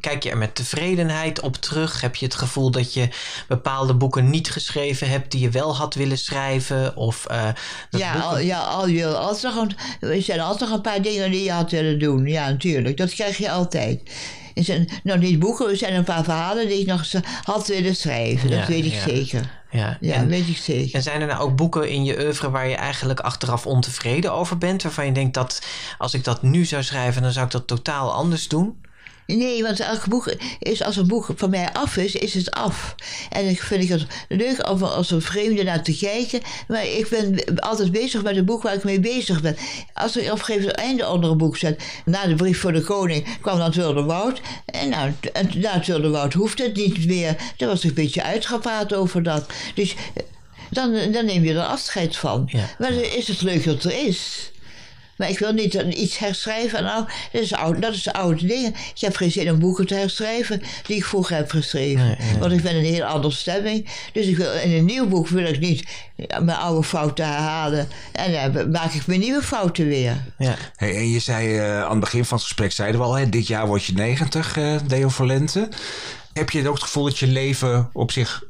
kijk 0.00 0.22
je 0.22 0.30
er 0.30 0.38
met 0.38 0.54
tevredenheid 0.54 1.40
op 1.40 1.56
terug? 1.56 2.00
Heb 2.00 2.16
je 2.16 2.24
het 2.24 2.34
gevoel 2.34 2.70
dat 2.70 2.94
je 2.94 3.08
bepaalde 3.48 3.94
boeken 3.94 4.30
niet 4.30 4.50
geschreven 4.50 5.08
hebt 5.08 5.30
die 5.30 5.40
je 5.40 5.50
wel 5.50 5.76
had 5.76 5.94
willen 5.94 6.18
schrijven? 6.18 6.96
Of, 6.96 7.24
dat 7.90 8.00
Ja, 8.00 8.12
boeken- 8.12 8.28
al, 8.30 8.38
ja 8.38 8.58
al, 8.60 8.88
je, 8.88 9.06
altijd 9.06 9.74
er 10.00 10.22
zijn 10.22 10.40
altijd 10.40 10.60
nog 10.70 10.78
een 10.78 10.82
paar 10.84 11.02
dingen 11.02 11.30
die 11.30 11.42
je 11.44 11.52
had 11.52 11.70
willen 11.70 11.98
doen. 11.98 12.26
Ja, 12.26 12.48
natuurlijk. 12.50 12.96
Dat 12.96 13.14
krijg 13.14 13.36
je 13.36 13.50
altijd. 13.50 14.00
Zijn 14.64 14.88
nog 15.02 15.18
niet 15.18 15.38
boeken, 15.38 15.68
er 15.70 15.76
zijn 15.76 15.94
een 15.94 16.04
paar 16.04 16.24
verhalen 16.24 16.68
die 16.68 16.80
ik 16.80 16.86
nog 16.86 16.98
eens 16.98 17.14
had 17.42 17.66
willen 17.66 17.96
schrijven. 17.96 18.50
Dat 18.50 18.58
Ja, 18.58 18.66
weet 18.66 18.84
ik 18.84 18.92
ja. 18.92 19.00
zeker. 19.00 19.50
ja. 19.70 19.98
Ja, 20.00 20.14
en, 20.14 20.28
weet 20.28 20.48
ik 20.48 20.56
zeker. 20.56 20.94
en 20.94 21.02
zijn 21.02 21.20
er 21.20 21.26
nou 21.26 21.40
ook 21.40 21.56
boeken 21.56 21.88
in 21.88 22.04
je 22.04 22.18
oeuvre 22.24 22.50
waar 22.50 22.68
je 22.68 22.74
eigenlijk 22.74 23.20
achteraf 23.20 23.66
ontevreden 23.66 24.32
over 24.32 24.58
bent? 24.58 24.82
Waarvan 24.82 25.06
je 25.06 25.12
denkt 25.12 25.34
dat 25.34 25.62
als 25.98 26.14
ik 26.14 26.24
dat 26.24 26.42
nu 26.42 26.64
zou 26.64 26.82
schrijven, 26.82 27.22
dan 27.22 27.32
zou 27.32 27.46
ik 27.46 27.52
dat 27.52 27.66
totaal 27.66 28.12
anders 28.12 28.48
doen? 28.48 28.84
Nee, 29.26 29.62
want 29.62 29.80
elk 29.80 30.08
boek 30.08 30.34
is, 30.58 30.82
als 30.82 30.96
een 30.96 31.06
boek 31.06 31.28
van 31.36 31.50
mij 31.50 31.72
af 31.72 31.96
is, 31.96 32.14
is 32.14 32.34
het 32.34 32.50
af. 32.50 32.94
En 33.30 33.48
ik 33.48 33.62
vind 33.62 33.82
ik 33.82 33.88
het 33.88 34.06
leuk 34.28 34.68
om 34.68 34.82
als 34.82 35.10
een 35.10 35.22
vreemde 35.22 35.62
naar 35.62 35.82
te 35.82 35.96
kijken. 35.96 36.40
Maar 36.68 36.86
ik 36.86 37.08
ben 37.08 37.60
altijd 37.60 37.92
bezig 37.92 38.22
met 38.22 38.36
een 38.36 38.44
boek 38.44 38.62
waar 38.62 38.74
ik 38.74 38.84
mee 38.84 39.00
bezig 39.00 39.42
ben. 39.42 39.56
Als 39.94 40.16
ik 40.16 40.24
op 40.24 40.38
een 40.38 40.44
gegeven 40.44 40.60
moment 40.60 40.78
een 40.78 40.84
einde 40.84 41.08
onder 41.08 41.30
een 41.30 41.36
boek 41.36 41.56
zet. 41.56 41.82
Na 42.04 42.26
de 42.26 42.34
brief 42.34 42.60
voor 42.60 42.72
de 42.72 42.82
koning 42.82 43.38
kwam 43.40 43.56
dan 43.56 43.66
het 43.66 43.74
Wilde 43.74 44.02
Woud. 44.02 44.40
En, 44.66 44.88
nou, 44.88 45.12
en 45.32 45.50
na 45.54 45.72
het 45.72 45.86
Wilde 45.86 46.08
Woud 46.08 46.32
hoeft 46.32 46.58
het 46.58 46.76
niet 46.76 47.06
meer. 47.06 47.36
Daar 47.56 47.68
was 47.68 47.84
ik 47.84 47.88
een 47.88 47.94
beetje 47.94 48.22
uitgepraat 48.22 48.94
over 48.94 49.22
dat. 49.22 49.46
Dus 49.74 49.94
eh, 50.14 50.22
dan, 50.70 51.12
dan 51.12 51.24
neem 51.24 51.44
je 51.44 51.54
er 51.54 51.64
afscheid 51.64 52.16
van. 52.16 52.48
Ja. 52.52 52.68
Maar 52.78 52.90
dan 52.90 53.02
is 53.02 53.28
het 53.28 53.42
leuk 53.42 53.64
dat 53.64 53.84
er 53.84 54.06
is. 54.06 54.50
Maar 55.16 55.30
ik 55.30 55.38
wil 55.38 55.52
niet 55.52 55.74
iets 55.74 56.18
herschrijven. 56.18 56.82
Nou, 56.82 57.04
dat 57.32 57.42
is, 57.42 57.52
oud, 57.54 57.82
dat 57.82 57.94
is 57.94 58.12
oude 58.12 58.46
dingen. 58.46 58.70
Ik 58.70 59.00
heb 59.00 59.16
geen 59.16 59.30
zin 59.30 59.50
om 59.50 59.58
boeken 59.58 59.86
te 59.86 59.94
herschrijven 59.94 60.62
die 60.86 60.96
ik 60.96 61.04
vroeger 61.04 61.36
heb 61.36 61.50
geschreven. 61.50 62.18
Want 62.38 62.52
ik 62.52 62.62
ben 62.62 62.76
een 62.76 62.84
heel 62.84 63.04
andere 63.04 63.34
stemming. 63.34 63.88
Dus 64.12 64.26
ik 64.26 64.36
wil, 64.36 64.52
in 64.52 64.72
een 64.72 64.84
nieuw 64.84 65.06
boek 65.08 65.28
wil 65.28 65.44
ik 65.44 65.60
niet 65.60 65.84
mijn 66.16 66.58
oude 66.58 66.86
fouten 66.86 67.26
herhalen. 67.26 67.88
En 68.12 68.52
dan 68.52 68.70
maak 68.70 68.92
ik 68.92 69.06
mijn 69.06 69.20
nieuwe 69.20 69.42
fouten 69.42 69.86
weer. 69.86 70.24
Ja. 70.38 70.54
Hey, 70.76 70.96
en 70.96 71.10
je 71.10 71.18
zei 71.18 71.58
eh, 71.58 71.82
aan 71.82 71.90
het 71.90 72.00
begin 72.00 72.24
van 72.24 72.36
het 72.36 72.46
gesprek, 72.46 72.72
zeiden 72.72 73.00
we 73.00 73.06
al, 73.06 73.14
hè, 73.14 73.28
dit 73.28 73.46
jaar 73.46 73.66
word 73.66 73.84
je 73.84 73.92
90, 73.92 74.56
eh 74.56 74.76
Deo 74.86 75.08
Valente. 75.08 75.68
Heb 76.32 76.50
je 76.50 76.68
ook 76.68 76.74
het 76.74 76.82
gevoel 76.82 77.04
dat 77.04 77.18
je 77.18 77.26
leven 77.26 77.90
op 77.92 78.12
zich 78.12 78.44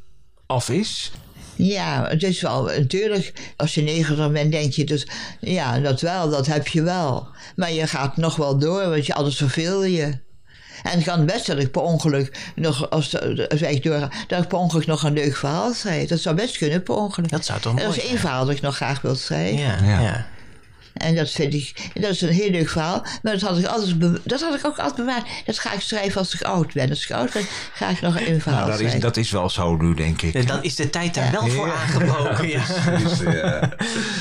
af 0.46 0.68
is? 0.68 1.12
Ja, 1.57 2.07
het 2.09 2.23
is 2.23 2.40
wel, 2.40 2.64
natuurlijk, 2.64 3.33
als 3.57 3.75
je 3.75 3.83
negentig 3.83 4.33
bent, 4.33 4.53
denk 4.53 4.73
je 4.73 4.85
dus, 4.85 5.07
ja, 5.40 5.81
dat 5.81 6.01
wel, 6.01 6.31
dat 6.31 6.47
heb 6.47 6.69
je 6.69 6.83
wel. 6.83 7.29
Maar 7.57 7.73
je 7.73 7.87
gaat 7.87 8.16
nog 8.16 8.37
wel 8.37 8.59
door, 8.59 8.88
want 8.88 9.07
je, 9.07 9.14
anders 9.14 9.37
verveel 9.37 9.85
je. 9.85 10.25
En 10.83 10.92
het 10.92 11.05
kan 11.05 11.27
best 11.27 11.47
dat 11.47 11.59
ik 11.59 11.71
per 11.71 11.83
ongeluk 11.83 12.53
nog, 12.55 12.90
als, 12.90 13.21
als 13.49 13.62
ik 13.62 13.83
doorga, 13.83 14.11
dat 14.27 14.42
ik 14.42 14.49
per 14.49 14.59
ongeluk 14.59 14.87
nog 14.87 15.03
een 15.03 15.12
leuk 15.12 15.37
verhaal 15.37 15.73
schrijf. 15.73 16.09
Dat 16.09 16.21
zou 16.21 16.35
best 16.35 16.59
kunnen 16.59 16.83
per 16.83 16.95
ongeluk. 16.95 17.31
Dat 17.31 17.45
zou 17.45 17.61
toch 17.61 17.73
mooi 17.73 17.87
dat 17.87 17.97
is 17.97 18.09
één 18.09 18.19
verhaal 18.19 18.47
dat 18.47 18.55
ik 18.55 18.61
nog 18.61 18.77
graag 18.77 19.01
wil 19.01 19.14
schrijven. 19.14 19.59
Ja, 19.59 19.77
Ja. 19.83 20.01
ja. 20.01 20.27
En 20.96 21.14
dat 21.14 21.30
vind 21.30 21.54
ik, 21.54 21.90
dat 21.94 22.11
is 22.11 22.20
een 22.20 22.28
heel 22.28 22.50
leuk 22.50 22.68
verhaal. 22.68 23.06
Maar 23.22 23.32
dat 23.32 23.40
had 23.40 23.59
ik, 23.59 23.66
altijd, 23.66 24.00
dat 24.28 24.40
had 24.40 24.54
ik 24.54 24.66
ook 24.66 24.78
altijd 24.78 24.96
bewaard. 25.06 25.26
Dat 25.46 25.59
ga 25.59 25.72
ik 25.72 25.80
schrijven 25.80 26.18
als 26.18 26.35
ik 26.35 26.42
oud 26.42 26.72
ben. 26.72 26.88
Als 26.90 27.04
ik 27.04 27.11
oud 27.16 27.32
ben, 27.32 27.46
ga 27.74 27.88
ik 27.88 28.00
nog 28.00 28.20
een 28.20 28.40
verhaal 28.40 28.59
Nou, 28.66 28.70
dat 28.70 28.80
is, 28.80 28.87
schrijven. 28.87 29.00
dat 29.00 29.16
is 29.16 29.30
wel 29.30 29.50
zo 29.50 29.76
nu, 29.76 29.94
denk 29.94 30.22
ik. 30.22 30.32
Ja, 30.32 30.42
Dan 30.42 30.62
is 30.62 30.74
de 30.74 30.90
tijd 30.90 31.14
daar 31.14 31.30
wel 31.32 31.46
voor 31.48 31.66
Ja. 31.66 31.74
aangebroken. 31.74 32.48
Ja. 32.48 32.64
Dus, 33.02 33.18
ja. 33.18 33.72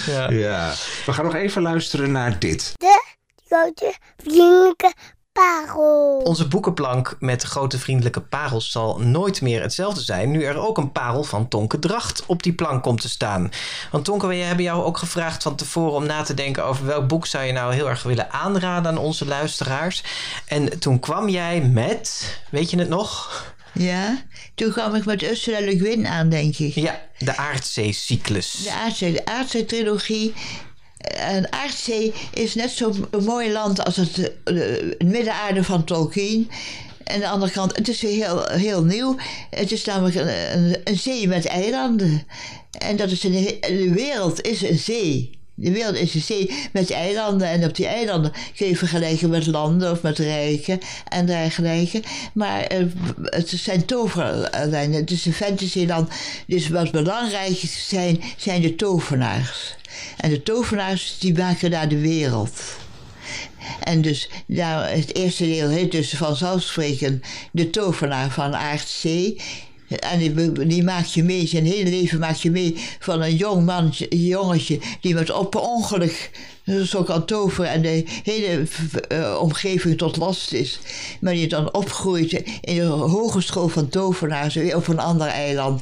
Ja. 0.05 0.29
ja. 0.31 0.73
We 1.05 1.13
gaan 1.13 1.25
nog 1.25 1.35
even 1.35 1.61
luisteren 1.61 2.11
naar 2.11 2.39
dit. 2.39 2.73
De 2.77 3.03
grote 3.47 3.93
vriendelijke 4.17 4.93
parel. 5.35 6.21
Onze 6.23 6.47
boekenplank 6.47 7.15
met 7.19 7.43
grote 7.43 7.79
vriendelijke 7.79 8.21
parels 8.21 8.71
zal 8.71 8.99
nooit 8.99 9.41
meer 9.41 9.61
hetzelfde 9.61 10.01
zijn. 10.01 10.31
Nu 10.31 10.43
er 10.43 10.57
ook 10.57 10.77
een 10.77 10.91
parel 10.91 11.23
van 11.23 11.47
Tonke 11.47 11.79
Dracht 11.79 12.23
op 12.25 12.43
die 12.43 12.53
plank 12.53 12.83
komt 12.83 13.01
te 13.01 13.09
staan. 13.09 13.51
Want 13.91 14.05
Tonke, 14.05 14.27
wij 14.27 14.37
hebben 14.37 14.63
jou 14.63 14.83
ook 14.83 14.97
gevraagd 14.97 15.43
van 15.43 15.55
tevoren 15.55 15.93
om 15.93 16.05
na 16.05 16.21
te 16.21 16.33
denken 16.33 16.65
over 16.65 16.85
welk 16.85 17.07
boek 17.07 17.25
zou 17.25 17.43
je 17.43 17.51
nou 17.51 17.73
heel 17.73 17.89
erg 17.89 18.03
willen 18.03 18.31
aanraden 18.31 18.91
aan 18.91 18.97
onze 18.97 19.25
luisteraars. 19.25 20.03
En 20.47 20.79
toen 20.79 20.99
kwam 20.99 21.29
jij 21.29 21.61
met, 21.61 22.39
weet 22.49 22.69
je 22.69 22.77
het 22.77 22.89
nog? 22.89 23.43
Ja, 23.73 24.23
toen 24.55 24.71
kwam 24.71 24.95
ik 24.95 25.05
met 25.05 25.23
Ursula 25.23 25.59
Le 25.59 25.77
Guin 25.77 26.07
aan, 26.07 26.29
denk 26.29 26.57
ik. 26.57 26.73
Ja, 26.73 27.01
de 27.17 27.37
aardzeecyclus. 27.37 28.51
De 28.63 28.71
Aardzee, 28.71 29.11
de 29.11 29.25
Aardzee-trilogie. 29.25 30.33
En 31.05 31.51
Aardzee 31.51 32.13
is 32.33 32.55
net 32.55 32.71
zo'n 32.71 33.05
mooi 33.23 33.51
land 33.51 33.85
als 33.85 33.95
het, 33.95 34.17
eh, 34.43 34.55
het 34.55 35.03
middenaarde 35.03 35.63
van 35.63 35.83
Tolkien. 35.83 36.49
En 37.03 37.13
aan 37.13 37.19
de 37.19 37.27
andere 37.27 37.51
kant, 37.51 37.75
het 37.75 37.87
is 37.87 38.01
heel, 38.01 38.45
heel 38.45 38.83
nieuw. 38.83 39.15
Het 39.49 39.71
is 39.71 39.85
namelijk 39.85 40.15
een, 40.15 40.77
een, 40.83 40.97
zee 40.97 41.27
met 41.27 41.45
eilanden. 41.45 42.27
En 42.71 42.95
dat 42.95 43.11
is 43.11 43.23
een, 43.23 43.31
de 43.61 43.91
wereld 43.93 44.41
is 44.41 44.61
een 44.61 44.77
zee. 44.77 45.39
De 45.57 45.71
wereld 45.71 45.95
is 45.95 46.13
een 46.13 46.21
zee 46.21 46.51
met 46.73 46.91
eilanden. 46.91 47.47
En 47.47 47.63
op 47.63 47.75
die 47.75 47.87
eilanden 47.87 48.31
kun 48.55 48.67
je 48.67 48.77
vergelijken 48.77 49.29
met 49.29 49.45
landen 49.45 49.91
of 49.91 50.01
met 50.01 50.17
rijken 50.17 50.79
en 51.07 51.25
dergelijke. 51.25 52.03
Maar 52.33 52.61
eh, 52.61 52.85
het 53.23 53.49
zijn 53.49 53.85
toverlijnen. 53.85 54.99
Het 54.99 55.11
is 55.11 55.25
een 55.25 55.33
fantasyland. 55.33 56.09
Dus 56.47 56.67
wat 56.67 56.91
belangrijk 56.91 57.61
zijn, 57.87 58.21
zijn 58.37 58.61
de 58.61 58.75
tovenaars. 58.75 59.75
En 60.17 60.29
de 60.29 60.43
tovenaars 60.43 61.17
die 61.19 61.37
maken 61.37 61.71
daar 61.71 61.89
de 61.89 61.99
wereld. 61.99 62.61
En 63.83 64.01
dus 64.01 64.29
daar, 64.47 64.91
het 64.91 65.15
eerste 65.15 65.43
deel 65.43 65.69
heet 65.69 65.91
dus 65.91 66.13
vanzelfsprekend 66.13 67.25
de 67.51 67.69
tovenaar 67.69 68.31
van 68.31 68.55
Aardzee. 68.55 69.41
En 69.87 70.19
die, 70.19 70.51
die 70.67 70.83
maakt 70.83 71.13
je 71.13 71.23
mee, 71.23 71.47
zijn 71.47 71.65
hele 71.65 71.89
leven 71.89 72.19
maakt 72.19 72.41
je 72.41 72.51
mee 72.51 72.75
van 72.99 73.21
een 73.21 73.35
jong 73.35 73.65
man, 73.65 73.93
jongetje, 74.09 74.79
die 75.01 75.13
met 75.13 75.31
op 75.31 75.55
ongeluk 75.55 76.31
zo 76.85 77.03
kan 77.03 77.25
toveren 77.25 77.71
en 77.71 77.81
de 77.81 78.03
hele 78.23 78.67
eh, 79.07 79.37
omgeving 79.41 79.97
tot 79.97 80.17
last 80.17 80.53
is. 80.53 80.79
Maar 81.19 81.33
die 81.33 81.47
dan 81.47 81.73
opgroeit 81.73 82.31
in 82.61 82.75
de 82.75 82.83
hogeschool 82.83 83.67
van 83.67 83.89
tovenaars 83.89 84.57
op 84.73 84.87
een 84.87 84.99
ander 84.99 85.27
eiland. 85.27 85.81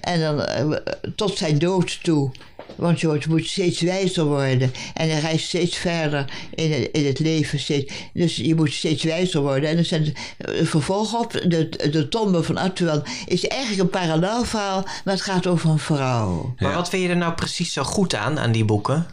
En 0.00 0.20
dan 0.20 0.42
eh, 0.42 0.70
tot 1.16 1.36
zijn 1.36 1.58
dood 1.58 2.02
toe. 2.02 2.30
Want 2.76 3.00
je 3.00 3.06
wordt- 3.06 3.26
moet 3.26 3.46
steeds 3.46 3.80
wijzer 3.80 4.24
worden. 4.24 4.72
En 4.94 5.10
hij 5.10 5.20
reist 5.20 5.46
steeds 5.46 5.76
verder 5.76 6.24
in 6.54 6.72
het, 6.72 6.88
in 6.92 7.06
het 7.06 7.18
leven. 7.18 7.58
Steeds, 7.58 7.92
dus 8.12 8.36
je 8.36 8.54
moet 8.54 8.72
steeds 8.72 9.02
wijzer 9.04 9.40
worden. 9.40 9.68
En 9.70 9.78
er 9.78 9.84
zijn 9.84 10.14
een 10.38 10.66
vervolg 10.66 11.14
op. 11.20 11.32
De, 11.32 11.68
de 11.90 12.08
tombe 12.08 12.42
van 12.42 12.58
Atuan 12.58 13.04
is 13.26 13.46
eigenlijk 13.46 13.82
een 13.82 14.00
parallel 14.00 14.44
verhaal. 14.44 14.82
Maar 15.04 15.14
het 15.14 15.22
gaat 15.22 15.46
over 15.46 15.70
een 15.70 15.78
vrouw. 15.78 16.54
Maar 16.58 16.74
wat 16.74 16.88
vind 16.88 17.02
je 17.02 17.08
er 17.08 17.16
nou 17.16 17.32
precies 17.34 17.72
zo 17.72 17.82
goed 17.82 18.14
aan, 18.14 18.38
aan 18.38 18.52
die 18.52 18.64
boeken? 18.64 19.06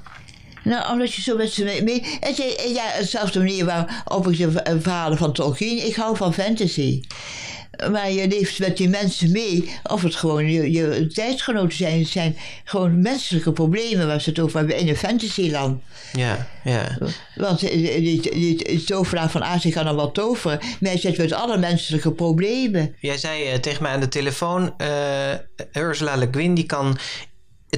Nou, 0.63 0.91
omdat 0.91 1.13
je 1.13 1.21
zo 1.21 1.35
met 1.35 1.51
ze 1.51 1.63
mee... 1.63 1.83
mee 1.83 2.03
het, 2.19 2.39
is- 2.39 2.71
ja, 2.73 2.83
hetzelfde 2.85 3.39
manier 3.39 3.65
waarop 3.65 4.27
ik 4.31 4.37
de 4.37 4.51
v- 4.51 4.81
verhalen 4.83 5.17
van 5.17 5.33
Tolkien... 5.33 5.85
Ik 5.87 5.95
hou 5.95 6.17
van 6.17 6.33
fantasy. 6.33 7.01
Maar 7.91 8.11
je 8.11 8.27
leeft 8.27 8.59
met 8.59 8.77
die 8.77 8.89
mensen 8.89 9.31
mee. 9.31 9.69
Of 9.83 10.01
het 10.01 10.15
gewoon 10.15 10.51
je, 10.51 10.71
je 10.71 11.07
tijdgenoten 11.07 11.77
zijn. 11.77 11.99
Het 11.99 12.07
zijn 12.07 12.37
gewoon 12.63 13.01
menselijke 13.01 13.51
problemen 13.51 14.07
waar 14.07 14.21
ze 14.21 14.29
het 14.29 14.39
over 14.39 14.57
hebben 14.57 14.77
in 14.77 14.87
een 14.87 14.95
fantasyland. 14.95 15.81
Ja, 16.13 16.47
ja. 16.63 16.97
Want 17.35 17.59
die, 17.59 18.01
die, 18.01 18.21
die, 18.21 18.63
die 18.63 18.83
tovenaar 18.83 19.29
van 19.29 19.43
Azië 19.43 19.71
kan 19.71 19.85
dan 19.85 19.95
wel 19.95 20.11
toveren. 20.11 20.59
Maar 20.79 20.91
hij 20.91 20.99
zit 20.99 21.17
met 21.17 21.33
alle 21.33 21.57
menselijke 21.57 22.11
problemen. 22.11 22.95
Jij 22.99 23.17
zei 23.17 23.43
eh, 23.43 23.59
tegen 23.59 23.83
mij 23.83 23.91
aan 23.91 23.99
de 23.99 24.07
telefoon, 24.07 24.73
eh 24.77 25.33
Ursula 25.73 26.15
Le 26.15 26.27
Guin 26.31 26.53
die 26.53 26.65
kan 26.65 26.97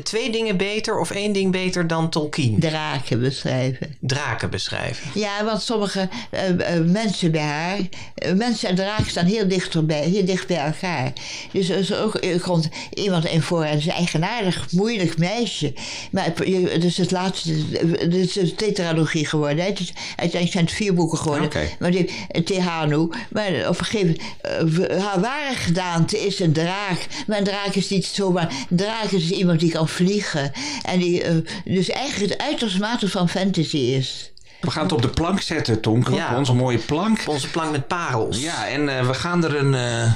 twee 0.03 0.31
dingen 0.31 0.57
beter 0.57 0.99
of 0.99 1.11
één 1.11 1.33
ding 1.33 1.51
beter 1.51 1.87
dan 1.87 2.09
Tolkien. 2.09 2.59
Draken 2.59 3.19
beschrijven. 3.19 3.95
Draken 3.99 4.49
beschrijven. 4.49 5.19
Ja, 5.19 5.43
want 5.43 5.61
sommige 5.61 6.09
eh, 6.29 6.75
eh, 6.75 6.85
mensen 6.85 7.31
bij 7.31 7.41
haar, 7.41 7.79
eh, 8.15 8.33
mensen 8.33 8.69
en 8.69 8.75
draken 8.75 9.09
staan 9.09 9.25
heel 9.25 9.47
dicht, 9.47 9.85
bij, 9.85 10.03
heel 10.03 10.25
dicht 10.25 10.47
bij 10.47 10.57
elkaar. 10.57 11.13
Dus 11.51 11.69
er 11.69 11.77
is 11.77 11.93
ook, 11.93 12.21
komt 12.41 12.69
iemand 12.93 13.25
in 13.25 13.41
voor 13.41 13.63
en 13.63 13.77
is 13.77 13.85
een 13.85 13.91
eigenaardig, 13.91 14.71
moeilijk 14.71 15.17
meisje. 15.17 15.73
Maar 16.11 16.25
het, 16.25 16.83
is 16.83 16.97
het 16.97 17.11
laatste, 17.11 17.53
het 17.97 18.13
is 18.13 18.35
een 18.35 18.55
tetralogie 18.55 19.25
geworden. 19.25 19.65
Het 19.65 19.79
is, 19.79 19.93
uiteindelijk 20.07 20.51
zijn 20.51 20.65
het 20.65 20.73
vier 20.73 20.93
boeken 20.93 21.17
geworden. 21.17 21.45
Oké. 21.45 21.69
Maar 21.79 21.91
die, 21.91 22.09
eh, 22.29 22.43
Tehanu, 22.43 23.09
maar 23.29 23.67
op 23.69 23.79
een 23.79 23.85
gegeven 23.85 24.17
moment, 24.63 24.91
haar 25.01 25.19
ware 25.19 25.55
gedaante 25.55 26.25
is 26.25 26.39
een 26.39 26.53
draak. 26.53 27.07
Maar 27.27 27.37
een 27.37 27.43
draak 27.43 27.75
is 27.75 27.89
niet 27.89 28.05
zomaar, 28.05 28.53
een 28.69 28.77
draak 28.77 29.11
is 29.11 29.31
iemand 29.31 29.59
die 29.59 29.71
kan 29.71 29.82
vliegen. 29.89 30.51
En 30.83 30.99
die 30.99 31.23
eh, 31.23 31.35
dus 31.65 31.89
eigenlijk 31.89 32.31
het 32.31 32.41
uiterste 32.41 32.79
mate 32.79 33.09
van 33.09 33.29
fantasy 33.29 33.77
is. 33.77 34.31
We 34.63 34.71
gaan 34.71 34.83
het 34.83 34.91
op 34.91 35.01
de 35.01 35.09
plank 35.09 35.41
zetten, 35.41 35.81
Tonke. 35.81 36.13
Ja. 36.13 36.31
Op 36.31 36.37
onze 36.37 36.53
mooie 36.53 36.77
plank. 36.77 37.19
Onze 37.25 37.49
plank 37.49 37.71
met 37.71 37.87
parels. 37.87 38.41
Ja, 38.41 38.67
en 38.67 38.97
eh, 38.97 39.07
we 39.07 39.13
gaan 39.13 39.43
er 39.43 39.55
een, 39.55 39.73
eh, 39.73 40.11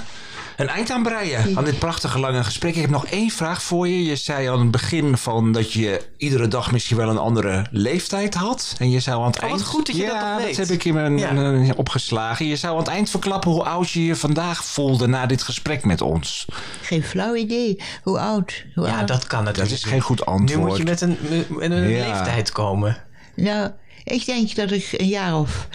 een 0.58 0.68
eind 0.70 0.90
aan 0.92 1.04
breien. 1.04 1.58
Aan 1.58 1.64
dit 1.64 1.80
prachtige 1.80 2.20
lange 2.20 2.44
gesprek. 2.44 2.76
Ik 2.76 2.82
heb 2.82 2.90
nog 2.90 3.06
één 3.06 3.30
vraag 3.30 3.64
voor 3.64 3.88
je. 3.88 4.04
Je 4.04 4.16
zei 4.16 4.48
aan 4.50 4.60
het 4.60 4.72
begin 4.72 5.18
van 5.18 5.52
dat 5.52 5.74
je 5.74 6.02
iedere 6.18 6.48
dag 6.48 6.72
misschien 6.72 6.98
wel 6.98 7.10
een 7.10 7.18
andere 7.18 7.66
leeftijd 7.72 8.34
had. 8.34 8.76
En 8.80 8.90
je 8.90 9.00
zou 9.00 9.20
aan 9.22 9.28
het 9.28 9.36
Oh, 9.36 9.42
wat 9.42 9.52
eind... 9.52 9.64
goed 9.64 9.86
dat 9.88 9.96
je 9.96 10.02
dat 10.06 10.12
ja, 10.12 10.34
nog 10.36 10.46
weet. 10.46 10.58
dat 10.58 10.68
heb 10.68 10.76
ik 10.78 10.84
in 10.86 10.94
mijn 10.94 11.18
Ja. 11.18 11.36
eh, 11.36 11.70
opgeslagen. 11.76 12.46
Je 12.46 12.56
zou 12.56 12.74
aan 12.74 12.80
het 12.80 12.88
eind 12.88 13.10
verklappen 13.10 13.52
hoe 13.52 13.64
oud 13.64 13.90
je 13.90 14.06
je 14.06 14.16
vandaag 14.16 14.64
voelde 14.66 15.08
na 15.08 15.26
dit 15.26 15.42
gesprek 15.44 15.86
met 15.86 16.02
ons. 16.02 16.46
Geen 16.82 17.04
flauw 17.04 17.36
idee. 17.36 17.82
Hoe 18.04 18.20
oud? 18.20 18.66
Hoe 18.76 18.86
Ja, 18.88 18.98
oud? 19.00 19.08
dat 19.08 19.28
kan 19.28 19.44
natuurlijk. 19.44 19.70
Dat 19.70 19.78
is 19.86 19.92
geen 19.92 20.02
goed 20.02 20.20
Nu 20.20 20.26
antwoord. 20.26 20.68
moet 20.68 20.78
je 20.78 20.84
met 20.84 21.02
een, 21.02 21.18
met 21.50 21.72
een 21.72 21.88
Ja. 21.90 22.08
leeftijd 22.08 22.52
komen. 22.52 22.98
Nou, 23.36 23.72
ik 24.04 24.26
denk 24.26 24.56
dat 24.56 24.72
ik 24.72 24.90
een 24.98 25.08
jaar 25.08 25.36
of 25.40 25.68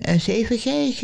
eh, 0.00 0.20
zeven 0.20 0.58
kreeg. 0.58 1.00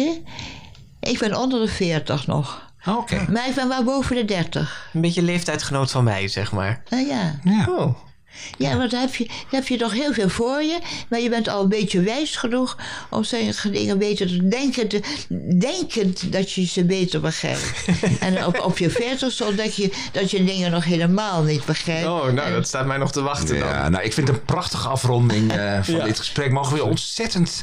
Ik 1.00 1.18
ben 1.18 1.38
onder 1.38 1.60
de 1.60 1.68
veertig 1.72 2.26
nog. 2.26 2.64
Oké. 2.86 3.26
Maar 3.30 3.48
ik 3.48 3.54
ben 3.54 3.68
wel 3.68 3.84
boven 3.84 4.16
de 4.16 4.24
dertig. 4.24 4.88
Een 4.92 5.00
beetje 5.00 5.22
leeftijdsgenoot 5.22 5.90
van 5.90 6.04
mij, 6.04 6.28
zeg 6.28 6.52
maar. 6.52 6.82
Nou 6.88 7.06
ja. 7.06 7.38
Ja. 7.44 7.66
Oh. 7.68 7.96
Ja, 8.58 8.76
want 8.76 8.90
dan 8.90 9.00
heb, 9.00 9.14
je, 9.14 9.24
dan 9.26 9.36
heb 9.50 9.66
je 9.68 9.76
toch 9.76 9.92
heel 9.92 10.12
veel 10.12 10.28
voor 10.28 10.62
je. 10.62 10.78
Maar 11.08 11.20
je 11.20 11.28
bent 11.28 11.48
al 11.48 11.62
een 11.62 11.68
beetje 11.68 12.00
wijs 12.00 12.36
genoeg 12.36 12.76
om 13.10 13.24
sommige 13.24 13.70
dingen 13.70 13.98
beter 13.98 14.26
te 14.26 14.48
denken. 14.48 14.88
Te, 14.88 15.00
denkend 15.58 16.32
dat 16.32 16.52
je 16.52 16.66
ze 16.66 16.84
beter 16.84 17.20
begrijpt. 17.20 17.84
en 18.20 18.44
op, 18.46 18.60
op 18.60 18.78
je 18.78 18.90
veertigste 18.90 19.44
ontdek 19.44 19.70
je 19.70 19.90
dat 20.12 20.30
je 20.30 20.44
dingen 20.44 20.70
nog 20.70 20.84
helemaal 20.84 21.42
niet 21.42 21.64
begrijpt. 21.64 22.06
Oh, 22.06 22.24
nou, 22.24 22.38
En- 22.40 22.52
dat 22.52 22.66
staat 22.66 22.86
mij 22.86 22.96
nog 22.96 23.12
te 23.12 23.20
wachten 23.22 23.58
dan. 23.58 23.68
Ja, 23.68 23.88
nou, 23.88 24.04
ik 24.04 24.12
vind 24.12 24.28
het 24.28 24.36
een 24.36 24.44
prachtige 24.44 24.88
afronding 24.88 25.52
eh, 25.52 25.82
van 25.82 25.94
Ja. 25.94 26.04
dit 26.04 26.18
gesprek. 26.18 26.50
Mogen 26.50 26.72
we 26.72 26.78
je 26.78 26.84
ontzettend 26.84 27.62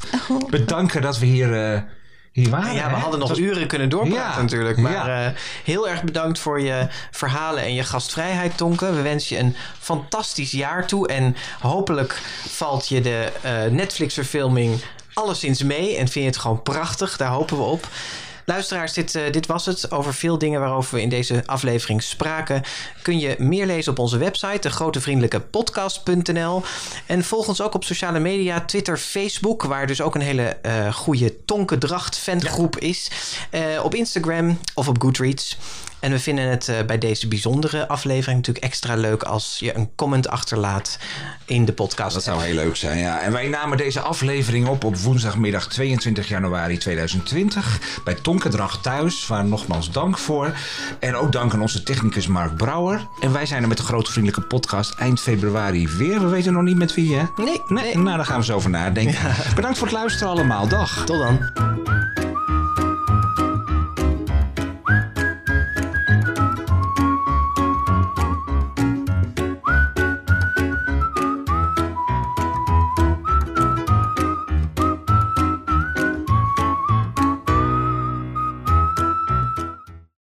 bedanken 0.49 1.01
dat 1.01 1.19
we 1.19 1.25
hier 1.25 1.73
eh, 1.73 1.81
hier 2.33 2.49
waren. 2.49 2.73
Ja, 2.73 2.89
we 2.89 2.95
hè? 2.95 3.01
hadden 3.01 3.19
nog 3.19 3.29
was- 3.29 3.37
uren 3.37 3.67
kunnen 3.67 3.89
doorpraten 3.89 4.17
Ja, 4.35 4.41
natuurlijk. 4.41 4.77
Maar 4.77 4.91
ja. 4.91 5.25
eh, 5.25 5.31
heel 5.63 5.89
erg 5.89 6.03
bedankt 6.03 6.39
voor 6.39 6.61
je 6.61 6.87
verhalen 7.11 7.63
en 7.63 7.73
je 7.73 7.83
gastvrijheid, 7.83 8.57
Tonke. 8.57 8.93
We 8.93 9.01
wensen 9.01 9.35
je 9.37 9.41
een 9.43 9.55
fantastisch 9.79 10.51
jaar 10.51 10.87
toe. 10.87 11.07
En 11.07 11.35
hopelijk 11.59 12.21
valt 12.49 12.87
je 12.87 13.01
de 13.01 13.31
eh, 13.41 13.51
Netflix-verfilming 13.71 14.81
alleszins 15.13 15.63
mee. 15.63 15.89
En 15.95 16.07
vind 16.07 16.13
je 16.13 16.21
het 16.31 16.37
gewoon 16.37 16.61
prachtig. 16.61 17.17
Daar 17.17 17.29
hopen 17.31 17.57
we 17.57 17.63
op. 17.63 17.87
Luisteraars, 18.45 18.93
dit, 18.93 19.15
eh, 19.15 19.31
dit 19.31 19.45
was 19.45 19.65
het. 19.65 19.91
Over 19.91 20.13
veel 20.13 20.37
dingen 20.37 20.59
waarover 20.59 20.95
we 20.95 21.01
in 21.01 21.09
deze 21.09 21.43
aflevering 21.45 22.03
spraken. 22.03 22.61
Kun 23.01 23.19
je 23.19 23.35
meer 23.37 23.65
lezen 23.65 23.91
op 23.91 23.99
onze 23.99 24.17
website, 24.17 24.59
degrotevriendelijkepodcast.nl. 24.59 26.63
En 27.05 27.23
volg 27.23 27.47
ons 27.47 27.61
ook 27.61 27.73
op 27.73 27.83
sociale 27.83 28.19
media, 28.19 28.61
Twitter, 28.61 28.97
Facebook, 28.97 29.63
waar 29.63 29.87
dus 29.87 30.01
ook 30.01 30.15
een 30.15 30.21
hele 30.21 30.57
eh 30.61 30.93
goede 30.93 31.45
Tonkendracht 31.45 32.17
fangroep 32.17 32.77
is. 32.77 33.11
Eh, 33.49 33.61
op 33.83 33.95
Instagram 33.95 34.59
of 34.73 34.87
op 34.87 35.01
Goodreads. 35.01 35.57
En 36.03 36.11
we 36.11 36.19
vinden 36.19 36.49
het 36.49 36.67
eh, 36.67 36.75
bij 36.85 36.97
deze 36.97 37.27
bijzondere 37.27 37.87
aflevering 37.87 38.37
natuurlijk 38.37 38.65
extra 38.65 38.95
leuk 38.95 39.23
als 39.23 39.57
je 39.59 39.75
een 39.75 39.89
comment 39.95 40.27
achterlaat 40.27 40.97
in 41.45 41.65
de 41.65 41.73
podcast. 41.73 42.13
Dat 42.13 42.23
zou 42.23 42.41
heel 42.41 42.53
leuk 42.53 42.75
zijn, 42.75 42.97
ja. 42.97 43.19
En 43.19 43.31
wij 43.31 43.47
namen 43.47 43.77
deze 43.77 43.99
aflevering 43.99 44.67
op 44.67 44.83
op 44.83 44.97
woensdagmiddag 44.97 45.67
22 45.67 46.27
januari 46.27 46.77
2020 46.77 47.79
bij 48.03 48.13
Tonkendracht 48.13 48.83
thuis, 48.83 49.27
waar 49.27 49.45
nogmaals 49.45 49.91
dank 49.91 50.17
voor. 50.17 50.53
En 50.99 51.15
ook 51.15 51.31
dank 51.31 51.53
aan 51.53 51.61
onze 51.61 51.83
technicus 51.83 52.27
Mark 52.27 52.55
Brouwer. 52.55 53.07
En 53.21 53.31
wij 53.31 53.45
zijn 53.45 53.61
er 53.61 53.67
met 53.67 53.77
de 53.77 53.83
Grote 53.83 54.11
Vriendelijke 54.11 54.47
Podcast 54.47 54.93
eind 54.95 55.21
februari 55.21 55.87
weer. 55.87 56.19
We 56.19 56.27
weten 56.27 56.53
nog 56.53 56.63
niet 56.63 56.77
met 56.77 56.93
wie, 56.93 57.15
hè? 57.15 57.23
Nee, 57.35 57.61
Nee, 57.67 57.83
nee. 57.83 57.97
nou 57.97 58.17
daar 58.17 58.25
gaan 58.25 58.39
we 58.39 58.45
zo 58.45 58.55
over 58.55 58.69
nadenken. 58.69 59.35
Bedankt 59.55 59.77
voor 59.77 59.87
het 59.87 59.95
luisteren 59.95 60.29
allemaal. 60.29 60.67
Dag. 60.67 61.05
Tot 61.05 61.17
dan. 61.17 62.22